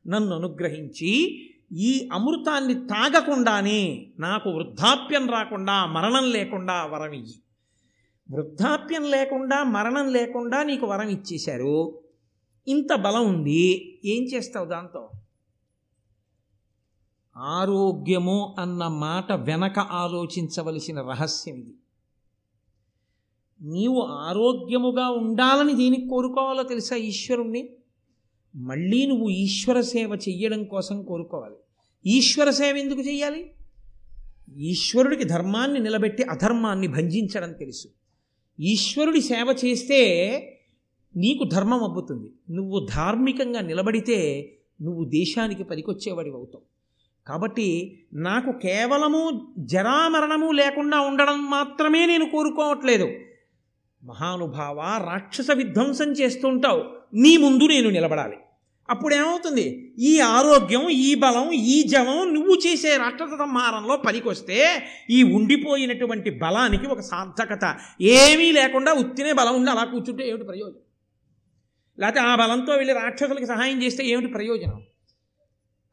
నన్ను 0.07 0.35
అనుగ్రహించి 0.35 1.41
ఈ 1.77 2.09
అమృతాన్ని 2.13 2.73
తాగకుండానే 2.73 4.07
నాకు 4.19 4.49
వృద్ధాప్యం 4.49 5.29
రాకుండా 5.29 5.85
మరణం 5.85 6.31
లేకుండా 6.31 6.85
వరం 6.85 7.11
ఇయ్యి. 7.11 7.35
వృద్ధాప్యం 8.31 9.11
లేకుండా 9.11 9.63
మరణం 9.63 10.13
లేకుండా 10.13 10.63
నీకు 10.63 10.85
వరం 10.85 11.09
ఇచ్చేశారు. 11.09 12.01
ఇంత 12.67 12.95
బలం 12.95 13.27
ఉంది. 13.27 13.99
ఏం 14.05 14.23
చేస్తావు 14.23 14.65
దాంతో? 14.65 15.09
ఆరోగ్యము 17.37 18.55
అన్న 18.59 18.87
మాట 18.87 19.31
వెనక 19.31 19.79
ఆలోచించవలసిన 19.79 21.01
రహస్యం 21.01 21.55
ఇది. 21.55 21.73
నీవు 23.61 24.01
ఆరోగ్యముగా 24.01 25.09
ఉండాలని 25.09 25.73
దేనికి 25.73 26.07
కోరుకోవాలో 26.07 26.63
తెలుసా 26.63 26.95
ఈశ్వరుణ్ణి? 26.95 27.69
మళ్ళీ 28.55 29.05
నువ్వు 29.05 29.29
ఈశ్వర 29.29 29.81
సేవ 29.81 30.19
చెయ్యడం 30.29 30.63
కోసం 30.63 31.03
కోరుకోవాలి. 31.03 31.55
ఈశ్వర 32.05 32.49
సేవ 32.49 32.75
ఎందుకు 32.75 32.99
చెయ్యాలి? 32.99 33.51
ఈశ్వరుడికి 34.57 35.23
ధర్మాన్ని 35.23 35.79
నిలబెట్టి 35.79 36.23
అధర్మాన్ని 36.23 36.87
భంజించడం 36.87 37.53
తెలుసు. 37.53 37.87
ఈశ్వరుడి 38.59 39.21
సేవ 39.21 39.55
చేస్తే 39.65 39.99
నీకు 41.15 41.43
ధర్మం 41.43 41.83
అబ్బుతుంది. 41.83 42.55
నువ్వు 42.55 42.87
ధార్మికంగా 42.95 43.61
నిలబడితే 43.61 44.51
నువ్వు 44.81 45.05
దేశానికి 45.05 45.63
పనికొచ్చేవాడివి 45.63 46.35
అవుతావు 46.35 46.70
కాబట్టి 47.27 47.99
నాకు 48.13 48.51
కేవలము 48.51 49.53
జరామరణము 49.57 50.51
లేకుండా 50.51 50.99
ఉండడం 50.99 51.49
మాత్రమే 51.49 52.05
నేను 52.05 52.29
కోరుకోవట్లేదు. 52.29 53.07
మహానుభావ 54.03 55.07
రాక్షస 55.09 55.51
విధ్వంసం 55.51 56.11
చేస్తుంటావు. 56.11 56.83
నీ 57.13 57.37
ముందు 57.37 57.63
నేను 57.63 57.89
నిలబడాలి. 57.89 58.37
అప్పుడు 58.89 59.15
ఏమవుతుంది 59.15 59.95
ఈ 59.99 60.19
ఆరోగ్యం 60.19 60.89
ఈ 60.89 61.15
బలం 61.15 61.51
ఈ 61.51 61.83
జవం 61.83 62.33
నువ్వు 62.33 62.55
చేసే 62.67 62.97
రాక్షస 62.97 63.37
సంహారంలో 63.39 63.95
పనికొస్తే 63.95 64.83
ఈ 65.09 65.23
ఉండిపోయినటువంటి 65.23 66.29
బలానికి 66.29 66.87
ఒక 66.87 66.99
సార్థకత. 66.99 67.75
ఏమీ 68.01 68.51
లేకుండా 68.51 68.93
ఉత్తినే 68.93 69.33
బలం 69.33 69.55
ఉండి 69.55 69.71
అలా 69.71 69.83
కూర్చుంటే 69.83 70.29
ఏమిటి 70.29 70.43
ప్రయోజనం? 70.43 70.81
లేకపోతే 71.99 72.19
ఆ 72.19 72.35
బలంతో 72.35 72.73
వెళ్ళి 72.73 72.93
రాక్షసులకి 72.93 73.45
సహాయం 73.45 73.83
చేస్తే 73.83 74.05
ఏమిటి 74.05 74.27
ప్రయోజనం? 74.27 74.81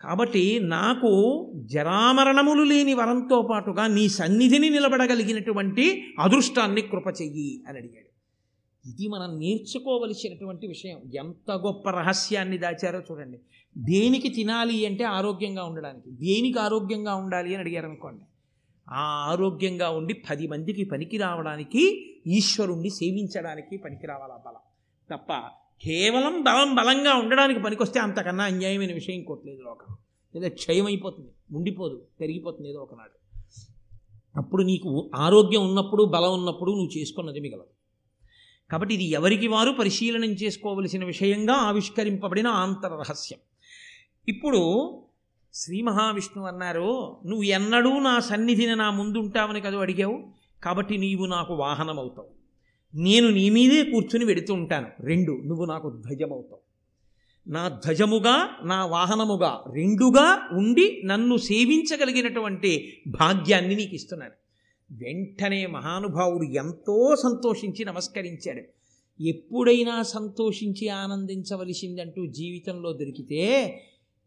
కాబట్టి 0.00 0.58
నాకు 0.58 1.10
జరామరణములు 1.56 2.62
లేని 2.62 2.94
వరంతో 2.94 3.42
పాటుగా 3.42 3.86
నీ 3.86 4.08
సన్నిధిని 4.08 4.70
నిలబడగలిగినటువంటి 4.70 6.14
అదృష్టాన్ని 6.18 6.82
కృప 6.82 7.06
చెయ్యి 7.06 7.62
అని 7.68 7.78
అడిగాడు. 7.78 8.08
ఇది 8.88 9.08
మనం 9.08 9.38
నేర్చుకోవలసినటువంటి 9.38 10.66
విషయం. 10.66 10.98
ఎంత 11.14 11.50
గొప్ప 11.52 11.90
రహస్యాన్ని 11.90 12.58
దాచారో 12.58 13.00
చూడండి. 13.00 13.38
దేనికి 13.78 14.28
తినాలి 14.28 14.86
అంటే 14.86 15.04
ఆరోగ్యంగా 15.04 15.64
ఉండడానికి. 15.64 16.10
దేనికి 16.10 16.58
ఆరోగ్యంగా 16.58 17.14
ఉండాలి 17.14 17.48
అని 17.48 17.56
అడిగారు 17.56 17.86
అనుకోండి 17.86 18.22
ఆ 18.88 19.26
ఆరోగ్యంగా 19.30 19.90
ఉండి 19.90 20.14
పది 20.14 20.48
మందికి 20.48 20.84
పనికి 20.84 21.16
రావడానికి 21.16 22.10
ఈశ్వరుణ్ణి 22.26 22.90
సేవించడానికి 22.90 23.76
పనికి 23.76 24.06
రావాలి 24.06 24.32
బలం. 24.46 25.16
తప్ప 25.16 25.32
కేవలం 25.82 26.42
బలం 26.42 26.74
బలంగా 26.74 27.14
ఉండడానికి 27.14 27.60
పనికొస్తే 27.60 28.00
అంతకన్నా 28.00 28.44
అన్యాయమైన 28.44 28.92
విషయం 28.92 29.14
ఇంకోట్లేదు 29.14 29.62
లోకం. 29.62 29.96
లేదా 30.34 30.48
క్షయమైపోతుంది 30.48 31.56
ఉండిపోదు 31.56 32.06
పెరిగిపోతుంది 32.20 32.70
ఏదో 32.70 32.78
ఒకనాడు. 32.78 33.18
అప్పుడు 34.38 34.62
నీకు 34.62 35.10
ఆరోగ్యం 35.14 35.68
ఉన్నప్పుడు 35.68 36.04
బలం 36.04 36.32
ఉన్నప్పుడు 36.32 36.70
నువ్వు 36.70 36.98
చేసుకున్నది 36.98 37.40
మిగలదు. 37.40 37.72
కాబట్టి 38.70 38.94
ఇది 38.94 39.04
ఎవరికి 39.04 39.46
వారు 39.46 39.70
పరిశీలనం 39.70 40.30
చేసుకోవలసిన 40.30 41.04
విషయంగా 41.04 41.54
ఆవిష్కరింపబడిన 41.54 42.46
ఆంతర 42.46 42.88
రహస్యం. 42.88 43.38
ఇప్పుడు 44.28 44.60
శ్రీ 45.54 45.82
మహావిష్ణువు 45.82 46.48
అన్నారు 46.48 47.16
నువ్వు 47.26 47.42
ఎన్నడూ 47.42 47.98
నా 47.98 48.20
సన్నిధిని 48.20 48.76
నా 48.76 48.90
ముందుంటావని 48.90 49.60
కదా 49.60 49.78
అడిగావు? 49.78 50.32
కాబట్టి 50.64 50.98
నీవు 50.98 51.24
నాకు 51.24 51.54
వాహనం 51.54 51.98
అవుతావు 51.98 52.37
నేను 52.94 53.28
నీ 53.28 53.50
మీదే 53.50 53.84
కూర్చుని 53.84 54.24
వెడుతూ 54.24 54.54
ఉంటాను. 54.54 54.86
రెండు 55.00 55.42
నువ్వు 55.46 55.64
నాకు 55.64 55.90
ధ్వజమవుతావు. 55.90 56.68
నా 57.50 57.68
ధ్వజముగా 57.68 58.50
నా 58.64 58.86
వాహనముగా 58.86 59.64
రెండుగా 59.74 60.48
ఉండి 60.52 61.02
నన్ను 61.04 61.36
సేవించగలిగినటువంటి 61.36 63.02
భాగ్యాన్ని 63.08 63.74
నీకు 63.74 63.94
ఇస్తున్నాను. 63.94 64.32
వెంటనే 64.92 65.66
మహానుభావుడు 65.66 66.42
ఎంతో 66.42 67.16
సంతోషించి 67.16 67.84
నమస్కరించాడు. 67.84 68.62
ఎప్పుడైనా 69.22 70.02
సంతోషించి 70.02 70.88
ఆనందించవలసిందంటూ 70.88 72.26
జీవితంలో 72.26 72.92
దొరికితే 72.92 73.74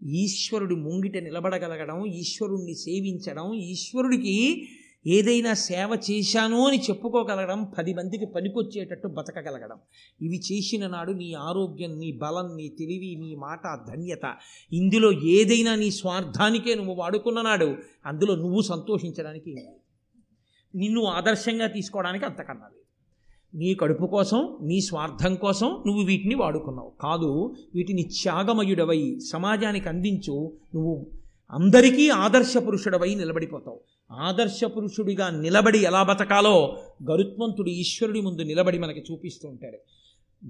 ఈశ్వరుడి 0.04 0.76
ముంగిట 0.76 1.18
నిలబడగలగడం 1.18 2.06
ఈశ్వరుణ్ణి 2.06 2.76
సేవించడం 2.76 3.54
ఈశ్వరుడికి 3.54 4.68
ఏదైనా 5.08 5.54
సేవ 5.54 5.98
చేశాను 6.12 6.68
అని 6.68 6.78
చెప్పుకోగలగడం 6.78 7.64
పది 7.78 7.94
మందికి 7.94 8.26
పనికొచ్చేటట్టు 8.26 9.08
బతకగలగడం. 9.08 9.78
ఇవి 10.22 10.38
చేసిన 10.38 10.88
నాడు 10.88 11.12
నీ 11.12 11.34
ఆరోగ్యం 11.34 12.00
నీ 12.00 12.12
బలం 12.12 12.58
నీ 12.58 12.68
తెలివి 12.70 13.16
నీ 13.16 13.36
మాట 13.36 13.62
ధన్యత. 13.88 14.36
ఇందులో 14.74 15.12
ఏదైనా 15.12 15.76
నీ 15.76 15.92
స్వార్థానికే 15.92 16.76
నువ్వు 16.76 16.94
వాడుకున్న 16.94 17.42
నాడు 17.42 17.76
అందులో 18.06 18.36
నువ్వు 18.36 18.62
సంతోషించడానికి 18.62 19.68
నిన్ను 20.76 21.04
ఆదర్శంగా 21.04 21.68
తీసుకోవడానికి 21.68 22.26
అంతకన్నా 22.26 22.66
లేదు. 22.66 22.82
నీ 23.58 23.74
కడుపు 23.74 24.06
కోసం 24.06 24.58
నీ 24.62 24.82
స్వార్థం 24.82 25.36
కోసం 25.36 25.84
నువ్వు 25.88 26.04
వీటిని 26.04 26.36
వాడుకున్నావు. 26.36 26.92
కాదు 27.02 27.56
వీటిని 27.76 28.04
త్యాగమయుడవై 28.04 29.20
సమాజానికి 29.32 29.90
అందించు. 29.90 30.58
నువ్వు 30.76 31.21
అందరికీ 31.52 32.10
ఆదర్శ 32.10 32.58
పురుషుడవై 32.58 33.16
నిలబడిపోతావు. 33.16 33.80
ఆదర్శ 34.12 34.64
పురుషుడిగా 34.64 35.30
నిలబడి 35.30 35.80
ఎలా 35.80 36.04
బతకాలో 36.04 36.78
గరుత్మంతుడు 37.12 37.70
ఈశ్వరుడి 37.70 38.22
ముందు 38.22 38.42
నిలబడి 38.42 38.80
మనకి 38.80 39.04
చూపిస్తూ 39.12 39.50
ఉంటాడు. 39.50 39.78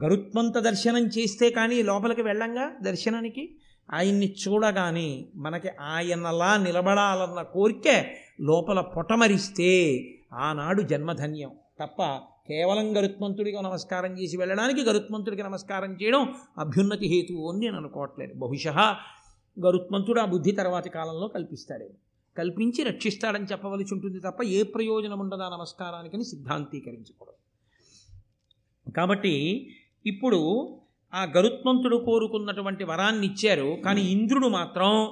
గరుత్మంత 0.06 0.58
దర్శనం 0.58 1.08
చేస్తే 1.08 1.50
కానీ 1.50 1.84
లోపలికి 1.84 2.22
వెళ్ళంగా 2.22 2.72
దర్శనానికి? 2.84 3.56
ఆయన్ని 3.94 4.36
చూడగానే 4.48 5.26
మనకి 5.36 5.70
ఆయనలా 5.82 6.58
నిలబడాలన్న 6.58 7.42
కోరికే 7.42 8.16
లోపల 8.42 8.82
పొటమరిస్తే 8.82 10.02
ఆనాడు 10.34 10.82
జన్మధన్యం. 10.82 11.52
తప్ప 11.80 12.04
కేవలం 12.48 12.98
గరుత్మంతుడిగా 12.98 13.62
నమస్కారం 13.62 14.22
చేసి 14.22 14.38
వెళ్ళడానికి 14.38 14.82
గరుత్మంతుడికి 14.82 15.44
నమస్కారం 15.44 15.98
చేయడం 16.04 16.34
అభ్యున్నతి 16.58 17.08
హేతువు 17.08 17.52
అని 17.52 17.60
నేను 17.60 17.78
అనుకోవట్లేదు. 17.78 18.34
బహుశా 18.34 18.98
గరుత్మంతుడు 19.60 20.20
ఆ 20.20 20.26
బుద్ధి 20.26 20.52
తర్వాతి 20.52 20.90
కాలంలో 20.90 21.28
కల్పిస్తాడే. 21.28 21.90
కల్పించి 22.38 22.84
రక్షిస్తాడని 22.84 23.46
చెప్పవలసి 23.46 23.94
ఉంటుంది 23.94 24.20
తప్ప 24.20 24.44
ఏ 24.44 24.64
ప్రయోజనం 24.64 25.20
ఉండదా 25.20 25.50
నమస్కారానికని 25.50 26.26
సిద్ధాంతీకరించకూడదు. 26.26 27.40
కాబట్టి 28.92 29.70
ఇప్పుడు 30.06 30.40
ఆ 31.14 31.24
గరుత్మంతుడు 31.38 31.98
కోరుకున్నటువంటి 31.98 32.84
వరాన్ని 32.84 33.28
ఇచ్చారు 33.28 33.78
కానీ 33.86 34.02
ఇంద్రుడు 34.02 34.48
మాత్రం 34.48 35.10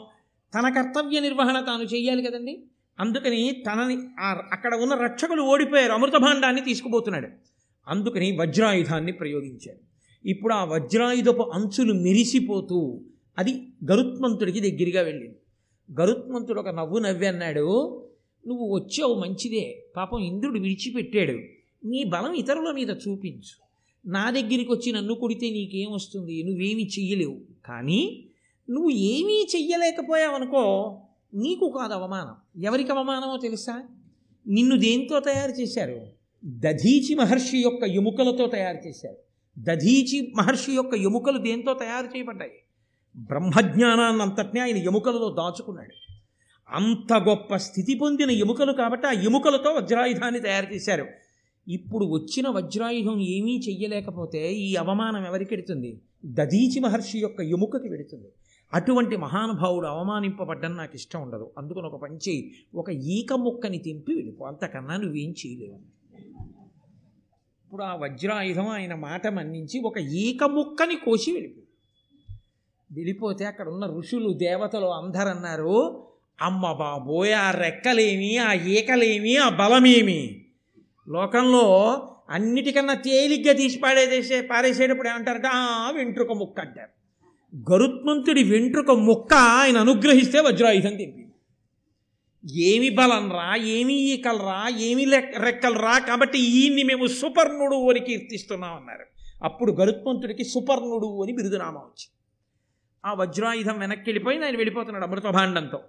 తన 0.55 0.69
కర్తవ్య 0.69 1.19
నిర్వహణ 1.19 1.59
తాను 1.59 1.83
చేయాలి 1.83 2.23
కదండి. 2.23 2.63
అందుకని 2.99 3.51
తనని 3.51 3.97
అక్కడ 4.51 4.75
ఉన్న 4.75 4.93
రక్షకులు 4.95 5.41
ఓడిపోయారు 5.41 5.91
అమృతభాండాన్ని 5.91 6.61
తీసుకుపోతున్నాడు. 6.61 7.27
అందుకని 7.87 8.37
వజ్రాయుధాన్ని 8.37 9.11
ప్రయోగించాడు 9.11 9.79
ఇప్పుడు 10.29 10.53
ఆ 10.53 10.63
వజ్రాయుధపు 10.63 11.41
అంచులు 11.41 11.93
మెరిసిపోతూ 11.93 13.01
అది 13.39 13.67
గరుత్మంతుడికి 13.91 14.59
దగ్గరగా 14.59 15.05
వెళ్ళింది. 15.05 15.37
గరుత్మంతుడు 16.01 16.59
ఒక 16.59 16.69
నవ్వు 16.69 16.99
నవ్వి 16.99 17.27
అన్నాడు 17.27 18.05
నువ్వు 18.47 18.75
వచ్చావు 18.75 19.13
మంచిదే 19.13 19.85
పాపం 19.97 20.19
ఇంద్రుడు 20.19 20.59
విడిచిపెట్టాడు 20.59 21.39
నీ 21.87 22.03
బలం 22.03 22.33
ఇతరుల 22.33 22.71
మీద 22.71 22.89
చూపించు. 22.89 23.69
నా 24.05 24.29
దగ్గరికి 24.29 24.71
వచ్చి 24.71 24.91
నన్ను 24.91 25.13
కొడితే 25.13 25.49
నీకేం 25.49 25.91
వస్తుంది? 25.91 26.43
నువ్వేమీ 26.43 26.83
చెయ్యలేవు. 26.83 27.41
కానీ 27.65 28.25
నువ్వు 28.69 28.89
ఏమీ 28.89 29.47
చెయ్యలేకపోయావనుకో 29.55 30.97
నీకు 31.33 31.77
కాదు 31.79 31.93
అవమానం. 31.93 32.63
ఎవరికి 32.63 32.91
అవమానమో 32.91 33.39
తెలుసా? 33.41 33.83
నిన్ను 34.47 34.77
దేంతో 34.77 35.19
తయారు 35.19 35.51
చేశారు? 35.51 36.01
దధీచి 36.45 37.15
మహర్షి 37.15 37.57
యొక్క 37.57 37.83
ఎముకలతో 37.83 38.47
తయారు 38.47 38.87
చేశారు. 38.87 39.17
దధీచి 39.59 40.33
మహర్షి 40.37 40.71
యొక్క 40.71 40.95
ఎముకలు 40.95 41.37
దేంతో 41.37 41.73
తయారు 41.73 42.17
చేయబడ్డాయి? 42.17 42.51
బ్రహ్మజ్ఞానాన్ని 43.19 44.21
అంతటినీ 44.21 44.59
ఆయన 44.59 44.77
ఎముకలలో 44.77 45.35
దాచుకున్నాడు. 45.37 46.13
అంత 46.69 47.13
గొప్ప 47.13 47.55
స్థితి 47.55 47.95
పొందిన 47.95 48.31
ఎముకలు 48.31 48.71
కాబట్టి 48.71 49.07
ఆ 49.07 49.11
ఎముకలతో 49.11 49.73
వజ్రాయుధాన్ని 49.73 50.39
తయారు 50.39 50.73
చేశారు. 50.73 51.05
ఇప్పుడు 51.67 52.05
వచ్చిన 52.05 52.49
వజ్రాయుధం 52.49 53.19
ఏమీ 53.19 53.59
చెయ్యలేకపోతే 53.69 54.53
ఈ 54.53 54.75
అవమానం 54.75 55.25
ఎవరికి 55.25 55.55
వెడుతుంది 55.55 56.01
మహర్షి 56.79 57.19
యొక్క 57.19 57.41
ఎముకకి 57.41 57.89
వెడుతుంది. 57.89 58.27
అటువంటి 58.73 59.17
మహానుభావుడు 59.17 59.87
అవమానింపబడ్డం 59.87 60.77
నాకు 60.77 60.95
ఇష్టం 60.95 61.21
ఉండదు. 61.21 61.51
అందుకని 61.57 61.85
ఒక 61.85 62.01
పంచి 62.01 62.51
ఒక 62.75 62.89
ఈక 62.89 63.33
ముక్కని 63.33 63.77
తెంపి 63.77 64.15
వెళ్ళిపో. 64.15 64.45
అంతకన్నా 64.45 64.97
నువ్వేం 64.97 65.29
చేయలేవు. 65.29 65.79
ఇప్పుడు 67.65 67.83
ఆ 67.83 67.95
వజ్రాయుధం 67.95 68.67
ఆయన 68.67 68.93
మాట 68.93 69.27
మన్నించి 69.27 69.79
ఒక 69.79 69.97
ఈక 69.97 70.43
ముక్కని 70.43 70.95
కోసి 70.95 71.31
వెళ్ళిపో. 71.31 71.61
వెళ్ళిపోతే 72.91 73.45
అక్కడ 73.45 73.69
ఉన్న 73.69 73.85
ఋషులు 73.99 74.33
దేవతలు 74.33 74.85
అందరన్నారు 74.85 75.75
అమ్మ 76.41 76.71
బాబోయ్ 76.71 77.33
ఆ 77.33 77.51
రెక్కలేమి 77.51 78.37
ఆ 78.37 78.53
ఈకలేమి 78.53 79.37
ఆ 79.37 79.49
బలమేమి? 79.49 80.45
లోకంలో 81.07 81.65
అన్నిటికన్నా 82.29 82.93
తేలిగ్గా 82.93 83.53
తీసి 83.53 83.77
పాడేసేసే 83.77 84.41
పారేసేటప్పుడు 84.41 85.07
ఏమంటారట 85.07 85.45
ఆ 85.45 85.91
వెంట్రుక 85.91 86.31
ముక్క 86.31 86.59
అంటారు. 86.59 86.91
గరుత్మంతుడి 87.71 88.43
వెంట్రుక 88.43 88.91
ముక్క 88.91 89.33
ఆయన 89.33 89.77
అనుగ్రహిస్తే 89.77 90.39
వజ్రాయుధం 90.39 90.95
తెంపింది 90.95 91.25
ఏమి 92.65 92.89
బలం 92.89 93.31
రా 93.31 93.55
ఏమి 93.55 93.93
ఈకలరా 93.93 94.69
ఏమి 94.79 95.05
రెక్కలరా 95.37 95.99
కాబట్టి 95.99 96.39
ఈయన్ని 96.39 96.83
మేము 96.83 97.07
సుపర్ణుడు 97.07 97.89
అని 97.89 97.99
కీర్తిస్తున్నాం 97.99 98.75
అన్నారు 98.75 99.05
అప్పుడు 99.43 99.71
గరుత్మంతుడికి 99.71 100.43
సుపర్ణుడు 100.43 101.23
అని 101.23 101.33
బిరుదునామా 101.33 101.79
వచ్చింది. 101.79 102.18
ఆ 103.05 103.13
వజ్రాయుధం 103.13 103.79
వెనక్కి 103.79 104.09
వెళ్ళిపోయి 104.09 104.43
ఆయన 104.43 104.55
వెళ్ళిపోతున్నాడు 104.55 105.05
అమృతభాండంతో. 105.05 105.79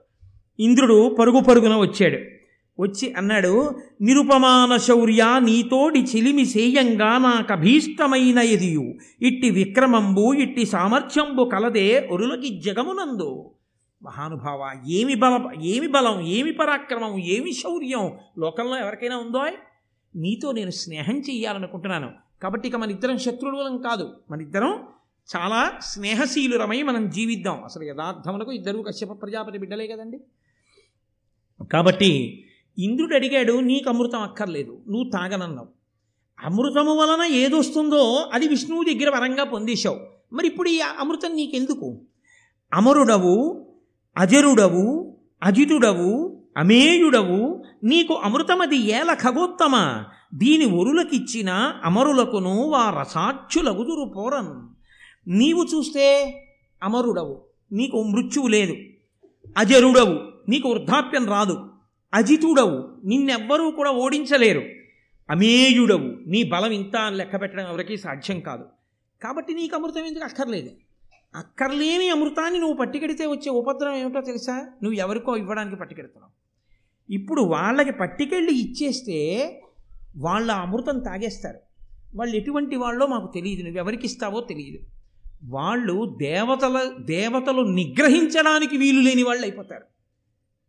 ఇంద్రుడు 0.61 1.17
పరుగు 1.19 1.41
పరుగున 1.41 1.77
వచ్చాడు. 1.77 2.19
వచ్చి 2.83 3.13
అన్నాడు 3.13 3.79
నిరుపమాన 4.01 4.77
శౌర్య 4.77 5.25
నీతోడి 5.39 6.01
చిలిమి 6.01 6.45
సేయంగా 6.45 7.19
నాకభీష్టమైన 7.19 8.39
ఎదియు. 8.39 8.95
ఇట్టి 9.23 9.51
విక్రమంబు 9.51 10.33
ఇట్టి 10.33 10.67
సామర్థ్యంబు 10.67 11.51
కలదే 11.53 12.09
ఒరులకి 12.11 12.61
జగమునందు. 12.61 13.51
మహానుభావ 14.03 14.83
ఏమి 14.89 15.15
బల 15.15 15.51
ఏమి 15.63 15.87
బలం 15.87 16.21
ఏమి 16.21 16.53
పరాక్రమం 16.53 17.19
ఏమి 17.19 17.53
శౌర్యం? 17.53 18.11
లోకంలో 18.39 18.77
ఎవరికైనా 18.79 19.17
ఉందో? 19.17 19.47
నీతో 20.17 20.53
నేను 20.53 20.71
స్నేహం 20.71 21.19
చెయ్యాలనుకుంటున్నాను. 21.19 22.11
కాబట్టి 22.43 22.69
ఇక 22.69 22.77
మన 22.77 22.91
ఇద్దరం 22.91 23.19
శత్రువులం 23.19 23.79
కాదు. 23.79 24.13
మన 24.31 24.41
ఇద్దరం 24.41 24.83
చాలా 25.37 25.73
స్నేహశీలురమై 25.83 26.83
మనం 26.83 27.11
జీవిద్దాం. 27.11 27.65
అసలు 27.65 27.83
యథార్థములకు 27.83 28.53
ఇద్దరు 28.53 28.85
కశ్యప 28.89 29.23
ప్రజాపతి 29.23 29.59
బిడ్డలే 29.59 29.87
కదండి. 29.87 30.21
కాబట్టి 31.73 32.45
ఇంద్రుడు 32.79 33.15
అడిగాడు 33.15 33.53
నీకు 33.53 33.89
అమృతం 33.89 34.21
అక్కర్లేదు 34.21 34.83
నువ్వు 34.89 35.11
తాగనన్నావు. 35.11 35.69
అమృతము 36.45 36.95
వలన 36.95 37.35
ఏదొస్తుందో 37.35 38.31
అది 38.33 38.49
విష్ణువు 38.49 38.85
దగ్గర 38.85 39.17
వరంగా 39.17 39.45
పొందేశావు. 39.45 40.01
మరి 40.33 40.47
ఇప్పుడు 40.47 40.69
ఈ 40.69 40.81
అమృతం 40.81 41.37
నీకెందుకు? 41.37 42.01
అమరుడవు 42.75 43.67
అజరుడవు 44.17 45.17
అజితుడవు 45.43 46.43
అమేయుడవు 46.57 47.65
నీకు 47.85 48.15
అమృతమది 48.15 48.77
ఏల 48.77 49.15
ఖగోత్తమ. 49.15 50.05
దీని 50.35 50.65
ఒరులకిచ్చిన 50.65 51.51
అమరులకును 51.85 52.69
వా 52.69 52.91
రసాక్షులగుదురు 53.01 54.13
పోరన్. 54.17 54.80
నీవు 55.29 55.67
చూస్తే 55.75 56.35
అమరుడవు 56.83 57.43
నీకు 57.73 58.03
మృత్యువు 58.03 58.49
లేదు. 58.49 58.77
అజరుడవు 59.59 60.19
నీకు 60.49 60.69
వృద్ధాప్యం 60.69 61.29
రాదు. 61.29 61.69
అజితుడవు 62.15 63.01
నిన్నెవ్వరూ 63.05 63.71
కూడా 63.71 63.91
ఓడించలేరు. 63.91 64.63
అమేయుడవు 65.31 66.19
నీ 66.27 66.43
బలం 66.43 66.71
ఇంత 66.71 66.97
అని 66.97 67.17
లెక్క 67.17 67.41
పెట్టడం 67.41 67.69
ఎవరికీ 67.69 67.97
సాధ్యం 67.97 68.41
కాదు. 68.41 68.65
కాబట్టి 69.23 69.55
నీకు 69.55 69.77
అమృతం 69.77 70.05
ఎందుకు 70.05 70.25
అక్కర్లేదు? 70.25 70.71
అక్కర్లేని 71.35 72.09
అమృతాన్ని 72.09 72.59
నువ్వు 72.59 72.77
పట్టికెడితే 72.77 73.27
వచ్చే 73.27 73.51
ఉపద్రవం 73.51 73.95
ఏమిటో 73.95 74.21
తెలుసా? 74.21 74.57
నువ్వు 74.57 74.93
ఎవరికో 74.93 75.37
ఇవ్వడానికి 75.37 75.77
పట్టికెడుతున్నావు. 75.77 76.33
ఇప్పుడు 77.13 77.43
వాళ్ళకి 77.43 77.93
పట్టికెళ్ళి 77.93 78.53
ఇచ్చేస్తే 78.53 79.47
వాళ్ళ 80.17 80.53
అమృతం 80.53 80.99
తాగేస్తారు. 80.99 81.59
వాళ్ళు 82.15 82.37
ఎటువంటి 82.37 82.77
వాళ్ళో 82.77 83.07
మాకు 83.07 83.31
తెలియదు. 83.35 83.63
నువ్వు 83.63 83.79
ఎవరికి 83.79 84.07
ఇస్తావో 84.07 84.41
తెలియదు. 84.41 85.00
వాళ్ళు 85.41 86.17
దేవతల 86.19 86.93
దేవతలు 87.01 87.61
నిగ్రహించడానికి 87.61 88.77
వీలు 88.77 89.01
లేని 89.01 89.23
వాళ్ళు 89.23 89.43
అయిపోతారు. 89.43 89.85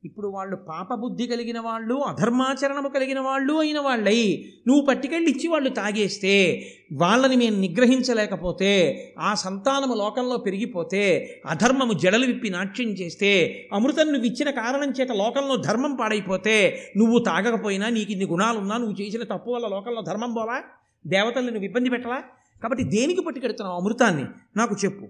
ఇప్పుడు 0.04 0.28
వాళ్ళు 0.28 0.56
పాపబుద్ధి 0.56 1.28
కలిగిన 1.28 1.60
వాళ్ళు 1.60 1.96
అధర్మాచరణము 1.96 2.90
కలిగిన 2.90 3.20
వాళ్ళు 3.20 3.54
అయిన 3.54 3.80
వాళ్ళై 3.80 4.22
నువ్వు 4.68 4.86
పట్టుకెళ్ళి 4.86 5.32
ఇచ్చి 5.32 5.48
వాళ్ళు 5.48 5.70
తాగేస్తే 5.70 6.64
వాళ్ళని 6.94 7.36
మేము 7.36 7.58
నిగ్రహించలేకపోతే 7.58 8.72
ఆ 9.20 9.34
సంతానము 9.34 9.94
లోకంలో 9.94 10.38
పెరిగిపోతే 10.38 11.04
అధర్మము 11.46 11.94
జడలు 11.94 12.26
విప్పి 12.26 12.50
నాట్యం 12.50 12.90
చేస్తే 12.90 13.32
అమృతం 13.74 14.08
నువ్వు 14.08 14.26
ఇచ్చిన 14.26 14.50
కారణం 14.50 14.90
చేత 14.90 15.12
లోకంలో 15.12 15.58
ధర్మం 15.58 15.96
పాడైపోతే 15.96 16.58
నువ్వు 16.98 17.20
తాగకపోయినా 17.20 17.90
నీకు 17.90 18.12
ఇన్ని 18.12 18.26
గుణాలున్నా 18.26 18.78
నువ్వు 18.78 19.02
చేసిన 19.02 19.24
తప్పు 19.24 19.52
వల్ల 19.52 19.68
లోకంలో 19.68 20.02
ధర్మం 20.02 20.34
పోవా 20.34 20.62
దేవతల్ని 21.06 21.52
నువ్వు 21.52 21.66
ఇబ్బంది 21.66 21.90
పెట్టవా 21.90 22.24
కాబట్టి 22.64 22.84
దేనికి 22.84 23.22
పట్టుకెడుతున్నావు 23.22 23.80
అమృతాన్ని? 23.80 24.26
నాకు 24.56 24.76
చెప్పు. 24.86 25.06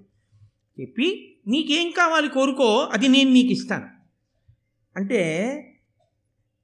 చెప్పి 0.81 1.35
నీకేం 1.47 1.91
కావాలి 1.91 2.29
కోరుకో 2.29 2.89
అది 2.93 3.07
నేను 3.07 3.31
నీకు 3.31 3.47
ఇస్తాను 3.47 3.87
అంటే 4.95 5.21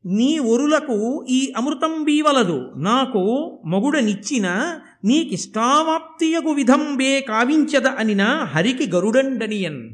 నీ 0.06 0.40
ఒరులకు 0.40 1.26
ఈ 1.30 1.54
అమృతం 1.58 2.04
బీవలదు 2.04 2.74
నాకు 2.78 3.24
మగుడనిచ్చిన 3.66 4.48
నీకిష్టావాప్తియగు 5.06 6.50
విధంబే 6.50 7.22
కావించద 7.22 7.88
అనిన 7.88 8.24
హరికి 8.26 8.92
గరుడండనియన్. 8.92 9.90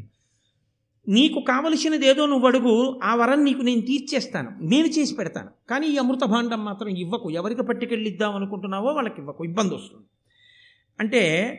నీకు 1.07 1.45
కావలసినదేదో 1.47 2.25
నువ్వు 2.25 2.47
అడుగు 2.47 2.99
ఆ 3.03 3.15
వరం 3.15 3.43
నీకు 3.43 3.61
నేను 3.61 3.81
తీర్చేస్తాను. 3.81 4.51
నేను 4.61 4.87
చేసి 4.87 5.15
పెడతాను. 5.15 5.49
కానీ 5.69 5.87
ఈ 5.87 5.97
అమృత 5.97 6.23
భాండం 6.23 6.65
మాత్రం 6.65 6.89
ఇవ్వకు. 6.89 7.31
ఎవరికి 7.31 7.63
పట్టుకెళ్ళిద్దాం 7.63 8.35
అనుకుంటున్నావో 8.35 8.87
వాళ్ళకి 8.87 9.15
ఇవ్వకు 9.17 9.45
ఇబ్బంది 9.45 9.75
వస్తుంది 9.75 10.05
అంటే 10.99 11.57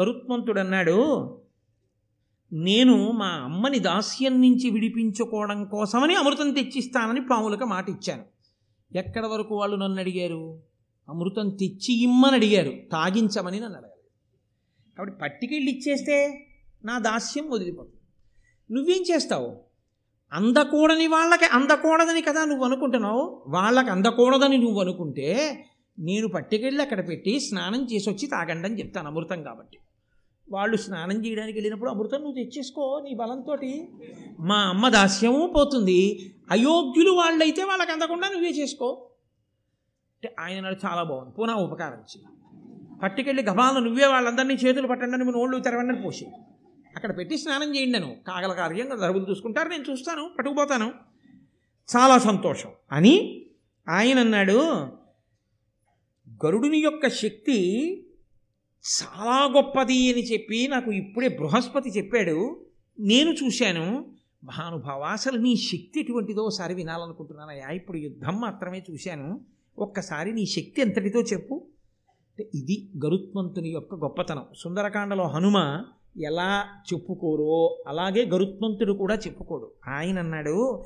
గరుత్మంతుడు 0.00 0.60
అన్నాడు 0.60 1.36
నేను 2.52 3.10
మా 3.10 3.26
అమ్మని 3.26 3.78
దాస్యం 3.78 4.40
నుంచి 4.40 4.70
విడిపించుకోవడం 4.70 5.64
కోసమని 5.64 6.14
అమృతం 6.14 6.50
తెచ్చిస్తానని 6.52 7.26
పాములకు 7.26 7.64
మాట 7.64 7.88
ఇచ్చాను. 7.88 8.24
ఎక్కడి 8.98 9.26
వరకు 9.26 9.54
వాళ్ళు 9.54 9.76
నన్ను 9.76 10.00
అడిగారు? 10.00 10.62
అమృతం 11.08 11.48
తెచ్చి 11.48 12.02
ఇమ్మని 12.02 12.36
అడిగారు. 12.36 12.72
తాగించమని 12.92 13.60
నన్ను 13.60 13.78
అడగారు. 13.78 14.00
కాబట్టి 14.98 15.18
పట్టుకెళ్ళి 15.18 15.72
ఇచ్చేస్తే 15.72 16.46
నా 16.84 16.98
దాస్యం 16.98 17.50
వదిలిపోతుంది. 17.50 17.96
నువ్వేం 18.74 19.14
చేస్తావు? 19.14 19.60
అందకూడని 20.32 21.06
వాళ్ళకి 21.06 21.44
అందకూడదని 21.44 22.22
కదా 22.22 22.44
నువ్వు 22.44 22.64
అనుకుంటున్నావు? 22.64 23.44
వాళ్ళకి 23.46 23.90
అందకూడదని 23.90 24.58
నువ్వు 24.58 24.80
అనుకుంటే 24.80 25.64
నేను 26.00 26.28
పట్టుకెళ్ళి 26.28 26.82
అక్కడ 26.82 27.08
పెట్టి 27.08 27.40
స్నానం 27.40 27.84
చేసి 27.84 28.10
వచ్చి 28.10 28.26
తాగండి 28.26 28.68
అని 28.68 28.78
చెప్తాను 28.78 29.06
అమృతం 29.08 29.42
కాబట్టి. 29.42 29.78
వాళ్ళు 30.52 30.76
స్నానం 30.76 31.26
చేయడానికి 31.26 31.58
వెళ్ళినప్పుడు 31.58 31.90
అమృతం 31.90 32.18
నువ్వు 32.18 32.34
తెచ్చేసుకో 32.34 33.00
నీ 33.04 33.14
బలంతో 33.14 33.58
మా 34.40 34.56
అమ్మ 34.56 34.88
దాస్యము 34.88 35.52
పోతుంది. 35.56 36.32
అయోగ్యులు 36.50 37.10
వాళ్ళైతే 37.10 37.62
వాళ్ళకి 37.64 37.92
అందకుండా 37.92 38.28
నువ్వే 38.28 38.50
చేసుకో. 38.50 39.10
అంటే 40.14 40.34
ఆయన 40.40 40.62
నాడు 40.62 40.76
చాలా 40.86 41.02
బాగుంది. 41.02 41.30
పునా 41.30 41.54
ఉపకారం 41.54 41.94
ఇచ్చింది 41.94 42.26
పట్టుకెళ్ళి 43.02 43.42
గబాలను 43.42 43.80
నువ్వే 43.80 44.06
వాళ్ళందరినీ 44.06 44.54
చేతులు 44.54 44.86
పట్టండి 44.86 45.14
అని 45.14 45.24
నోళ్ళు 45.24 45.58
తెరవండి 45.58 45.94
అని 45.94 46.02
పోసి 46.02 46.26
అక్కడ 46.96 47.16
పెట్టి 47.16 47.38
స్నానం 47.38 47.76
చేయండి 47.76 47.98
నేను 47.98 48.16
కాగల 48.26 48.52
కార్యంగా 48.52 48.96
దరువులు 48.96 49.30
చూసుకుంటారు. 49.30 49.68
నేను 49.68 49.84
చూస్తాను 49.90 50.30
పట్టుకుపోతాను. 50.38 50.92
చాలా 51.96 52.18
సంతోషం. 52.18 52.68
అని 52.92 53.44
ఆయన 53.88 54.18
అన్నాడు 54.18 54.88
గరుడుని 56.46 56.78
యొక్క 56.78 57.08
శక్తి 57.08 57.96
చాలా 59.02 59.52
గొప్పది 59.56 60.12
అని 60.12 60.32
చెప్పి 60.32 60.68
నాకు 60.68 60.92
ఇప్పుడే 60.92 61.28
బృహస్పతి 61.28 61.90
చెప్పాడు. 61.90 62.66
నేను 63.00 63.30
చూశాను. 63.30 64.04
మహానుభావ 64.44 65.00
అసలు 65.00 65.38
నీ 65.38 65.56
శక్తి 65.56 66.00
ఎటువంటిదో 66.00 66.42
ఒకసారి 66.42 66.74
వినాలనుకుంటున్నానయ్యా. 66.74 67.70
ఇప్పుడు 67.70 67.96
యుద్ధం 67.96 68.40
మాత్రమే 68.40 68.82
చూశాను. 68.90 69.40
ఒక్కసారి 69.78 70.32
నీ 70.32 70.46
శక్తి 70.46 70.80
ఎంతటితో 70.80 71.20
చెప్పు. 71.20 71.54
అంటే 72.30 72.50
ఇది 72.54 72.88
గరుత్మంతుని 73.04 73.68
యొక్క 73.68 73.94
గొప్పతనం. 73.94 74.44
సుందరకాండలో 74.58 75.24
హనుమ 75.24 75.84
ఎలా 76.22 76.64
చెప్పుకోరో 76.92 77.84
అలాగే 77.86 78.24
గరుత్మంతుడు 78.24 78.92
కూడా 78.92 79.14
చెప్పుకోడు. 79.14 79.70
ఆయన 79.88 80.18
అన్నాడు 80.18 80.84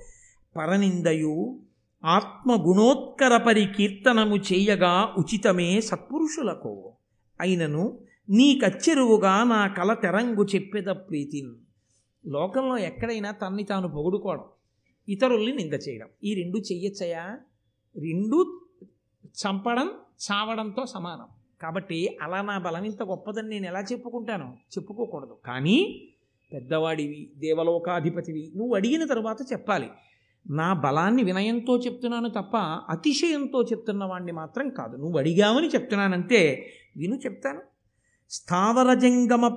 పరనిందయు 0.57 1.61
ఆత్మగుణోత్కర 2.05 3.37
పరికీర్తనము 3.37 4.37
చేయగా 4.37 5.15
ఉచితమే 5.19 5.81
సత్పురుషులకు. 5.81 6.93
అయినను 7.41 7.99
నీకచ్చెరువుగా 8.29 9.45
నా 9.45 9.67
కల 9.67 9.95
తెరంగు 9.95 10.45
చెప్పేద 10.45 10.85
ప్రీతి 10.85 11.53
లోకంలో 12.27 12.79
ఎక్కడైనా 12.79 13.31
తన్ని 13.31 13.65
తాను 13.65 13.89
పొగుడుకోవడం 13.89 14.45
ఇతరుల్ని 15.09 15.53
నింద 15.53 15.73
చేయడం. 15.89 16.09
ఈ 16.25 16.35
రెండు 16.35 16.59
చెయ్యొచ్చయా? 16.59 17.39
రెండు 17.97 18.61
చంపడం 19.27 19.91
చావడంతో 20.33 20.87
సమానం. 20.87 21.27
కాబట్టి 21.63 22.19
అలా 22.23 22.43
నా 22.43 22.59
బలం 22.59 22.85
ఇంత 22.85 23.03
గొప్పదని 23.03 23.49
నేను 23.49 23.67
ఎలా 23.67 23.81
చెప్పుకుంటాను? 23.81 24.57
చెప్పుకోకూడదు. 24.79 25.37
కానీ 25.47 26.09
పెద్దవాడివి 26.53 27.33
దేవలోకాధిపతివి 27.37 28.53
నువ్వు 28.57 28.75
అడిగిన 28.75 29.05
తరువాత 29.05 29.53
చెప్పాలి. 29.53 29.89
నా 30.51 30.73
బలాన్ని 30.73 31.23
వినయంతో 31.23 31.77
చెప్తున్నాను 31.77 32.29
తప్ప 32.29 32.57
అతిశయంతో 32.89 33.63
చెప్తున్న 33.63 34.05
వాణ్ణి 34.05 34.33
మాత్రం 34.33 34.71
కాదు. 34.71 34.97
నువ్వు 34.97 35.19
అడిగావని 35.19 35.69
చెప్తున్నానంతే 35.69 36.67
విను 36.97 37.17
చెప్తాను. 37.17 37.61
స్థావరజంగమ 38.31 39.49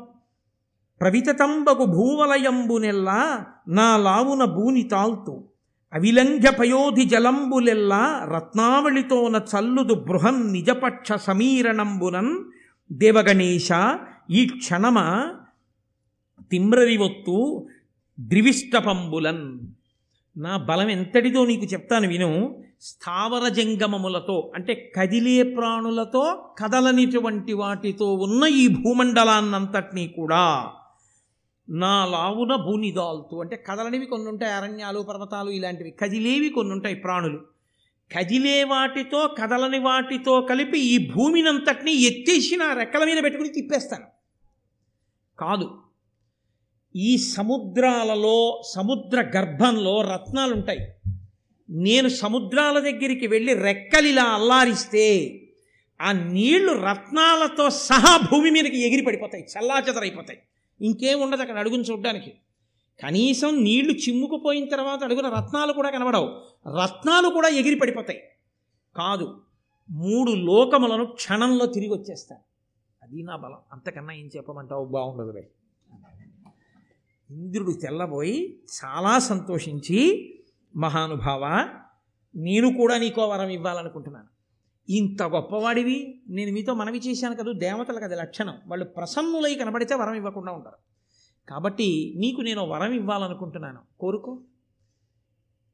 ప్రవితతంబగు 1.01 1.85
భూవలయంబునెల్లా 1.85 3.45
నా 3.67 3.97
లావున 3.97 4.45
భూని 4.45 4.83
తాల్తు 4.83 5.49
అవిలంఘ్య 5.93 6.51
పయోధి 6.51 7.03
జలంబులెల్లా 7.03 8.29
రత్నావళితోన 8.35 9.35
చల్లుదు 9.35 9.93
బృహన్ 9.93 10.53
నిజపక్ష 10.53 11.13
సమీరణంబునన్ 11.13 12.43
దేవగణేశ 12.91 13.71
ఈ 14.29 14.47
క్షణమ 14.47 14.97
తిమ్రరివొత్తు 16.51 17.67
ద్రివిష్టపంబులన్ 18.19 19.59
నా 20.37 20.57
బలం 20.57 20.89
ఎంతటిదో 20.89 21.45
నీకు 21.45 21.65
చెప్తాను 21.65 22.07
విను. 22.07 22.63
స్థావర 22.81 23.47
జంగమములతో 23.47 24.51
అంటే 24.55 24.91
కదిలే 24.95 25.43
ప్రాణులతో 25.43 26.55
కదలనిటువంటి 26.59 27.53
వాటితో 27.53 28.13
ఉన్న 28.13 28.43
ఈ 28.47 28.67
భూమండలాన్నంతటినీ 28.67 30.07
కూడా 30.07 30.71
నా 31.69 32.05
లావున 32.05 32.55
భూనిదాల్తు 32.55 33.35
అంటే 33.35 33.63
కదలనివి 33.67 34.05
కొన్ని 34.05 34.29
ఉంటాయి 34.29 34.53
అరణ్యాలు 34.53 34.99
పర్వతాలు 34.99 35.49
ఇలాంటివి. 35.49 35.91
కదిలేవి 35.91 36.49
కొన్ని 36.49 36.73
ఉంటాయి 36.73 36.95
ప్రాణులు. 36.95 37.37
కదిలే 38.17 38.63
వాటితో 38.63 39.27
కదలని 39.27 39.79
వాటితో 39.79 40.41
కలిపి 40.41 40.79
ఈ 40.79 41.11
భూమినంతటినీ 41.11 41.91
ఎత్తేసి 41.91 42.55
నా 42.55 42.73
రెక్కల 42.73 43.03
మీద 43.03 43.23
పెట్టుకుని 43.23 43.49
తిప్పేస్తాను. 43.49 44.05
కాదు 45.39 45.86
ఈ 46.95 47.17
సముద్రాలలో 47.17 48.61
సముద్ర 48.75 49.21
గర్భంలో 49.21 50.01
రత్నాలు 50.01 50.53
ఉంటాయి 50.53 50.79
నేను 51.69 52.07
సముద్రాల 52.07 52.79
దగ్గరికి 52.79 53.27
వెళ్ళి 53.27 53.53
రెక్కలిలా 53.53 54.23
అల్లారిస్తే 54.23 55.39
ఆ 56.01 56.11
నీళ్ళు 56.11 56.73
రత్నాలతో 56.73 57.69
సహా 57.69 58.17
భూమి 58.17 58.51
మీదకి 58.51 58.87
ఎగిరి 58.87 59.01
పడిపోతాయి 59.01 59.43
చల్లాచెదరైపోతాయి. 59.43 60.39
ఇంకేం 60.81 61.21
ఉండదు 61.21 61.41
అక్కడ 61.41 61.59
అడుగును 61.59 61.81
చూడడానికి. 61.81 62.33
కనీసం 63.03 63.63
నీళ్ళు 63.63 63.93
చిమ్ముకుపోయిన 63.93 64.69
తర్వాత 64.69 65.03
అడుగున 65.03 65.29
రత్నాలు 65.29 65.73
కూడా 65.73 65.89
కనబడవు. 65.89 66.25
రత్నాలు 66.83 67.29
కూడా 67.29 67.47
ఎగిరి 67.47 67.75
పడిపోతాయి. 67.75 68.23
కాదు 68.95 69.41
మూడు 69.89 70.31
లోకములను 70.31 71.05
క్షణంలో 71.05 71.65
తిరిగి 71.65 71.93
వచ్చేస్తాను 71.93 72.41
అది 73.03 73.23
నా 73.23 73.35
బలం. 73.35 73.57
అంతకన్నా 73.71 74.13
ఏం 74.13 74.29
చెప్పమంటావు? 74.37 74.85
బాగుండదులే. 74.85 75.47
ఇంద్రుడు 77.31 77.71
తెల్లబోయి 77.71 78.59
చాలా 78.85 79.19
సంతోషించి 79.19 80.33
మహానుభావ 80.75 81.69
నేను 82.35 82.77
కూడా 82.77 82.97
నీకో 82.97 83.27
వరం 83.27 83.49
ఇవ్వాలనుకుంటున్నాను. 83.49 84.27
ఇంత 84.91 85.23
గొప్పవాడివి 85.23 86.21
నేను 86.29 86.53
మీతో 86.53 86.73
మనవి 86.73 86.97
చేశాను 86.97 87.35
కదా 87.35 87.51
దేవతలకు 87.51 88.03
అది 88.03 88.15
లక్షణం. 88.15 88.57
వాళ్ళు 88.67 88.85
ప్రసన్నులై 88.85 89.55
కనబడితే 89.55 89.95
వరం 89.95 90.13
ఇవ్వకుండా 90.13 90.51
ఉంటారు. 90.51 90.77
కాబట్టి 91.49 92.13
నీకు 92.17 92.41
నేను 92.41 92.67
వరం 92.67 92.91
ఇవ్వాలనుకుంటున్నాను. 92.91 93.79
కోరుకో. 93.99 94.41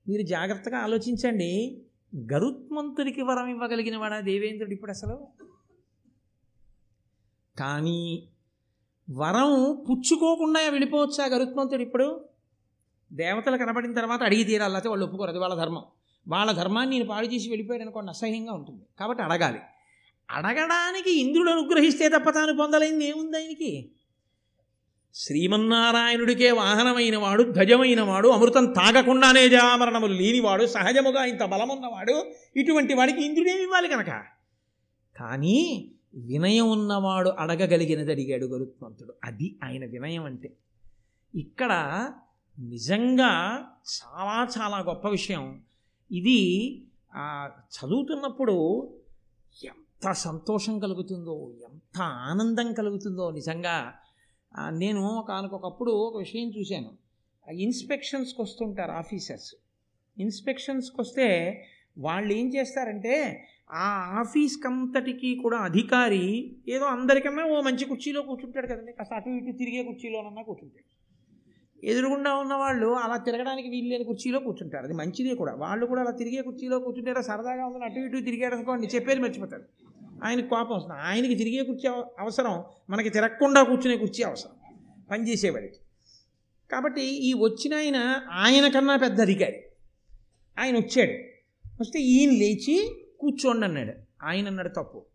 మీరు 0.09 0.21
జాగ్రత్తగా 0.21 0.77
ఆలోచించండి. 0.77 1.81
గరుత్మంతుడికి 2.33 3.21
వరం 3.21 3.47
ఇవ్వగలిగిన 3.47 3.97
వాడా 3.97 4.19
దేవేంద్రుడు 4.19 4.71
ఇప్పుడు 4.71 4.91
అసలు? 4.91 5.27
కానీ 7.59 8.27
వరం 9.09 9.83
పుచ్చుకోకుండా 9.89 10.59
వెళ్ళిపోవచ్చా 10.69 11.25
గరుత్మంతుడు 11.25 11.81
ఇప్పుడు? 11.81 12.25
దేవతలు 13.13 13.57
కనబడిన 13.57 13.93
తర్వాత 13.93 14.23
అడిగి 14.23 14.43
తీరాలి 14.43 14.73
అయితే 14.73 14.89
వాళ్ళు 14.89 15.05
ఒప్పుకోరు 15.05 15.29
అది 15.29 15.39
వాళ్ళ 15.39 15.55
ధర్మం. 15.55 15.83
వాళ్ళ 16.27 16.51
ధర్మాన్ని 16.51 16.97
నేను 16.97 17.09
పాడు 17.09 17.27
చేసి 17.27 17.49
వెళ్ళిపోయాడు 17.49 17.83
అనుకోండి 17.83 18.09
అసహ్యంగా 18.09 18.53
ఉంటుంది. 18.53 18.85
కాబట్టి 18.99 19.23
అడగాలి. 19.23 19.59
అడగడానికి 20.29 21.11
ఇంద్రుడు 21.19 21.49
అనుగ్రహిస్తే 21.49 22.09
తప్ప 22.09 22.29
తాను 22.29 22.57
పొందలేంది 22.57 23.05
ఏముంది 23.05 23.37
ఆయనకి? 23.37 23.91
శ్రీమన్నారాయణుడికే 25.13 26.51
వాహనమైన 26.51 27.17
వాడు 27.17 27.43
ధ్వజమైన 27.43 28.01
వాడు 28.01 28.27
అమృతం 28.27 28.65
తాగకుండానే 28.65 29.49
జామరణములు 29.49 30.13
లేనివాడు 30.13 30.65
సహజముగా 30.65 31.25
ఇంత 31.25 31.43
బలమున్నవాడు 31.43 32.25
ఇటువంటి 32.55 32.93
వాడికి 32.93 33.25
ఇంద్రుడేమి 33.25 33.61
ఇవ్వాలి 33.61 33.87
కనుక 33.87 34.05
కానీ 35.15 35.91
వినయం 36.15 36.71
ఉన్నవాడు 36.71 37.29
అడగగలిగినది 37.29 38.11
అడిగాడు 38.11 38.45
గరుత్మంతుడు 38.45 39.13
అది 39.23 39.55
ఆయన 39.63 39.85
వినయం 39.85 40.23
అంటే. 40.23 40.53
ఇక్కడ 41.35 41.71
నిజంగా 42.59 43.63
చాలా 43.87 44.47
చాలా 44.57 44.79
గొప్ప 44.79 45.07
విషయం. 45.07 45.61
ఇది 46.11 46.75
చదువుతున్నప్పుడు 47.47 48.89
ఎంత 49.63 50.11
సంతోషం 50.11 50.79
కలుగుతుందో 50.79 51.51
ఎంత 51.63 52.01
ఆనందం 52.01 52.73
కలుగుతుందో 52.73 53.31
నిజంగా. 53.31 53.93
నేను 54.55 54.77
నేను 54.77 55.05
ఒకనకొకప్పుడు 55.05 55.91
ఒక 55.91 56.17
విషయం 56.17 56.49
చూశాను. 56.49 56.89
ఆ 57.49 57.51
ఇన్స్పెక్షన్స్కి 57.51 58.41
వస్తుంటారు 58.41 58.91
ఆఫీసర్స్. 58.91 59.55
ఇన్స్పెక్షన్స్కి 60.17 61.01
వస్తే 61.01 61.61
వాళ్ళు 61.97 62.33
ఏం 62.33 62.55
చేస్తారంటే 62.55 63.47
ఆ 63.73 64.17
ఆఫీస్కి 64.19 64.67
అంతటికీ 64.67 65.35
కూడా 65.35 65.57
అధికారి 65.57 66.55
ఏదో 66.67 66.85
అందరికన్నా 66.85 67.45
ఓ 67.45 67.61
మంచి 67.61 67.85
కుర్చీలో 67.85 68.21
కూర్చుంటాడు 68.21 68.67
కదండి. 68.67 68.91
కాస్త 68.91 69.13
అటు 69.13 69.29
ఇటు 69.29 69.57
తిరిగే 69.57 69.83
కుర్చీలోనన్నా 69.83 70.41
కూర్చుంటాడు. 70.41 70.93
ఎదురుగుండా 71.85 72.33
ఉన్న 72.33 72.53
వాళ్ళు 72.53 72.87
అలా 72.87 73.17
తిరగడానికి 73.17 73.69
వీల్లేని 73.69 74.03
కుర్చీలో 74.03 74.39
కూర్చుంటారు. 74.39 74.83
అది 74.83 74.93
మంచిదే 74.93 75.35
కూడా. 75.35 75.53
వాళ్ళు 75.53 75.85
కూడా 75.85 76.01
అలా 76.01 76.11
తిరిగే 76.11 76.41
కుర్చీలో 76.41 76.79
కూర్చుంటారా 76.79 77.21
సరదాగా 77.21 77.65
ఉందని 77.65 77.83
అటు 77.83 77.99
ఇటు 77.99 78.17
తిరిగాడు 78.17 78.55
అనుకోండి 78.55 78.87
చెప్పేది 78.87 79.21
మర్చిపోతాడు 79.21 79.63
ఆయనకి 80.23 80.47
కోపం 80.47 80.75
వస్తుంది. 80.75 80.99
ఆయనకి 81.01 81.35
తిరిగే 81.35 81.63
కుర్చీ 81.63 81.89
అవసరం. 82.19 82.63
మనకి 82.89 83.09
తిరగకుండా 83.09 83.63
కూర్చునే 83.63 83.97
కుర్చీ 83.97 84.23
అవసరం. 84.23 84.51
పనిచేసేవాడికి 85.11 85.75
కాబట్టి 86.71 87.01
ఈ 87.01 87.33
వచ్చిన 87.33 87.73
ఆయన 87.73 88.21
ఆయన 88.31 88.67
కన్నా 88.67 88.97
పెద్ద 88.97 89.21
అధికారి. 89.21 89.63
ఆయన 90.59 90.77
వచ్చాడు. 90.77 91.11
వస్తే 91.81 91.99
ఈయన 91.99 92.29
లేచి 92.29 93.02
కూర్చోండి 93.23 93.65
అన్నాడు 93.65 93.93
ఆయన 94.25 94.47
అన్నాడు 94.47 94.69
తప్పు. 94.69 95.05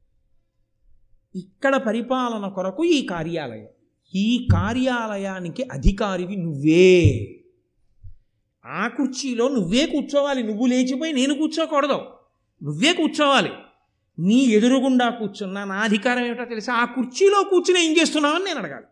ఇక్కడ 1.35 1.77
పరిపాలన 1.77 2.49
కొరకు 2.49 2.85
ఈ 2.85 3.07
కార్యాలయం. 3.07 3.67
ఈ 4.15 4.49
కార్యాలయానికి 4.53 5.63
అధికారివి 5.63 6.37
నువ్వే. 6.37 7.03
ఆ 8.67 8.89
కుర్చీలో 8.89 9.49
నువ్వే 9.49 9.87
కూర్చోవాలి. 9.87 10.43
నువ్వు 10.43 10.67
లేచిపోయి 10.67 11.13
నేను 11.13 11.35
కూర్చోకూడదు. 11.35 12.07
నువ్వే 12.63 12.93
కూర్చోవాలి. 12.93 13.51
నీ 14.19 14.45
ఎదురుగుండా 14.45 15.11
కూర్చున్నా 15.11 15.65
నా 15.65 15.75
అధికారం 15.75 16.25
ఏమిటో 16.25 16.45
తెలిసి? 16.45 16.71
ఆ 16.71 16.85
కుర్చీలో 16.85 17.43
కూర్చుని 17.43 17.87
ఏం 17.87 17.97
చేస్తున్నావని 18.01 18.45
నేను 18.45 18.59
అడగాలి. 18.59 18.87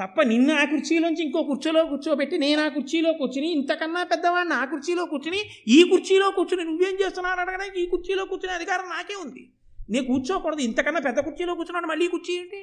తప్ప 0.00 0.22
నిన్ను 0.22 0.54
ఆ 0.54 0.64
కుర్చీలోంచి 0.64 1.22
ఇంకో 1.22 1.42
కుర్చీలో 1.42 1.84
కూర్చోబెట్టి 1.84 2.38
నేను 2.38 2.62
ఆ 2.62 2.68
కుర్చీలో 2.68 3.12
కూర్చుని 3.12 3.48
ఇంతకన్నా 3.52 4.04
పెద్దవాడిని 4.04 4.54
ఆ 4.54 4.64
కుర్చీలో 4.64 5.04
కూర్చుని 5.04 5.40
ఈ 5.68 5.82
కుర్చీలో 5.82 6.30
కూర్చుని 6.30 6.64
నువ్వేం 6.64 6.94
చేస్తున్నావు 7.02 7.40
అడగడానికి 7.40 7.82
ఈ 7.82 7.86
కుర్చీలో 7.86 8.24
కూర్చునే 8.24 8.52
అధికారం 8.52 8.88
నాకే 8.88 9.14
ఉంది. 9.14 9.42
నేను 9.90 10.06
కూర్చోకూడదు. 10.06 10.60
ఇంతకన్నా 10.60 11.00
పెద్ద 11.00 11.18
కుర్చీలో 11.20 11.54
కూర్చున్నాడు 11.54 11.86
మళ్ళీ 11.86 12.08
కుర్చీ 12.08 12.34
ఏంటి? 12.38 12.60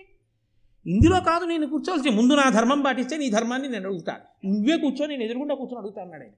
ఇందులో 0.86 1.20
కాదు 1.22 1.46
నేను 1.46 1.68
కూర్చోవలసి 1.68 2.10
ముందు 2.10 2.34
నా 2.34 2.50
ధర్మం 2.50 2.82
పాటిస్తే 2.82 3.18
నీ 3.18 3.30
ధర్మాన్ని 3.30 3.70
నేను 3.70 3.86
అడుగుతాను 3.90 4.24
నువ్వే 4.48 4.78
కూర్చో 4.78 5.06
నేను 5.06 5.24
ఎదురుగుండా 5.24 5.56
కూర్చొని 5.56 5.80
అడుగుతాను 5.80 6.06
అన్నాడు 6.06 6.24
ఆయన. 6.24 6.34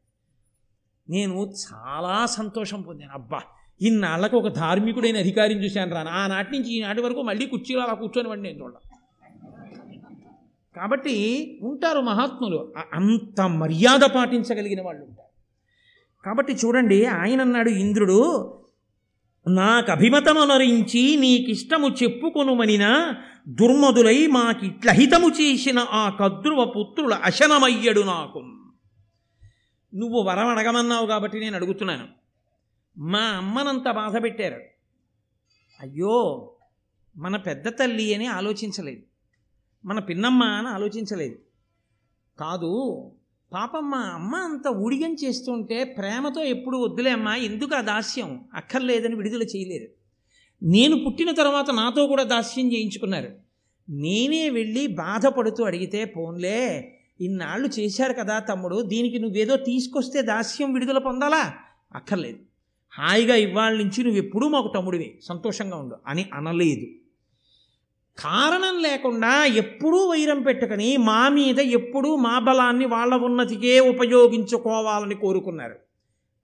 నేను 1.07 1.53
చాలా 1.63 2.25
సంతోషం 2.25 2.81
పొందాను. 2.81 3.11
అబ్బా 3.13 3.41
ఇన్నాళ్ళకు 3.81 4.37
ఒక 4.37 4.47
ధార్మికుడైన 4.47 5.17
అధికారిని 5.17 5.63
చూశాను 5.63 5.95
రాను 5.95 6.09
ఆనాటి 6.09 6.51
నుంచి 6.51 6.69
ఈనాటి 6.73 7.01
వరకు 7.01 7.21
మళ్ళీ 7.21 7.45
కుర్చీలో 7.45 7.81
అలా 7.81 7.93
కూర్చొని 7.93 8.27
వాడిని 8.29 8.49
నేను 8.49 8.59
చూడాలి. 8.63 8.84
కాబట్టి 10.75 11.59
ఉంటారు 11.61 11.99
మహాత్ములు. 11.99 12.73
అంత 12.93 13.41
మర్యాద 13.41 13.99
పాటించగలిగిన 13.99 14.81
వాళ్ళు 14.81 15.05
ఉంటారు. 15.05 15.25
కాబట్టి 16.25 16.53
చూడండి 16.53 17.05
ఆయన 17.05 17.41
అన్నాడు 17.41 17.69
ఇంద్రుడు 17.69 18.51
నాకు 19.47 19.91
అభిమతమనరించి 19.91 21.17
నీకిష్టము 21.17 21.87
చెప్పుకొనుమనిన 21.87 23.13
దుర్మదులై 23.47 24.27
మాకిట్లహితము 24.27 25.29
చేసిన 25.29 25.79
ఆ 25.79 26.09
కద్రువ 26.09 26.65
పుత్రుల 26.65 27.13
అశనమయ్యడు 27.13 28.01
నాకు. 28.01 28.39
నువ్వు 29.95 30.21
వరం 30.23 30.47
అడగమన్నావు 30.47 31.05
కాబట్టి 31.05 31.39
నేను 31.39 31.55
అడుగుతున్నాను. 31.55 32.07
మా 32.97 33.19
అమ్మనంత 33.19 33.91
బాధ 33.91 34.23
పెట్టారు. 34.23 34.61
అయ్యో 35.81 36.51
మన 37.17 37.35
పెద్ద 37.35 37.67
తల్లి 37.67 38.15
అని 38.15 38.27
ఆలోచించలేదు. 38.27 39.14
మన 39.85 39.99
పిన్నమ్మ 39.99 40.43
అని 40.43 40.67
ఆలోచించలేదు. 40.67 41.35
కాదు 42.39 43.11
పాపమ్మ 43.53 43.95
అమ్మ 43.95 44.35
అంత 44.35 44.67
ఉడియం 44.67 45.15
చేస్తుంటే 45.23 45.83
ప్రేమతో 45.83 46.43
ఎప్పుడు 46.43 46.77
వద్దులే 46.77 47.11
అమ్మా 47.11 47.35
ఎందుకు 47.35 47.75
ఆ 47.75 47.81
దాస్యం? 47.81 48.45
అక్కర్లేదని 48.53 49.15
విడుదల 49.15 49.43
చేయలేదు. 49.43 49.87
నేను 50.63 51.03
పుట్టిన 51.03 51.31
తర్వాత 51.31 51.71
నాతో 51.71 52.07
కూడా 52.07 52.23
దాస్యం 52.23 52.73
చేయించుకున్నారు. 52.73 53.31
నేనే 53.89 54.49
వెళ్ళి 54.49 54.87
బాధపడుతూ 54.87 55.63
అడిగితే 55.63 56.05
పోన్లే 56.05 56.91
ఇన్నాళ్ళు 57.21 57.69
చేశారు 57.79 58.13
కదా 58.13 58.39
తమ్ముడు 58.39 58.81
దీనికి 58.81 59.19
నువ్వేదో 59.19 59.57
తీసుకొస్తే 59.57 60.21
దాస్యం 60.21 60.73
విడుదల 60.73 60.97
పొందాలా? 60.97 61.53
అక్కర్లేదు. 61.95 62.39
హాయిగా 62.99 63.35
ఇవాళ 63.35 63.73
నుంచి 63.73 64.03
నువ్వు 64.03 64.17
ఎప్పుడూ 64.17 64.47
మాకు 64.47 64.71
తమ్ముడివే 64.75 65.19
సంతోషంగా 65.23 65.77
ఉండు 65.77 65.95
అని 66.07 66.25
అనలేదు. 66.33 67.04
కారణం 68.17 68.81
లేకుండా 68.81 69.45
ఎప్పుడూ 69.45 70.09
వైరం 70.09 70.41
పెట్టుకుని 70.41 70.97
మా 70.97 71.29
మీద 71.29 71.59
ఎప్పుడూ 71.59 72.15
మా 72.15 72.39
బలాన్ని 72.39 72.85
వాళ్ళ 72.85 73.15
ఉన్నతికే 73.15 73.79
ఉపయోగించుకోవాలని 73.79 75.15
కోరుకున్నారు. 75.15 75.75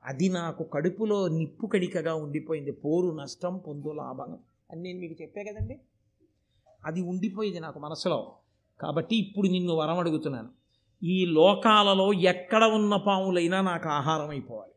అది 0.06 0.30
నాకు 0.30 0.64
కడుపులో 0.64 1.28
నిప్పు 1.28 1.68
కడికగా 1.68 2.16
ఉండిపోయింది. 2.16 2.72
పోరు 2.72 3.16
నష్టం 3.16 3.58
పొందు 3.58 3.92
లాభం 3.92 4.38
అని 4.72 4.82
నేను 4.82 5.00
మీకు 5.00 5.16
చెప్పే 5.22 5.44
కదండి. 5.44 5.80
అది 6.86 7.02
ఉండిపోయింది 7.02 7.60
నాకు 7.60 7.80
మనసులో. 7.80 8.32
కాబట్టి 8.82 9.16
ఇప్పుడు 9.16 9.48
నిన్ను 9.48 9.74
వరం 9.74 9.98
అడుగుతున్నాను. 9.98 10.50
ఈ 11.04 11.26
లోకాలలో 11.26 12.14
ఎక్కడ 12.14 12.64
ఉన్న 12.64 12.96
పాములైనా 12.96 13.62
నాకు 13.62 13.90
ఆహారం 13.90 14.30
అయిపోవాలి. 14.30 14.72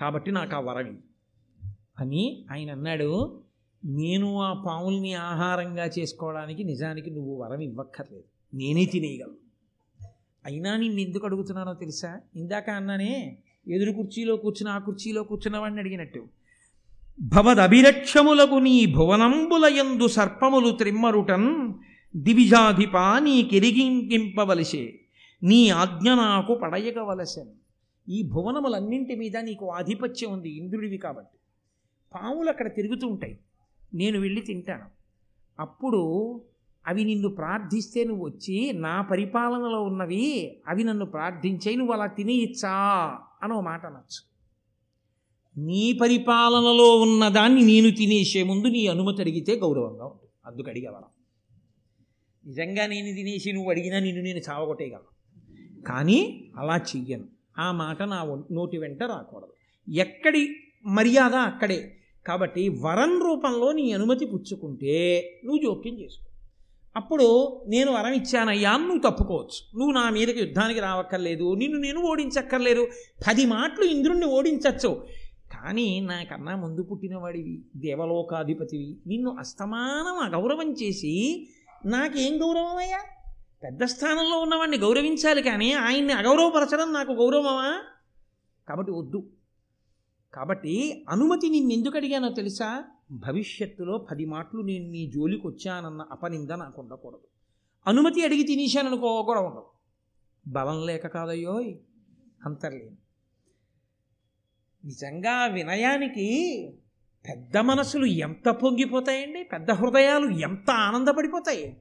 కాబట్టి 0.00 0.30
నాకు 0.30 0.56
ఆ 0.56 0.60
వరం 0.60 0.98
అని 1.98 2.44
ఆయన 2.52 2.70
అన్నాడు. 2.70 3.40
నేను 3.84 4.40
ఆ 4.40 4.52
పాముల్ని 4.52 5.14
ఆహారంగా 5.14 5.90
చేసుకోవడానికి 5.98 6.64
నిజానికి 6.64 7.10
నువ్వు 7.10 7.36
వరం 7.36 7.60
ఇవ్వక్కర్లేదు. 7.60 8.24
నేనే 8.54 8.84
తినేయగలను. 8.84 9.50
అయినా 10.44 10.76
నిన్ను 10.76 11.00
ఎందుకు 11.00 11.26
అడుగుతున్నానో 11.26 11.74
తెలుసా? 11.74 12.20
ఇందాక 12.36 12.70
అన్నానే 12.70 13.38
ఎదురు 13.68 13.92
కుర్చీలో 13.92 14.36
కూర్చుని 14.36 14.70
ఆ 14.72 14.78
కుర్చీలో 14.78 15.22
కూర్చున్నవాడిని 15.22 15.80
అడిగినట్టు 15.80 16.28
భవదభిరక్షములకు 17.20 18.54
నీ 18.54 18.86
భువనంబులయందు 18.86 20.06
సర్పములు 20.06 20.70
త్రిమ్మరుటన్ 20.70 21.74
దివిజాధిప 22.16 22.96
నీ 22.96 23.42
కెరిగింపవలసే 23.42 25.00
నీ 25.42 25.68
ఆజ్ఞ 25.68 26.08
నాకు 26.08 26.54
పడయగవలసెన్. 26.54 27.48
ఈ 28.08 28.22
భువనములన్నింటి 28.22 29.14
మీద 29.14 29.36
నీకు 29.36 29.70
ఆధిపత్యం 29.70 30.32
ఉంది 30.32 30.56
ఇంద్రుడివి 30.56 30.98
కాబట్టి. 30.98 31.38
పాములు 32.14 32.48
అక్కడ 32.48 32.74
తిరుగుతూ 32.74 33.06
ఉంటాయి. 33.06 33.38
నేను 33.94 34.20
వెళ్ళి 34.20 34.40
తింటాను. 34.40 34.86
అప్పుడు 35.60 36.00
అవి 36.86 37.04
నిన్ను 37.04 37.28
ప్రార్థిస్తే 37.28 38.04
నువ్వు 38.04 38.26
వచ్చి 38.26 38.72
నా 38.72 39.02
పరిపాలనలో 39.02 39.82
ఉన్నవి 39.82 40.60
అవి 40.68 40.84
నన్ను 40.84 41.06
ప్రార్థించే 41.06 41.74
నువ్వు 41.74 41.92
అలా 41.92 42.06
తినేయచ్చా 42.06 42.70
అని 43.42 43.52
ఒక 43.52 43.64
మాట 43.64 43.86
అనొచ్చు. 43.86 44.30
నీ 45.64 45.92
పరిపాలనలో 45.92 47.00
ఉన్నదాన్ని 47.00 47.62
నేను 47.62 47.90
తినేసే 47.90 48.42
ముందు 48.42 48.68
నీ 48.68 48.86
అనుమతి 48.86 49.20
అడిగితే 49.20 49.56
గౌరవంగా 49.56 50.04
ఉంటుంది 50.04 50.32
అందుకు 50.46 50.70
అడిగేవాళ్ళం. 50.70 51.10
నిజంగా 52.46 52.86
నేను 52.86 53.16
తినేసి 53.16 53.52
నువ్వు 53.52 53.70
అడిగినా 53.70 53.98
నిన్ను 53.98 54.22
నేను 54.22 54.38
చావగొట్టేయగలను. 54.38 55.20
కానీ 55.82 56.50
అలా 56.56 56.76
చెయ్యను. 56.76 57.24
ఆ 57.58 57.72
మాట 57.72 58.02
నా 58.02 58.44
నోటి 58.52 58.78
వెంట 58.78 59.02
రాకూడదు. 59.02 59.52
ఎక్కడి 59.92 60.56
మర్యాద 60.86 61.34
అక్కడే. 61.34 61.99
కాబట్టి 62.26 62.68
వరం 62.68 63.22
రూపంలో 63.22 63.72
నీ 63.72 63.92
అనుమతి 63.92 64.26
పుచ్చుకుంటే 64.26 64.94
నువ్వు 65.44 65.62
జోక్యం 65.62 66.00
చేసుకో. 66.00 66.26
అప్పుడు 66.96 67.60
నేను 67.68 67.92
వరం 67.92 68.12
ఇచ్చానయ్యా 68.12 68.70
అని 68.70 68.84
నువ్వు 68.84 69.10
తప్పుకోవచ్చు. 69.10 69.78
నువ్వు 69.78 69.92
నా 69.92 70.10
మీదకి 70.10 70.40
యుద్ధానికి 70.40 70.80
రావక్కర్లేదు 70.80 71.54
నిన్ను 71.54 71.78
నేను 71.78 72.00
ఓడించక్కర్లేదు. 72.00 72.88
పది 73.28 73.46
మాటలు 73.46 73.84
ఇంద్రుణ్ణి 73.84 74.26
ఓడించచ్చు. 74.26 75.06
కానీ 75.52 76.00
నాకన్నా 76.00 76.56
ముందు 76.56 76.82
పుట్టినవాడివి 76.82 77.62
దేవలోకాధిపతివి. 77.76 78.96
నిన్ను 79.06 79.36
అస్తమానం 79.38 80.18
అగౌరవం 80.18 80.72
చేసి 80.72 81.48
నాకేం 81.86 82.42
గౌరవం 82.42 82.76
అయ్యా 82.76 82.98
పెద్ద 83.64 83.84
స్థానంలో 83.84 84.38
ఉన్నవాడిని 84.38 84.78
గౌరవించాలి 84.78 85.42
కానీ 85.42 85.72
ఆయన్ని 85.72 86.12
అగౌరవపరచడం 86.12 86.92
నాకు 86.92 87.12
గౌరవమా? 87.12 87.80
కాబట్టి 88.68 88.92
వద్దు. 88.92 89.26
కాబట్టి 90.34 91.04
అనుమతి 91.08 91.48
నిన్ను 91.48 91.72
ఎందుకు 91.72 91.96
అడిగానో 91.96 92.28
తెలుసా? 92.28 92.84
భవిష్యత్తులో 93.10 93.98
పది 93.98 94.24
మాటలు 94.24 94.60
నేను 94.60 94.90
నీ 94.90 95.10
జోలికి 95.14 95.46
వచ్చానన్న 95.46 96.06
అపనింద 96.10 96.50
నాకు 96.50 96.82
ఉండకూడదు. 96.82 97.20
అనుమతి 97.86 98.24
అడిగి 98.24 98.42
తినేశాననుకో 98.42 99.22
కూడా 99.22 99.40
ఉండదు 99.40 99.66
బలం 100.46 100.86
లేక 100.86 101.06
కాదయ్యోయ్ 101.06 101.74
అంతర్లేని. 102.46 102.96
నిజంగా 104.84 105.46
వినయానికి 105.46 106.28
పెద్ద 107.28 107.58
మనసులు 107.58 108.06
ఎంత 108.06 108.48
పొంగిపోతాయండి? 108.48 109.42
పెద్ద 109.42 109.70
హృదయాలు 109.70 110.28
ఎంత 110.28 110.70
ఆనందపడిపోతాయి? 110.70 111.76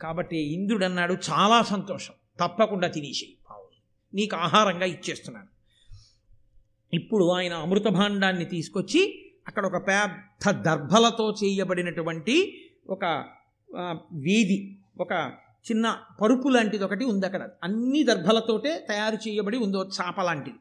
కాబట్టి 0.00 0.36
ఇంద్రుడు 0.36 0.84
అన్నాడు 0.84 1.16
చాలా 1.30 1.62
సంతోషం. 1.62 2.14
తప్పకుండా 2.40 2.88
తినేసి 2.88 3.36
పావులు. 3.50 4.16
నీకు 4.16 4.36
ఆహారంగా 4.36 4.84
ఇచ్చేస్తున్నాను. 4.84 5.49
ఇప్పుడు 6.94 7.30
ఆయన 7.30 7.52
అమృత 7.52 7.84
భాండాన్ని 7.84 8.44
తీసుకొచ్చి 8.44 9.26
అక్కడ 9.48 9.66
ఒక 9.66 9.88
పెద్ద 9.88 10.50
దర్భలతో 10.50 11.36
చేయబడినటువంటి 11.44 12.66
ఒక 12.86 13.24
వీధి 14.12 14.76
ఒక 15.00 15.32
చిన్న 15.70 15.96
పరుపు 16.22 16.48
లాంటిది 16.48 16.84
ఒకటి 16.84 17.04
ఉంది 17.04 17.26
అక్కడ. 17.26 17.48
అన్ని 17.62 18.02
దర్భలతోటే 18.02 18.86
తయారు 18.88 19.28
చేయబడి 19.28 19.56
ఉంది 19.56 19.76
చాప 19.76 20.20
లాంటిది. 20.20 20.56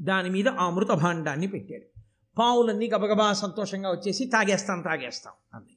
దాని 0.00 0.30
మీద 0.30 0.48
ఆ 0.48 0.66
అమృత 0.66 0.88
భాండాన్ని 0.88 1.46
పెట్టాడు. 1.46 2.00
పావులన్నీ 2.38 2.86
గబగబా 2.86 3.32
సంతోషంగా 3.32 3.90
వచ్చేసి 3.90 4.24
తాగేస్తాం 4.24 4.80
తాగేస్తాం 4.80 5.32
అంది. 5.54 5.74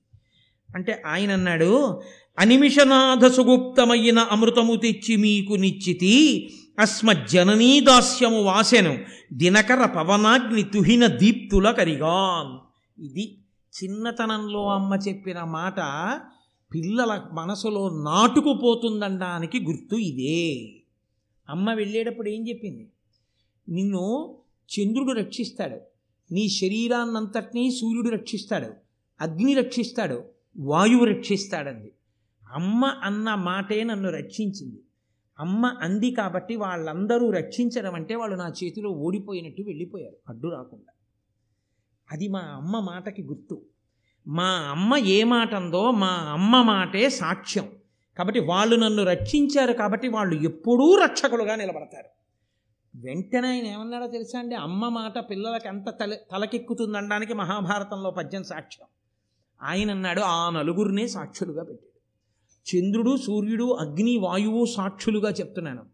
అంటే 0.75 1.01
ఆయన 1.05 1.31
అన్నాడు 1.31 2.01
అనిమిషనాథ 2.39 3.25
సుగుప్తమైన 3.27 4.19
అమృతము 4.19 4.75
తెచ్చి 4.75 5.15
మీకు 5.15 5.53
నిచ్చితి 5.53 6.15
అస్మజ్జననీ 6.79 7.79
దాస్యము 7.79 8.43
వాసెను. 8.43 8.97
దినకర 9.33 9.85
పవనాగ్ని 9.85 10.63
తుహిన 10.63 11.07
దీప్తుల 11.07 11.71
కరిగాన్ 11.71 12.59
ఇది 13.05 13.37
చిన్నతనంలో 13.83 14.69
అమ్మ 14.69 14.95
చెప్పిన 15.07 15.43
మాట 15.43 15.75
పిల్లల 16.73 17.21
మనసులో 17.33 17.89
నాటుకుపోతుందనడానికి 17.89 19.59
గుర్తు 19.59 19.95
ఇదే. 19.95 20.73
అమ్మ 21.49 21.73
వెళ్ళేటప్పుడు 21.73 22.29
ఏం 22.29 22.49
చెప్పింది? 22.49 22.87
నిన్ను 23.69 24.35
చంద్రుడు 24.71 25.11
రక్షిస్తాడు. 25.11 25.77
నీ 26.33 26.49
శరీరాన్నంతటినీ 26.49 27.71
సూర్యుడు 27.71 28.09
రక్షిస్తాడు. 28.09 28.73
అగ్ని 29.21 29.53
రక్షిస్తాడు. 29.53 30.23
వాయువు 30.59 31.05
రక్షిస్తాడంది. 31.05 31.91
అమ్మ 32.53 32.85
అన్న 32.85 33.35
మాటే 33.35 33.83
నన్ను 33.83 34.09
రక్షించింది. 34.09 34.79
అమ్మ 35.41 35.65
అంది 35.65 36.11
కాబట్టి 36.11 36.55
వాళ్ళందరూ 36.55 37.29
రక్షించడం 37.29 37.95
అంటే 37.95 38.15
వాళ్ళు 38.15 38.35
నా 38.35 38.53
చేతిలో 38.63 38.89
ఓడిపోయినట్టు 38.89 39.61
వెళ్ళిపోయారు. 39.61 40.15
అడ్డు 40.29 40.47
రాకుండా. 40.47 40.93
అది 42.11 42.27
మా 42.27 42.39
అమ్మ 42.39 42.79
మాటకి 42.79 43.23
గుర్తు. 43.23 43.61
మా 44.27 44.47
అమ్మ 44.47 44.97
ఏ 44.97 45.23
మాట 45.23 45.53
అందో 45.53 45.91
మా 45.91 46.07
అమ్మ 46.07 46.61
మాటే 46.61 47.09
సాక్ష్యం. 47.09 47.69
కాబట్టి 48.17 48.39
వాళ్ళు 48.39 48.75
నన్ను 48.75 49.03
రక్షించారు 49.03 49.73
కాబట్టి 49.73 50.07
వాళ్ళు 50.07 50.41
ఎప్పుడూ 50.41 50.95
రక్షకులుగా 50.95 51.55
నిలబడతారు. 51.55 52.09
వెంటనే 52.95 53.47
ఆయన 53.47 53.65
ఏమన్నాడో 53.65 54.07
తెలుసా 54.07 54.39
అండి? 54.39 54.55
అమ్మ 54.55 54.87
మాట 54.87 55.29
పిల్లలకి 55.29 55.67
ఎంత 55.67 55.89
తల 55.89 56.15
తలకెక్కుతుందనడానికి 56.31 57.33
మహాభారతంలో 57.33 58.11
పద్యం 58.11 58.43
సాక్ష్యం. 58.43 58.87
ఆయన 59.61 59.91
అన్నాడు 59.91 60.21
ఆ 60.21 60.49
నలుగురినే 60.49 61.07
సాక్షులుగా 61.07 61.63
పెట్టాడు 61.63 61.90
చంద్రుడు 62.69 63.17
సూర్యుడు 63.17 63.73
అగ్ని 63.73 64.17
వాయువు 64.17 64.65
సాక్షులుగా 64.65 65.29
చెప్తున్నాను. 65.29 65.85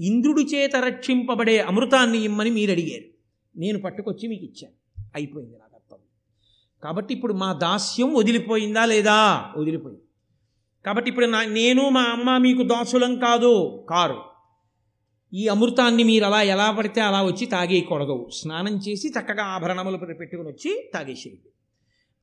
ఇంద్రుడి 0.00 0.42
చేత 0.42 0.76
రక్షింపబడే 0.76 1.60
అమృతాన్ని 1.60 2.18
ఇమ్మని 2.18 2.50
మీరు 2.50 2.70
అడిగారు. 2.70 3.04
నేను 3.58 3.82
పట్టుకొచ్చి 3.82 4.28
మీకు 4.28 4.44
ఇచ్చాను. 4.44 5.04
అయిపోయింది 5.14 5.52
నా 5.52 5.64
కర్తవ్యం 5.72 6.06
కాబట్టి 6.84 7.14
ఇప్పుడు 7.14 7.32
మా 7.32 7.52
దాస్యం 7.52 8.14
వదిలిపోయిందా 8.14 8.84
లేదా? 8.84 9.50
వదిలిపోయింది. 9.56 10.02
కాబట్టి 10.86 11.10
ఇప్పుడు 11.10 11.26
నా 11.26 11.44
నేను 11.44 11.88
మా 11.88 12.02
అమ్మ 12.02 12.38
మీకు 12.38 12.62
దాసులం 12.62 13.18
కాదు 13.18 13.86
కారు. 13.90 14.22
ఈ 15.34 15.48
అమృతాన్ని 15.48 16.04
మీరు 16.04 16.24
అలా 16.24 16.42
ఎలా 16.42 16.70
పడితే 16.70 17.00
అలా 17.00 17.24
వచ్చి 17.24 17.46
తాగేయకూడదు. 17.46 18.28
స్నానం 18.32 18.76
చేసి 18.76 19.08
చక్కగా 19.08 19.44
ఆభరణములు 19.44 19.96
పెట్టుకుని 19.96 20.48
వచ్చి 20.48 20.90
తాగేసేయండి. 20.94 21.50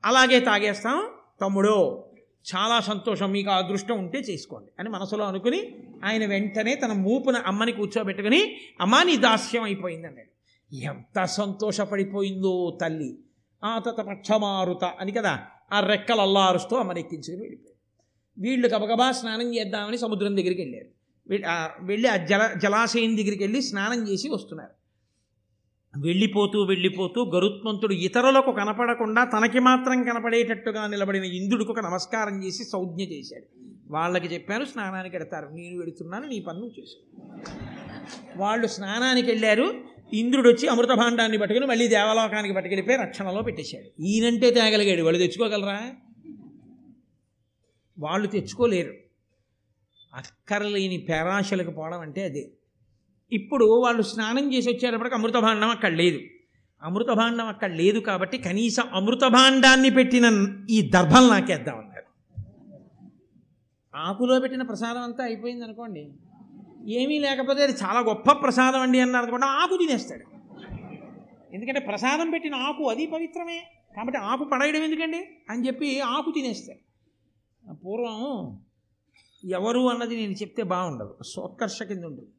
అలాగే 0.05 0.39
తాగేస్తాం. 0.39 1.07
తమ్ముడో 1.41 2.07
చాలా 2.49 2.77
సంతోషం. 2.79 3.31
మీకు 3.31 3.49
ఆ 3.49 3.57
అదృష్టం 3.57 3.95
ఉంటే 3.99 4.19
చేసుకోండి 4.19 4.69
అని 4.79 4.89
మనసులో 4.89 5.23
అనుకుని 5.25 5.59
ఆయన 6.05 6.23
వెంటనే 6.25 6.75
తన 6.75 6.93
మూపున 7.05 7.37
అమ్మని 7.51 7.71
కూర్చోబెట్టుకుని 7.71 8.41
అమ్మా 8.81 9.03
నీ 9.03 9.15
దాస్యం 9.25 9.63
అయిపోయింది 9.63 10.07
అన్నాడు 10.07 10.31
ఎంత 10.75 11.23
సంతోషపడిపోయిందో 11.39 12.53
తల్లి. 12.81 13.11
ఆ 13.63 13.71
తత 13.79 13.99
పక్షమారుత 14.01 14.83
అని 14.83 15.11
కదా 15.11 15.33
ఆ 15.73 15.79
రెక్కలు 15.79 16.21
అల్లారుస్తూ 16.21 16.75
అమ్మని 16.75 16.99
ఎక్కించుకుని 16.99 17.41
వెళ్ళిపోయాడు. 17.41 17.79
వీళ్ళు 18.41 18.67
గబగబా 18.67 19.11
స్నానం 19.11 19.55
చేద్దామని 19.55 19.97
సముద్రం 19.97 20.37
దగ్గరికి 20.37 20.61
వెళ్ళారు. 20.61 20.91
వెళ్ళి 21.81 22.07
ఆ 22.07 22.15
జల 22.25 22.43
జలాశయం 22.63 23.17
దగ్గరికి 23.17 23.43
వెళ్ళి 23.43 23.61
స్నానం 23.61 23.99
చేసి 24.09 24.29
వస్తున్నారు. 24.29 24.75
వెళ్ళిపోతూ 25.97 26.63
వెళ్ళిపోతూ 26.63 27.31
గరుత్మంతుడు 27.35 27.93
ఇతరులకు 27.93 28.51
కనపడకుండా 28.51 29.23
తనకి 29.23 29.59
మాత్రం 29.59 30.03
కనపడేటట్టుగా 30.03 30.87
నిలబడిన 30.87 31.23
ఇంద్రుడికి 31.23 31.71
ఒక 31.71 31.79
నమస్కారం 31.79 32.43
చేసి 32.43 32.63
సౌజ్ఞ 32.63 33.01
చేశాడు. 33.01 33.45
వాళ్ళకి 33.89 34.27
చెప్పాను 34.27 34.65
స్నానానికి 34.65 35.17
వెడతారు. 35.17 35.49
నేను 35.53 35.77
వెడుతున్నాను 35.77 36.27
నీ 36.27 36.39
పన్ను 36.39 36.71
చేసుకో 36.79 37.27
వాళ్ళు 38.37 38.67
స్నానానికి 38.67 39.27
వెళ్ళారు. 39.31 39.81
ఇంద్రుడు 40.13 40.49
వచ్చి 40.49 40.67
అమృతభాండాన్ని 40.67 41.37
పట్టుకుని 41.37 41.65
మళ్ళీ 41.65 41.87
దేవలోకానికి 41.87 42.53
పట్టుకెళ్ళిపోయి 42.53 42.97
రక్షణలో 42.97 43.41
పెట్టేశాడు. 43.41 44.01
ఈయనంటే 44.01 44.51
తేగలిగాడు. 44.51 45.01
వాళ్ళు 45.01 45.19
తెచ్చుకోగలరా? 45.19 45.81
వాళ్ళు 47.99 48.27
తెచ్చుకోలేరు. 48.27 48.93
అక్కర్లేని 50.13 50.97
పేరాశలకు 50.97 51.71
పోవడం 51.71 51.99
అంటే 51.99 52.23
అదే. 52.23 52.51
ఇప్పుడు 53.31 53.81
వాళ్ళు 53.83 54.01
స్నానం 54.01 54.53
చేసి 54.53 54.69
వచ్చేటప్పటికి 54.69 55.15
అమృతభాండం 55.15 55.69
అక్కడ 55.69 55.91
లేదు. 55.93 56.19
అమృతభాండం 56.83 57.47
అక్కడ 57.47 57.73
లేదు 57.73 57.99
కాబట్టి 57.99 58.37
కనీసం 58.37 58.83
అమృతభాండాన్ని 58.93 59.89
పెట్టిన 59.89 60.55
ఈ 60.69 60.81
దర్భం 60.81 61.27
నాకేద్దామన్నారు 61.27 62.01
ఆకులో 63.95 64.39
పెట్టిన 64.39 64.61
ప్రసాదం 64.61 65.01
అంతా 65.01 65.23
అయిపోయింది 65.23 65.63
అనుకోండి. 65.63 66.11
ఏమీ 66.87 67.19
లేకపోతే 67.19 67.63
అది 67.63 67.71
చాలా 67.71 67.99
గొప్ప 67.99 68.31
ప్రసాదం 68.31 68.81
అండి 68.81 68.99
అన్నారు 68.99 69.23
అనుకోండి 69.23 69.45
ఆకు 69.45 69.77
తినేస్తాడు. 69.77 70.25
ఎందుకంటే 71.53 71.79
ప్రసాదం 71.79 72.29
పెట్టిన 72.29 72.55
ఆకు 72.55 72.89
అది 72.89 73.05
పవిత్రమే. 73.05 73.63
కాబట్టి 73.95 74.19
ఆకు 74.19 74.43
పడేయడం 74.43 74.83
ఎందుకండి? 74.83 75.27
అని 75.49 75.67
చెప్పి 75.67 75.99
ఆకు 75.99 76.31
తినేస్తాడు. 76.31 76.91
పూర్వం 77.73 78.59
ఎవరు 79.49 79.89
అన్నది 79.89 80.15
నేను 80.15 80.31
చెప్తే 80.31 80.63
బాగుండదు. 80.63 81.17
సోత్కర్ష 81.25 81.83
కింద 81.83 82.03
ఉంటుంది. 82.03 82.29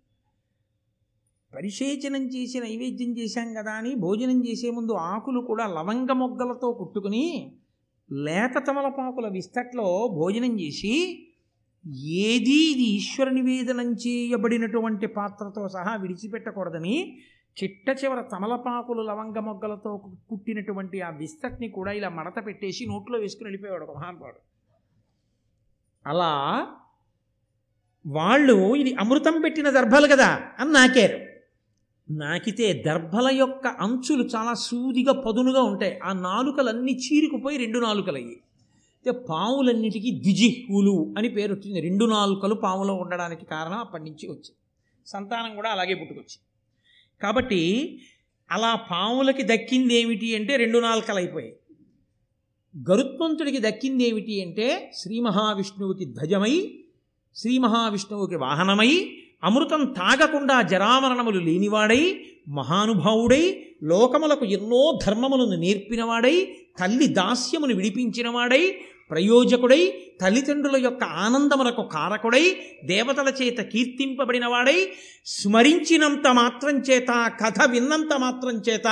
పరిశేచనం 1.54 2.26
చేసి 2.26 2.60
నైవేద్యం 2.60 3.18
చేశాం 3.18 3.54
కదా 3.54 3.72
అని 3.72 3.94
భోజనం 3.94 4.48
చేసే 4.48 4.70
ముందు 4.70 4.92
ఆకులు 4.92 5.40
కూడా 5.40 5.66
లవంగ 5.66 6.12
మొగ్గలతో 6.12 6.72
కుట్టుకుని 6.72 7.52
లేత 8.12 8.62
తమలపాకుల 8.68 9.28
విస్తట్లో 9.28 10.08
భోజనం 10.14 10.60
చేసి 10.60 10.92
ఏది 12.00 12.72
ఇది 12.72 12.82
ఈశ్వర 12.82 13.28
నివేదనం 13.30 13.92
చేయబడినటువంటి 13.92 15.06
పాత్రతో 15.06 15.68
సహా 15.68 15.96
విడిచిపెట్టకూడదని 15.96 17.18
చిట్ట 17.56 18.04
చివర 18.04 18.20
తమలపాకులు 18.20 19.02
లవంగ 19.02 19.38
మొగ్గలతో 19.38 19.96
కు- 19.96 20.28
కుట్టినటువంటి 20.30 21.00
ఆ 21.00 21.10
విస్తట్ని 21.10 21.68
కూడా 21.68 21.92
ఇలా 21.92 22.08
మడత 22.08 22.46
పెట్టేసి 22.46 22.86
నోట్లో 22.86 23.18
వేసుకుని 23.18 23.46
వెళ్ళిపోయాడు 23.46 23.84
ఒక 23.84 23.96
మహానుభావుడు. 23.96 24.40
అలా 26.06 26.32
వాళ్ళు 28.06 28.76
ఇది 28.76 28.94
అమృతం 28.94 29.40
పెట్టిన 29.40 29.70
దర్భాలు 29.70 30.06
కదా 30.06 30.40
అని 30.58 30.72
నాకారు. 30.72 31.31
నాకితే 32.18 32.82
దర్భల 32.86 33.28
యొక్క 33.32 33.66
అంచులు 33.66 34.24
చాలా 34.24 34.54
సూదిగా 34.54 35.12
పదునుగా 35.12 35.62
ఉంటాయి. 35.62 35.98
ఆ 35.98 36.12
నాలుకలన్నీ 36.12 36.92
చీరుకుపోయి 36.92 37.58
రెండు 37.58 37.78
నాలుకలయ్యి. 37.78 38.36
అయితే 39.06 39.10
పావులన్నిటికీ 39.10 40.10
ద్విజిహ్వులు 40.10 41.14
అని 41.18 41.28
పేరు 41.28 41.54
వచ్చింది. 41.54 41.80
రెండు 41.80 42.04
నాలుకలు 42.04 42.54
పావులో 42.54 42.94
ఉండడానికి 42.94 43.44
కారణం 43.44 43.78
అప్పటి 43.78 44.02
నుంచి 44.02 44.26
వచ్చింది. 44.26 44.56
సంతానం 45.06 45.54
కూడా 45.54 45.70
అలాగే 45.70 45.94
పుట్టుకొచ్చింది. 45.94 46.46
కాబట్టి 47.22 48.00
అలా 48.50 48.74
పావులకి 48.74 49.42
దక్కింది 49.42 49.94
ఏమిటి 49.94 50.36
అంటే 50.36 50.56
రెండు 50.56 50.78
నాలుకలు 50.78 51.16
అయిపోయాయి 51.16 51.56
గరుత్మంతుడికి 52.90 53.58
దక్కింది 53.58 54.08
ఏమిటి 54.08 54.42
అంటే 54.42 54.92
శ్రీ 54.94 55.20
మహావిష్ణువుకి 55.20 56.04
ధ్వజమై 56.04 56.74
శ్రీ 57.36 57.58
మహావిష్ణువుకి 57.58 58.36
వాహనమై 58.36 59.21
అమృతం 59.42 59.84
తాగకుండా 59.84 60.62
జరామరణములు 60.62 61.38
లేనివాడై 61.38 62.02
మహానుభావుడై 62.48 63.44
లోకములకు 63.82 64.44
ఎన్నో 64.44 64.98
ధర్మములను 65.06 65.56
నేర్పినవాడై 65.56 66.36
తల్లి 66.80 67.06
దాస్యమును 67.06 67.74
విడిపించినవాడై 67.74 68.64
ప్రయోజకుడై 69.10 69.80
తల్లిదండ్రుల 70.20 70.76
యొక్క 70.76 71.04
ఆనందమునకు 71.04 71.82
కారకుడై 71.82 72.44
దేవతల 72.84 73.28
చేత 73.42 73.60
కీర్తింపబడినవాడై 73.60 74.78
స్మరించినంత 75.26 76.26
మాత్రం 76.28 76.78
చేత 76.78 77.08
కథ 77.42 77.68
విన్నంత 77.70 78.12
మాత్రం 78.18 78.56
చేత 78.68 78.88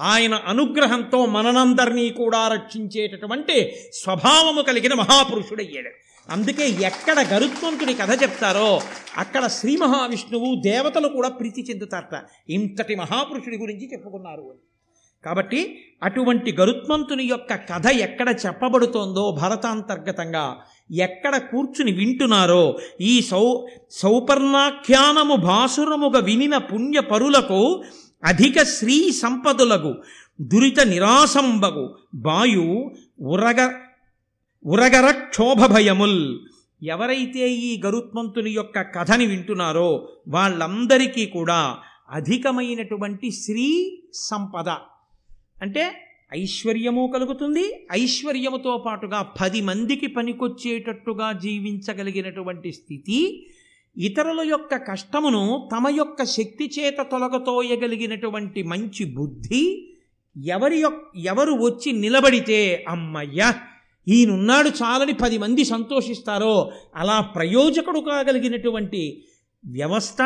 ఆయన 0.00 0.34
అనుగ్రహంతో 0.34 1.26
మననందరినీ 1.26 2.10
కూడా 2.10 2.48
రక్షించేటటువంటి 2.48 3.56
స్వభావము 3.92 4.62
కలిగిన 4.62 4.94
మహాపురుషుడయ్యాడు. 4.94 5.90
అందుకే 6.30 6.68
ఎక్కడ 6.68 7.20
గరుత్మంతుడి 7.20 7.94
కథ 7.94 8.22
చెప్తారో 8.22 8.80
అక్కడ 9.16 9.46
శ్రీ 9.46 9.76
మహావిష్ణువు 9.76 10.60
దేవతలు 10.60 11.08
కూడా 11.08 11.28
ప్రీతి 11.28 11.66
చెందుతారట. 11.70 12.22
ఇంతటి 12.50 12.96
మహాపురుషుడి 12.96 13.56
గురించి 13.56 13.92
చెప్పుకున్నారు 13.92 14.40
అని. 14.40 14.60
కాబట్టి 15.24 15.78
అటువంటి 16.02 16.56
గరుత్మంతుని 16.60 17.24
యొక్క 17.24 17.54
కథ 17.54 17.86
ఎక్కడ 17.86 18.34
చెప్పబడుతోందో 18.46 19.38
భరతాంతర్గతంగా 19.42 20.56
ఎక్కడ 20.90 21.36
కూర్చుని 21.36 21.92
వింటున్నారో 21.92 22.78
ఈ 23.00 23.22
సౌ 23.22 23.44
సౌపర్ణాఖ్యానము 23.90 25.36
భాసురముగా 25.36 26.20
వినిన 26.20 26.56
పుణ్య 26.56 27.00
పరులకు 27.00 27.84
అధిక 28.24 28.62
శ్రీ 28.62 29.12
సంపదులకు 29.12 30.02
దురిత 30.40 30.80
నిరాసంబగు 30.80 31.96
బాయు 32.14 32.90
ఉరగ 33.20 33.87
ఉరగర 34.64 35.10
క్షోభభయముల్ 35.10 36.38
ఎవరైతే 36.82 37.50
ఈ 37.50 37.82
గరుత్మంతుని 37.86 38.50
యొక్క 38.50 38.80
కథని 38.80 39.26
వింటున్నారో 39.26 40.08
వాళ్ళందరికీ 40.28 41.26
కూడా 41.26 41.78
అధికమైనటువంటి 42.10 43.30
శ్రీ 43.30 43.66
సంపద. 44.14 44.68
అంటే 45.62 45.84
ఐశ్వర్యము 46.32 47.10
కలుగుతుంది. 47.14 47.86
ఐశ్వర్యముతో 47.92 48.84
పాటుగా 48.86 49.22
పది 49.22 49.60
మందికి 49.60 50.06
పనికొచ్చేటట్టుగా 50.06 51.32
జీవించగలిగినటువంటి 51.32 52.72
స్థితి 52.72 53.48
ఇతరుల 53.96 54.40
యొక్క 54.48 54.76
కష్టమును 54.76 55.68
తమ 55.72 55.88
యొక్క 55.88 56.24
శక్తి 56.24 56.70
చేత 56.78 56.96
తొలగతోయగలిగినటువంటి 57.02 58.62
మంచి 58.62 59.04
బుద్ధి 59.04 59.62
ఎవరి 60.48 60.80
యొక్ 60.80 61.02
ఎవరు 61.16 61.52
వచ్చి 61.52 61.92
నిలబడితే 61.92 62.84
అమ్మయ్య 62.88 63.52
ఈయనున్నాడు 64.08 64.70
చాలని 64.80 65.14
పది 65.14 65.38
మంది 65.38 65.62
సంతోషిస్తారో 65.64 66.54
అలా 66.96 67.16
ప్రయోజకుడు 67.34 68.00
కాగలిగినటువంటి 68.00 69.02
వ్యవస్థ 69.64 70.22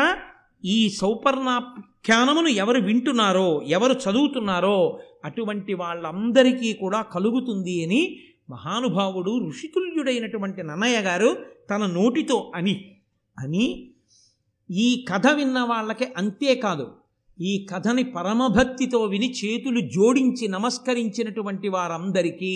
ఈ 0.63 0.77
సౌపర్ణాఖ్యానమును 0.99 2.51
ఎవరు 2.55 2.79
వింటున్నారో 2.81 3.49
ఎవరు 3.67 3.95
చదువుతున్నారో 4.03 4.77
అటువంటి 5.25 5.73
వాళ్ళందరికీ 5.73 6.69
కూడా 6.73 7.01
కలుగుతుంది 7.13 7.75
అని 7.85 8.01
మహానుభావుడు 8.49 9.33
ఋషితుల్యుడైనటువంటి 9.47 10.63
నన్నయ్య 10.63 10.97
గారు 10.99 11.29
తన 11.69 11.83
నోటితో 11.93 12.37
అని 12.55 12.75
అని 13.37 13.65
ఈ 14.69 14.89
కథ 15.09 15.27
విన్న 15.27 15.59
వాళ్ళకి 15.63 16.05
అంతేకాదు 16.17 16.85
ఈ 17.37 17.53
కథని 17.71 18.03
పరమభక్తితో 18.11 18.99
విని 19.05 19.29
చేతులు 19.31 19.79
జోడించి 19.89 20.47
నమస్కరించినటువంటి 20.47 21.69
వారందరికీ 21.69 22.55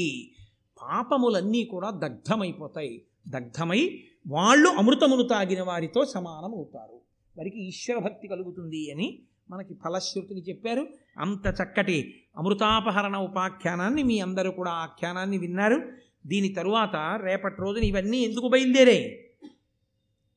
పాపములన్నీ 0.88 1.64
కూడా 1.64 1.90
దగ్ధమైపోతాయి. 1.90 3.02
దగ్ధమై 3.28 4.00
వాళ్ళు 4.28 4.70
అమృతమును 4.70 5.24
తాగిన 5.24 5.62
వారితో 5.62 6.06
సమానమవుతారు. 6.06 7.02
వారికి 7.38 7.68
ఈశ్వర 7.68 7.98
భక్తి 8.00 8.28
కలుగుతుంది 8.28 8.92
అని 8.92 9.20
మనకి 9.50 9.74
ఫలశ్రుతిని 9.74 10.42
చెప్పారు. 10.42 10.88
అంత 11.20 11.56
చక్కటి 11.64 12.14
అమృతాపహరణ 12.38 13.18
ఉపాఖ్యానాన్ని 13.18 14.04
మీ 14.04 14.20
అందరూ 14.20 14.52
కూడా 14.52 14.72
ఆఖ్యానాన్ని 14.72 15.38
విన్నారు. 15.38 15.82
దీని 16.28 16.50
తరువాత 16.50 17.20
రేపటి 17.24 17.56
రోజున 17.60 17.84
ఇవన్నీ 17.84 18.18
ఎందుకు 18.18 18.48
బయలుదేరాయి? 18.48 19.24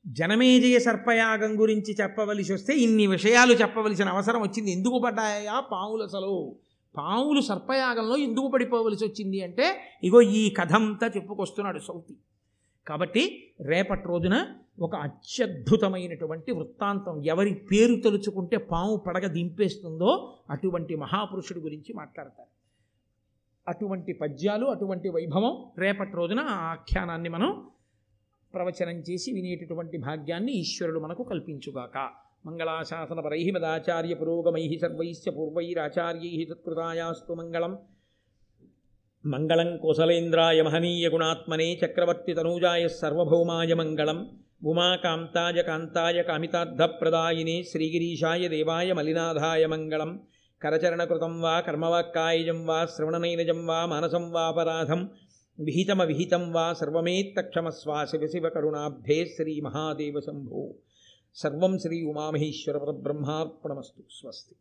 జనమేజయ 0.07 0.79
సర్పయాగం 0.79 1.61
గురించి 1.61 1.95
చెప్పవలసి 2.01 2.53
వస్తే 2.53 2.73
ఇన్ని 2.73 3.07
విషయాలు 3.07 3.53
చెప్పవలసిన 3.53 4.09
అవసరం 4.09 4.41
వచ్చింది. 4.41 4.71
ఎందుకు 4.71 4.99
పడ్డాయా 4.99 5.59
పాములు 5.59 6.03
పాములు 6.97 7.41
సర్పయాగంలో 7.41 8.17
ఎందుకు 8.17 8.47
పడిపోవలసి 8.47 9.05
వచ్చింది 9.05 9.41
అంటే 9.41 9.79
ఇగో 10.03 10.21
ఈ 10.21 10.53
కథంతా 10.53 11.07
చెప్పుకొస్తున్నాడు 11.07 11.79
సౌతి. 11.79 12.17
కాబట్టి 12.87 13.53
రేపటి 13.61 14.07
రోజున 14.07 14.47
ఒక 14.79 14.95
అత్యద్భుతమైనటువంటి 14.95 16.51
వృత్తాంతం 16.51 17.25
ఎవరి 17.25 17.53
పేరు 17.53 17.95
తలుచుకుంటే 17.95 18.57
పాము 18.57 18.95
పడగ 18.95 19.27
దింపేస్తుందో 19.27 20.37
అటువంటి 20.49 20.95
మహాపురుషుడి 20.95 21.59
గురించి 21.59 21.93
మాట్లాడతారు. 21.93 22.49
అటువంటి 23.67 24.13
పద్యాలు 24.13 24.65
అటువంటి 24.65 25.09
వైభవం 25.09 25.71
రేపటి 25.77 26.11
రోజున 26.15 26.39
ఆ 26.39 26.71
ఆఖ్యానాన్ని 26.71 27.29
మనం 27.29 27.69
ప్రవచనం 28.53 28.99
చేసి 28.99 29.31
వినేటటువంటి 29.31 29.97
భాగ్యాన్ని 29.97 30.51
ఈశ్వరుడు 30.51 30.99
మనకు 30.99 31.23
కల్పించుగాక. 31.23 32.11
మంగళాశాసనపరై 32.45 33.51
మదాచార్య 33.51 34.13
పురోగమై 34.13 34.77
సర్వైశ్చ 34.81 35.29
పూర్వైరాచార్యై 35.29 36.45
తత్కృతాయాస్తు 36.45 37.33
మంగళం. 37.33 37.77
మంగళం 39.25 39.77
కుశలేంద్రాయ 39.77 40.61
మహనీయ 40.61 41.09
గుణాత్మనే 41.09 41.79
చక్రవర్తి 41.85 42.33
తనూజాయ 42.33 42.87
సర్వభౌమాయ 42.87 43.73
మంగళం. 43.73 44.29
ఉమాకాంతాయ 44.63 45.61
కాంతాయ 45.61 46.23
కామితార్థప్రదాయినే 46.23 47.63
శ్రీగిరీశాయ 47.63 48.47
దేవాయ 48.47 48.93
మలినాథాయ 48.93 49.65
మంగళం. 49.65 50.19
కరచరణకృతం 50.61 51.41
వా 51.41 51.59
కర్మవాక్కాయజం 51.59 52.65
వా 52.65 52.85
శ్రవణనైనజం 52.85 53.67
వా 53.67 53.85
మానసం 53.85 54.31
వాపరాధం 54.31 55.09
విహితమవిహితం 55.59 56.53
వా 56.53 56.73
సర్వమేత్తక్షమస్వా 56.73 58.05
శివ 58.05 58.27
శివ 58.27 58.49
కరుణాబ్ధే 58.49 59.25
శ్రీ 59.25 59.59
మహాదేవ 59.59 60.19
శంభో. 60.19 60.73
సర్వం 61.35 61.79
శ్రీ 61.79 62.03
ఉమామహేశ్వర 62.03 62.77
పరబ్రహ్మార్పణమస్తు. 62.77 64.03
స్వస్తి. 64.11 64.55